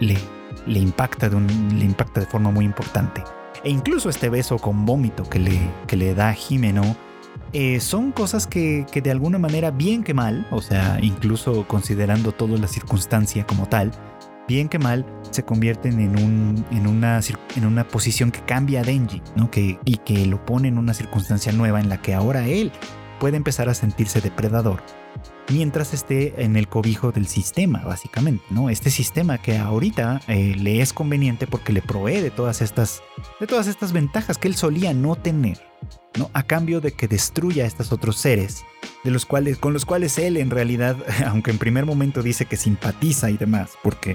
le, 0.00 0.18
impacta 0.66 1.28
de 1.28 2.26
forma 2.26 2.50
muy 2.50 2.64
importante. 2.64 3.22
E 3.64 3.70
incluso 3.70 4.08
este 4.08 4.28
beso 4.28 4.58
con 4.58 4.84
vómito 4.84 5.24
que 5.24 5.38
le, 5.38 6.14
da 6.14 6.32
Jimeno 6.32 6.96
eh, 7.52 7.80
son 7.80 8.12
cosas 8.12 8.46
que, 8.46 8.86
de 8.92 9.10
alguna 9.10 9.38
manera, 9.38 9.70
bien 9.70 10.04
que 10.04 10.14
mal, 10.14 10.46
o 10.50 10.60
sea, 10.60 10.98
incluso 11.02 11.66
considerando 11.66 12.32
toda 12.32 12.58
la 12.58 12.68
circunstancia 12.68 13.46
como 13.46 13.66
tal, 13.66 13.90
bien 14.46 14.68
que 14.68 14.78
mal, 14.78 15.04
se 15.30 15.44
convierten 15.44 16.00
en, 16.00 16.22
un, 16.22 16.64
en, 16.70 16.86
una, 16.86 17.84
posición 17.88 18.30
que 18.30 18.40
cambia 18.40 18.80
a 18.80 18.84
Denji, 18.84 19.22
y 19.84 19.96
que 19.98 20.26
lo 20.26 20.44
pone 20.44 20.68
en 20.68 20.78
una 20.78 20.94
circunstancia 20.94 21.52
nueva 21.52 21.80
en 21.80 21.88
la 21.88 22.00
que 22.00 22.14
ahora 22.14 22.46
él 22.46 22.72
puede 23.18 23.36
empezar 23.36 23.68
a 23.68 23.74
sentirse 23.74 24.20
depredador 24.20 24.82
mientras 25.48 25.94
esté 25.94 26.44
en 26.44 26.56
el 26.56 26.68
cobijo 26.68 27.12
del 27.12 27.26
sistema, 27.26 27.80
básicamente, 27.84 28.44
¿no? 28.50 28.70
Este 28.70 28.90
sistema 28.90 29.38
que 29.38 29.56
ahorita 29.56 30.20
eh, 30.28 30.54
le 30.56 30.80
es 30.80 30.92
conveniente 30.92 31.46
porque 31.46 31.72
le 31.72 31.82
provee 31.82 32.20
de 32.20 32.30
todas 32.30 32.60
estas, 32.60 33.02
de 33.40 33.46
todas 33.46 33.66
estas 33.66 33.92
ventajas 33.92 34.38
que 34.38 34.48
él 34.48 34.54
solía 34.54 34.92
no 34.94 35.16
tener. 35.16 35.58
¿no? 36.18 36.30
A 36.32 36.42
cambio 36.42 36.80
de 36.80 36.92
que 36.92 37.06
destruya 37.06 37.64
a 37.64 37.66
estos 37.66 37.92
otros 37.92 38.16
seres, 38.16 38.64
de 39.04 39.10
los 39.10 39.24
cuales, 39.24 39.58
con 39.58 39.72
los 39.72 39.84
cuales 39.84 40.18
él 40.18 40.36
en 40.36 40.50
realidad, 40.50 40.96
aunque 41.26 41.50
en 41.50 41.58
primer 41.58 41.86
momento 41.86 42.22
dice 42.22 42.46
que 42.46 42.56
simpatiza 42.56 43.30
y 43.30 43.36
demás, 43.36 43.70
porque 43.82 44.14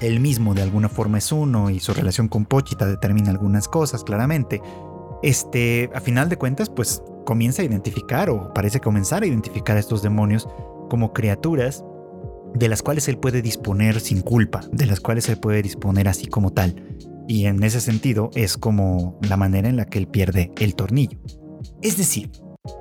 él 0.00 0.20
mismo 0.20 0.54
de 0.54 0.62
alguna 0.62 0.88
forma 0.88 1.18
es 1.18 1.32
uno 1.32 1.70
y 1.70 1.80
su 1.80 1.94
relación 1.94 2.28
con 2.28 2.44
Pochita 2.44 2.86
determina 2.86 3.30
algunas 3.30 3.66
cosas 3.66 4.04
claramente, 4.04 4.60
este, 5.22 5.90
a 5.94 6.00
final 6.00 6.28
de 6.28 6.36
cuentas, 6.36 6.70
pues 6.70 7.02
comienza 7.26 7.60
a 7.60 7.66
identificar 7.66 8.30
o 8.30 8.54
parece 8.54 8.80
comenzar 8.80 9.22
a 9.22 9.26
identificar 9.26 9.76
a 9.76 9.80
estos 9.80 10.00
demonios 10.00 10.48
como 10.88 11.12
criaturas 11.12 11.84
de 12.54 12.68
las 12.70 12.82
cuales 12.82 13.06
él 13.08 13.18
puede 13.18 13.42
disponer 13.42 14.00
sin 14.00 14.22
culpa, 14.22 14.62
de 14.72 14.86
las 14.86 15.00
cuales 15.00 15.28
él 15.28 15.38
puede 15.38 15.60
disponer 15.60 16.08
así 16.08 16.26
como 16.26 16.52
tal. 16.52 16.82
Y 17.28 17.44
en 17.44 17.62
ese 17.62 17.82
sentido 17.82 18.30
es 18.34 18.56
como 18.56 19.18
la 19.28 19.36
manera 19.36 19.68
en 19.68 19.76
la 19.76 19.84
que 19.84 19.98
él 19.98 20.06
pierde 20.06 20.52
el 20.58 20.74
tornillo. 20.74 21.18
Es 21.82 21.98
decir, 21.98 22.30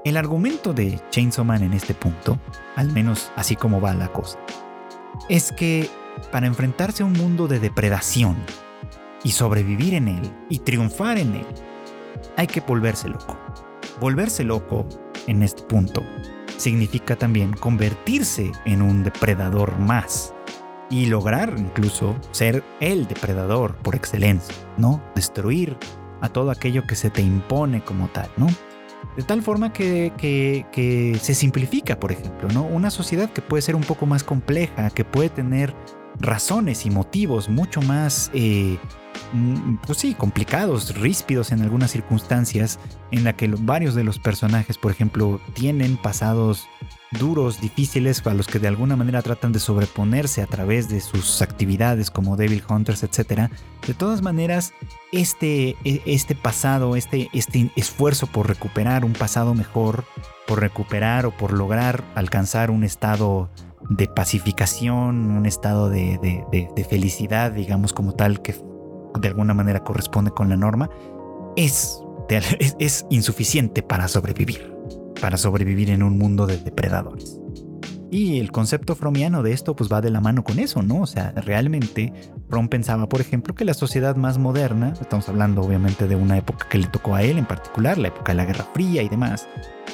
el 0.06 0.16
argumento 0.16 0.74
de 0.74 1.00
Chainsaw 1.10 1.43
Man 1.43 1.64
en 1.64 1.74
este 1.74 1.93
punto, 1.93 2.39
al 2.76 2.91
menos 2.93 3.32
así 3.36 3.58
como 3.58 3.82
va 3.82 3.93
la 3.93 4.14
cosa, 4.14 4.39
es 5.28 5.52
que 5.52 5.89
para 6.32 6.48
enfrentarse 6.48 7.04
a 7.04 7.06
un 7.06 7.14
mundo 7.14 7.48
de 7.48 7.60
depredación 7.60 8.38
y 9.24 9.32
sobrevivir 9.32 9.96
en 9.96 10.08
él 10.08 10.32
y 10.50 10.60
triunfar 10.60 11.18
en 11.18 11.36
él, 11.36 11.48
hay 12.38 12.48
que 12.48 12.62
volverse 12.62 13.10
loco. 13.10 13.45
Volverse 14.00 14.44
loco 14.44 14.86
en 15.28 15.44
este 15.44 15.64
punto 15.64 16.04
significa 16.58 17.16
también 17.16 17.54
convertirse 17.54 18.52
en 18.66 18.82
un 18.82 19.04
depredador 19.04 19.78
más 19.80 20.34
y 20.90 21.08
lograr 21.08 21.56
incluso 21.58 22.16
ser 22.32 22.64
el 22.80 23.08
depredador 23.08 23.76
por 23.78 23.96
excelencia, 23.96 24.56
¿no? 24.78 25.02
Destruir 25.16 25.78
a 26.22 26.30
todo 26.30 26.52
aquello 26.52 26.86
que 26.86 26.96
se 26.96 27.10
te 27.10 27.22
impone 27.22 27.84
como 27.84 28.08
tal, 28.10 28.30
¿no? 28.38 28.48
De 29.18 29.24
tal 29.24 29.42
forma 29.42 29.72
que, 29.72 30.12
que, 30.18 31.18
se 31.22 31.36
simplifica, 31.36 32.00
por 32.00 32.12
ejemplo, 32.12 32.50
¿no? 32.54 32.64
Una 32.64 32.90
sociedad 32.90 33.30
que 33.30 33.42
puede 33.42 33.62
ser 33.62 33.76
un 33.76 33.84
poco 33.84 34.06
más 34.06 34.24
compleja, 34.24 34.90
que 34.90 35.06
puede 35.06 35.30
tener 35.30 35.76
razones 36.20 36.86
y 36.86 36.90
motivos 36.90 37.50
mucho 37.50 37.82
más, 37.82 38.32
eh, 38.34 38.78
pues 39.86 39.99
sí, 39.99 40.13
complicados, 40.13 40.95
ríspidos 40.95 41.51
en 41.51 41.61
algunas 41.61 41.91
circunstancias, 41.91 42.80
en 43.11 43.23
la 43.23 43.34
que 43.34 43.47
varios 43.47 43.95
de 43.95 44.03
los 44.03 44.19
personajes, 44.19 44.78
por 44.78 44.91
ejemplo, 44.91 45.39
tienen 45.53 45.97
pasados 45.97 46.67
duros, 47.11 47.61
difíciles, 47.61 48.26
a 48.26 48.34
los 48.34 48.47
que 48.47 48.59
de 48.59 48.67
alguna 48.67 48.95
manera 48.95 49.21
tratan 49.21 49.51
de 49.51 49.59
sobreponerse 49.59 50.41
a 50.41 50.47
través 50.47 50.89
de 50.89 50.99
sus 51.01 51.41
actividades 51.41 52.11
como 52.11 52.36
Devil 52.36 52.63
Hunters, 52.67 53.03
etc. 53.03 53.49
De 53.88 53.93
todas 53.93 54.21
maneras, 54.21 54.73
este, 55.11 55.76
e, 55.84 56.01
este 56.05 56.36
pasado, 56.36 56.95
este, 56.95 57.30
este 57.34 57.71
esfuerzo 57.76 58.28
por 58.28 58.47
recuperar 58.47 59.05
un 59.05 59.13
pasado 59.13 59.53
mejor, 59.53 60.05
por 60.47 60.59
recuperar 60.59 61.26
o 61.26 61.32
por 61.32 61.53
lograr 61.53 62.03
alcanzar 62.15 62.71
un 62.71 62.84
estado 62.84 63.49
de 63.89 64.07
pacificación, 64.07 65.32
un 65.32 65.45
estado 65.45 65.89
de, 65.89 66.86
felicidad, 66.89 67.51
digamos 67.51 67.93
como 67.93 68.13
tal, 68.13 68.41
que 68.41 68.55
de 69.20 69.28
alguna 69.30 69.53
manera 69.53 69.84
corresponde 69.84 70.32
con 70.32 70.49
la 70.49 70.57
norma, 70.57 70.89
es, 71.55 72.01
es 72.80 73.05
insuficiente 73.09 73.82
para 73.84 74.07
sobrevivir 74.07 74.76
para 75.20 75.38
sobrevivir 75.38 75.89
en 75.89 76.03
un 76.03 76.18
mundo 76.18 76.45
de 76.45 76.57
depredadores. 76.57 77.39
Y 78.11 78.39
el 78.39 78.51
concepto 78.51 78.95
fromiano 78.95 79.43
de 79.43 79.51
esto 79.51 79.76
pues 79.76 79.91
va 79.91 79.99
de 79.99 80.09
la 80.09 80.22
mano 80.22 80.43
con 80.43 80.59
eso, 80.59 80.84
¿no? 80.84 81.01
O 81.01 81.07
sea, 81.07 81.32
realmente 81.32 82.13
Fromm 82.49 82.70
pensaba, 82.70 83.09
por 83.09 83.20
ejemplo, 83.20 83.55
que 83.55 83.66
la 83.66 83.74
sociedad 83.74 84.16
más 84.16 84.38
moderna, 84.38 84.93
estamos 85.01 85.28
hablando 85.28 85.61
obviamente 85.61 86.07
de 86.07 86.16
una 86.16 86.38
época 86.38 86.70
que 86.70 86.78
le 86.78 86.88
tocó 86.88 87.16
a 87.16 87.24
él 87.24 87.38
en 87.38 87.45
particular, 87.45 87.97
la 87.97 88.09
época 88.09 88.32
de 88.32 88.38
la 88.38 88.45
Guerra 88.45 88.68
Fría 88.74 89.01
y 89.01 89.09
demás, 89.09 89.47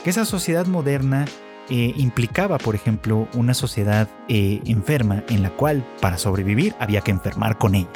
que 0.03 0.09
esa 0.09 0.25
sociedad 0.25 0.67
moderna 0.67 1.25
eh, 1.69 1.93
implicaba, 1.95 2.57
por 2.57 2.75
ejemplo, 2.75 3.27
una 3.33 3.53
sociedad 3.53 4.09
eh, 4.27 4.61
enferma 4.65 5.23
en 5.29 5.41
la 5.41 5.51
cual 5.51 5.85
para 6.01 6.17
sobrevivir 6.17 6.75
había 6.79 7.01
que 7.01 7.11
enfermar 7.11 7.57
con 7.57 7.75
ella, 7.75 7.89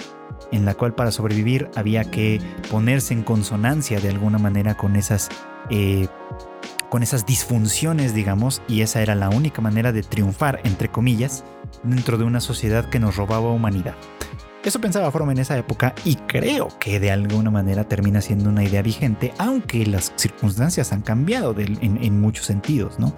en 0.51 0.65
la 0.65 0.73
cual 0.73 0.93
para 0.93 1.11
sobrevivir 1.11 1.69
había 1.75 2.09
que 2.09 2.41
ponerse 2.69 3.13
en 3.13 3.23
consonancia 3.23 3.99
de 3.99 4.09
alguna 4.09 4.37
manera 4.37 4.75
con 4.75 4.95
esas 4.95 5.29
eh, 5.69 6.07
con 6.89 7.03
esas 7.03 7.25
disfunciones, 7.25 8.13
digamos, 8.13 8.61
y 8.67 8.81
esa 8.81 9.01
era 9.01 9.15
la 9.15 9.29
única 9.29 9.61
manera 9.61 9.91
de 9.91 10.03
triunfar, 10.03 10.61
entre 10.63 10.89
comillas, 10.89 11.43
dentro 11.83 12.17
de 12.17 12.23
una 12.23 12.39
sociedad 12.39 12.89
que 12.89 12.99
nos 12.99 13.17
robaba 13.17 13.51
humanidad. 13.51 13.95
Eso 14.63 14.79
pensaba 14.79 15.11
Fromm 15.11 15.29
en 15.31 15.39
esa 15.39 15.57
época 15.57 15.93
y 16.05 16.15
creo 16.15 16.69
que 16.79 16.99
de 16.99 17.11
alguna 17.11 17.51
manera 17.51 17.83
termina 17.83 18.21
siendo 18.21 18.49
una 18.49 18.63
idea 18.63 18.81
vigente, 18.81 19.31
aunque 19.37 19.85
las 19.85 20.11
circunstancias 20.15 20.91
han 20.91 21.01
cambiado 21.01 21.53
en, 21.59 21.77
en 21.81 22.21
muchos 22.21 22.47
sentidos, 22.47 22.97
¿no? 22.97 23.13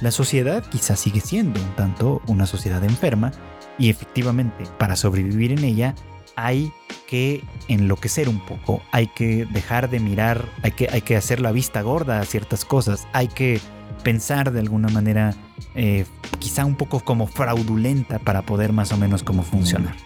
La 0.00 0.10
sociedad 0.10 0.64
quizás 0.64 0.98
sigue 0.98 1.20
siendo 1.20 1.60
un 1.60 1.76
tanto 1.76 2.22
una 2.26 2.46
sociedad 2.46 2.82
enferma 2.82 3.32
y 3.78 3.90
efectivamente 3.90 4.64
para 4.78 4.96
sobrevivir 4.96 5.52
en 5.52 5.62
ella 5.62 5.94
hay 6.36 6.72
que 7.08 7.42
enloquecer 7.68 8.28
un 8.28 8.40
poco, 8.40 8.82
hay 8.92 9.08
que 9.08 9.46
dejar 9.46 9.90
de 9.90 10.00
mirar, 10.00 10.48
hay 10.62 10.72
que, 10.72 10.88
hay 10.90 11.02
que 11.02 11.16
hacer 11.16 11.40
la 11.40 11.52
vista 11.52 11.82
gorda 11.82 12.20
a 12.20 12.24
ciertas 12.24 12.64
cosas, 12.64 13.08
hay 13.12 13.28
que 13.28 13.60
pensar 14.04 14.52
de 14.52 14.60
alguna 14.60 14.88
manera 14.88 15.34
eh, 15.74 16.06
quizá 16.38 16.64
un 16.64 16.76
poco 16.76 17.00
como 17.00 17.26
fraudulenta 17.26 18.18
para 18.18 18.42
poder 18.42 18.72
más 18.72 18.92
o 18.92 18.96
menos 18.96 19.22
como 19.22 19.42
funcionar. 19.42 19.96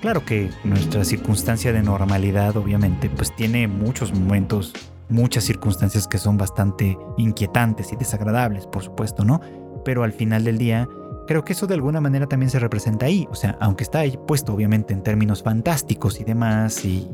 Claro 0.00 0.24
que 0.24 0.50
nuestra 0.64 1.04
circunstancia 1.04 1.72
de 1.72 1.82
normalidad 1.82 2.56
obviamente 2.56 3.10
pues 3.10 3.34
tiene 3.36 3.68
muchos 3.68 4.14
momentos, 4.14 4.72
muchas 5.10 5.44
circunstancias 5.44 6.08
que 6.08 6.16
son 6.16 6.38
bastante 6.38 6.96
inquietantes 7.18 7.92
y 7.92 7.96
desagradables, 7.96 8.66
por 8.66 8.82
supuesto, 8.82 9.24
¿no? 9.24 9.40
Pero 9.84 10.02
al 10.02 10.12
final 10.12 10.44
del 10.44 10.56
día 10.56 10.88
creo 11.30 11.44
que 11.44 11.52
eso 11.52 11.68
de 11.68 11.74
alguna 11.74 12.00
manera 12.00 12.26
también 12.26 12.50
se 12.50 12.58
representa 12.58 13.06
ahí. 13.06 13.28
O 13.30 13.36
sea, 13.36 13.56
aunque 13.60 13.84
está 13.84 14.00
ahí 14.00 14.18
puesto 14.26 14.52
obviamente 14.52 14.92
en 14.92 15.04
términos 15.04 15.44
fantásticos 15.44 16.18
y 16.18 16.24
demás, 16.24 16.84
y 16.84 17.08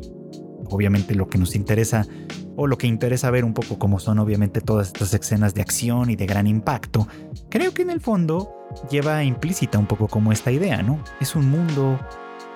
obviamente 0.70 1.14
lo 1.14 1.28
que 1.28 1.36
nos 1.36 1.54
interesa, 1.54 2.06
o 2.56 2.66
lo 2.66 2.78
que 2.78 2.86
interesa 2.86 3.30
ver 3.30 3.44
un 3.44 3.52
poco 3.52 3.78
como 3.78 4.00
son 4.00 4.18
obviamente 4.18 4.62
todas 4.62 4.86
estas 4.86 5.12
escenas 5.12 5.52
de 5.52 5.60
acción 5.60 6.08
y 6.08 6.16
de 6.16 6.24
gran 6.24 6.46
impacto, 6.46 7.06
creo 7.50 7.74
que 7.74 7.82
en 7.82 7.90
el 7.90 8.00
fondo 8.00 8.50
lleva 8.90 9.22
implícita 9.22 9.78
un 9.78 9.84
poco 9.84 10.08
como 10.08 10.32
esta 10.32 10.50
idea, 10.50 10.82
¿no? 10.82 10.98
Es 11.20 11.36
un 11.36 11.50
mundo 11.50 12.00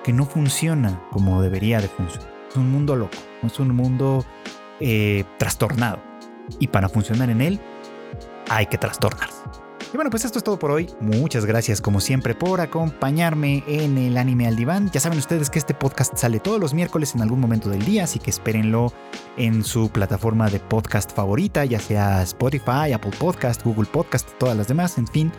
que 0.03 0.13
no 0.13 0.25
funciona 0.25 0.99
como 1.11 1.43
debería 1.43 1.79
de 1.79 1.89
funcionar. 1.89 2.27
Es 2.49 2.55
un 2.55 2.71
mundo 2.71 2.95
loco, 2.95 3.19
es 3.43 3.59
un 3.59 3.75
mundo 3.75 4.25
eh, 4.79 5.25
trastornado. 5.37 5.99
Y 6.57 6.69
para 6.69 6.89
funcionar 6.89 7.29
en 7.29 7.39
él, 7.39 7.59
hay 8.49 8.65
que 8.65 8.79
trastornarse. 8.79 9.50
Y 9.93 9.97
bueno, 9.97 10.09
pues 10.09 10.23
esto 10.23 10.37
es 10.37 10.43
todo 10.45 10.57
por 10.57 10.71
hoy. 10.71 10.89
Muchas 11.01 11.45
gracias 11.45 11.81
como 11.81 11.99
siempre 11.99 12.33
por 12.33 12.61
acompañarme 12.61 13.61
en 13.67 13.97
el 13.97 14.17
anime 14.17 14.47
al 14.47 14.55
diván. 14.55 14.89
Ya 14.91 15.01
saben 15.01 15.19
ustedes 15.19 15.49
que 15.49 15.59
este 15.59 15.73
podcast 15.73 16.15
sale 16.15 16.39
todos 16.39 16.61
los 16.61 16.73
miércoles 16.73 17.13
en 17.13 17.21
algún 17.21 17.41
momento 17.41 17.69
del 17.69 17.83
día, 17.83 18.05
así 18.05 18.17
que 18.17 18.29
espérenlo 18.29 18.93
en 19.35 19.65
su 19.65 19.89
plataforma 19.89 20.49
de 20.49 20.61
podcast 20.61 21.11
favorita, 21.13 21.65
ya 21.65 21.79
sea 21.79 22.23
Spotify, 22.23 22.93
Apple 22.93 23.11
Podcast, 23.19 23.65
Google 23.65 23.89
Podcast, 23.91 24.29
todas 24.37 24.55
las 24.55 24.69
demás, 24.69 24.97
en 24.97 25.07
fin. 25.07 25.31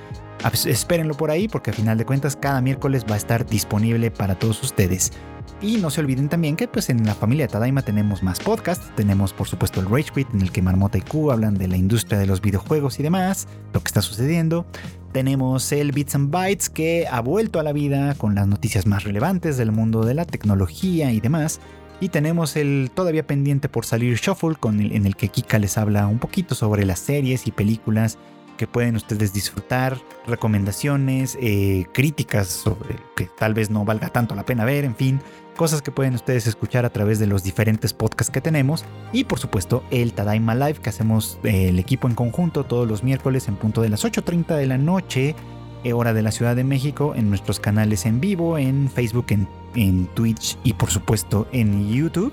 Espérenlo 0.67 1.15
por 1.15 1.31
ahí 1.31 1.49
porque 1.49 1.71
a 1.71 1.73
final 1.73 1.97
de 1.97 2.05
cuentas 2.05 2.37
cada 2.37 2.61
miércoles 2.61 3.07
va 3.11 3.15
a 3.15 3.19
estar 3.19 3.47
disponible 3.47 4.11
para 4.11 4.39
todos 4.39 4.63
ustedes. 4.63 5.13
Y 5.61 5.77
no 5.77 5.91
se 5.91 6.01
olviden 6.01 6.29
también 6.29 6.57
que 6.57 6.67
pues 6.67 6.91
en 6.91 7.07
la 7.07 7.15
familia 7.15 7.47
Tadaima 7.47 7.83
tenemos 7.83 8.23
más 8.23 8.41
podcasts. 8.41 8.91
Tenemos 8.97 9.33
por 9.33 9.47
supuesto 9.47 9.81
el 9.81 9.87
Rage 9.87 10.11
Quit 10.13 10.29
en 10.35 10.43
el 10.43 10.51
que 10.51 10.63
Marmota 10.63 10.99
y 10.99 11.03
Q 11.03 11.31
hablan 11.31 11.55
de 11.55 11.69
la 11.69 11.77
industria 11.77 12.19
de 12.19 12.27
los 12.27 12.41
videojuegos 12.41 12.99
y 12.99 13.03
demás, 13.03 13.47
lo 13.73 13.81
que 13.81 13.89
está 13.89 14.03
sucediendo. 14.03 14.67
Tenemos 15.13 15.71
el 15.73 15.93
Bits 15.93 16.15
and 16.15 16.31
Bytes 16.31 16.71
que 16.71 17.07
ha 17.11 17.21
vuelto 17.21 17.61
a 17.61 17.63
la 17.63 17.73
vida 17.73 18.15
con 18.15 18.35
las 18.35 18.49
noticias 18.49 18.87
más 18.87 19.05
relevantes 19.05 19.57
del 19.57 19.71
mundo 19.71 20.05
de 20.05 20.15
la 20.15 20.25
tecnología 20.25 21.13
y 21.13 21.21
demás. 21.21 21.61
Y 22.01 22.09
tenemos 22.09 22.57
el 22.57 22.91
todavía 22.93 23.25
pendiente 23.25 23.69
por 23.69 23.85
salir 23.85 24.17
Shuffle 24.17 24.57
con 24.59 24.81
en 24.81 25.07
el 25.07 25.15
que 25.15 25.29
Kika 25.29 25.61
les 25.61 25.79
habla 25.79 26.09
un 26.09 26.19
poquito 26.19 26.57
sobre 26.57 26.85
las 26.85 26.99
series 26.99 27.47
y 27.47 27.53
películas 27.53 28.19
que 28.63 28.69
pueden 28.69 28.95
ustedes 28.95 29.33
disfrutar, 29.33 29.99
recomendaciones, 30.25 31.37
eh, 31.41 31.85
críticas 31.93 32.47
sobre 32.47 32.95
que 33.17 33.27
tal 33.27 33.55
vez 33.55 33.71
no 33.71 33.85
valga 33.85 34.09
tanto 34.11 34.37
la 34.37 34.47
pena 34.47 34.65
ver, 34.65 34.85
en 34.85 34.95
fin, 34.95 35.21
cosas 35.57 35.83
que 35.83 35.91
pueden 35.91 36.15
ustedes 36.15 36.47
escuchar 36.47 36.85
a 36.85 36.91
través 36.91 37.19
de 37.19 37.27
los 37.27 37.43
diferentes 37.43 37.93
podcasts 37.93 38.33
que 38.33 38.41
tenemos. 38.41 38.85
Y 39.13 39.25
por 39.25 39.41
supuesto 39.41 39.83
el 39.91 40.13
Tadaima 40.13 40.55
Live 40.55 40.75
que 40.75 40.91
hacemos 40.91 41.41
eh, 41.43 41.71
el 41.71 41.81
equipo 41.81 42.07
en 42.07 42.15
conjunto 42.15 42.63
todos 42.63 42.87
los 42.87 43.03
miércoles 43.03 43.49
en 43.49 43.57
punto 43.57 43.83
de 43.83 43.89
las 43.89 44.05
8.30 44.05 44.55
de 44.55 44.67
la 44.67 44.79
noche, 44.79 45.35
eh, 45.83 45.93
hora 45.93 46.15
de 46.15 46.23
la 46.23 46.31
Ciudad 46.31 46.55
de 46.55 46.63
México, 46.63 47.15
en 47.17 47.31
nuestros 47.31 47.59
canales 47.59 48.07
en 48.07 48.21
vivo, 48.21 48.59
en 48.59 48.89
Facebook, 48.89 49.27
en, 49.31 49.49
en 49.75 50.07
Twitch 50.15 50.57
y 50.63 50.75
por 50.75 50.89
supuesto 50.89 51.49
en 51.51 51.93
YouTube. 51.93 52.33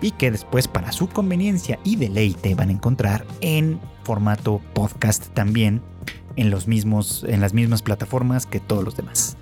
Y 0.00 0.10
que 0.10 0.32
después 0.32 0.66
para 0.66 0.90
su 0.90 1.06
conveniencia 1.06 1.78
y 1.84 1.94
deleite 1.94 2.56
van 2.56 2.70
a 2.70 2.72
encontrar 2.72 3.24
en 3.40 3.78
formato 4.02 4.60
podcast 4.74 5.28
también 5.28 5.80
en, 6.36 6.50
los 6.50 6.68
mismos, 6.68 7.24
en 7.28 7.40
las 7.40 7.54
mismas 7.54 7.82
plataformas 7.82 8.46
que 8.46 8.60
todos 8.60 8.84
los 8.84 8.96
demás. 8.96 9.36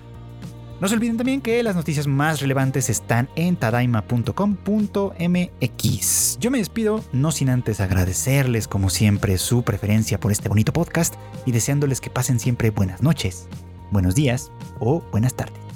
No 0.81 0.87
se 0.87 0.95
olviden 0.95 1.17
también 1.17 1.41
que 1.41 1.61
las 1.61 1.75
noticias 1.75 2.07
más 2.07 2.41
relevantes 2.41 2.89
están 2.89 3.29
en 3.35 3.55
tadaima.com.mx. 3.55 6.37
Yo 6.39 6.49
me 6.49 6.57
despido, 6.57 7.03
no 7.13 7.31
sin 7.31 7.49
antes 7.49 7.79
agradecerles 7.79 8.67
como 8.67 8.89
siempre 8.89 9.37
su 9.37 9.61
preferencia 9.61 10.19
por 10.19 10.31
este 10.31 10.49
bonito 10.49 10.73
podcast 10.73 11.13
y 11.45 11.51
deseándoles 11.51 12.01
que 12.01 12.09
pasen 12.09 12.39
siempre 12.39 12.71
buenas 12.71 13.03
noches, 13.03 13.47
buenos 13.91 14.15
días 14.15 14.51
o 14.79 15.03
buenas 15.11 15.35
tardes. 15.35 15.70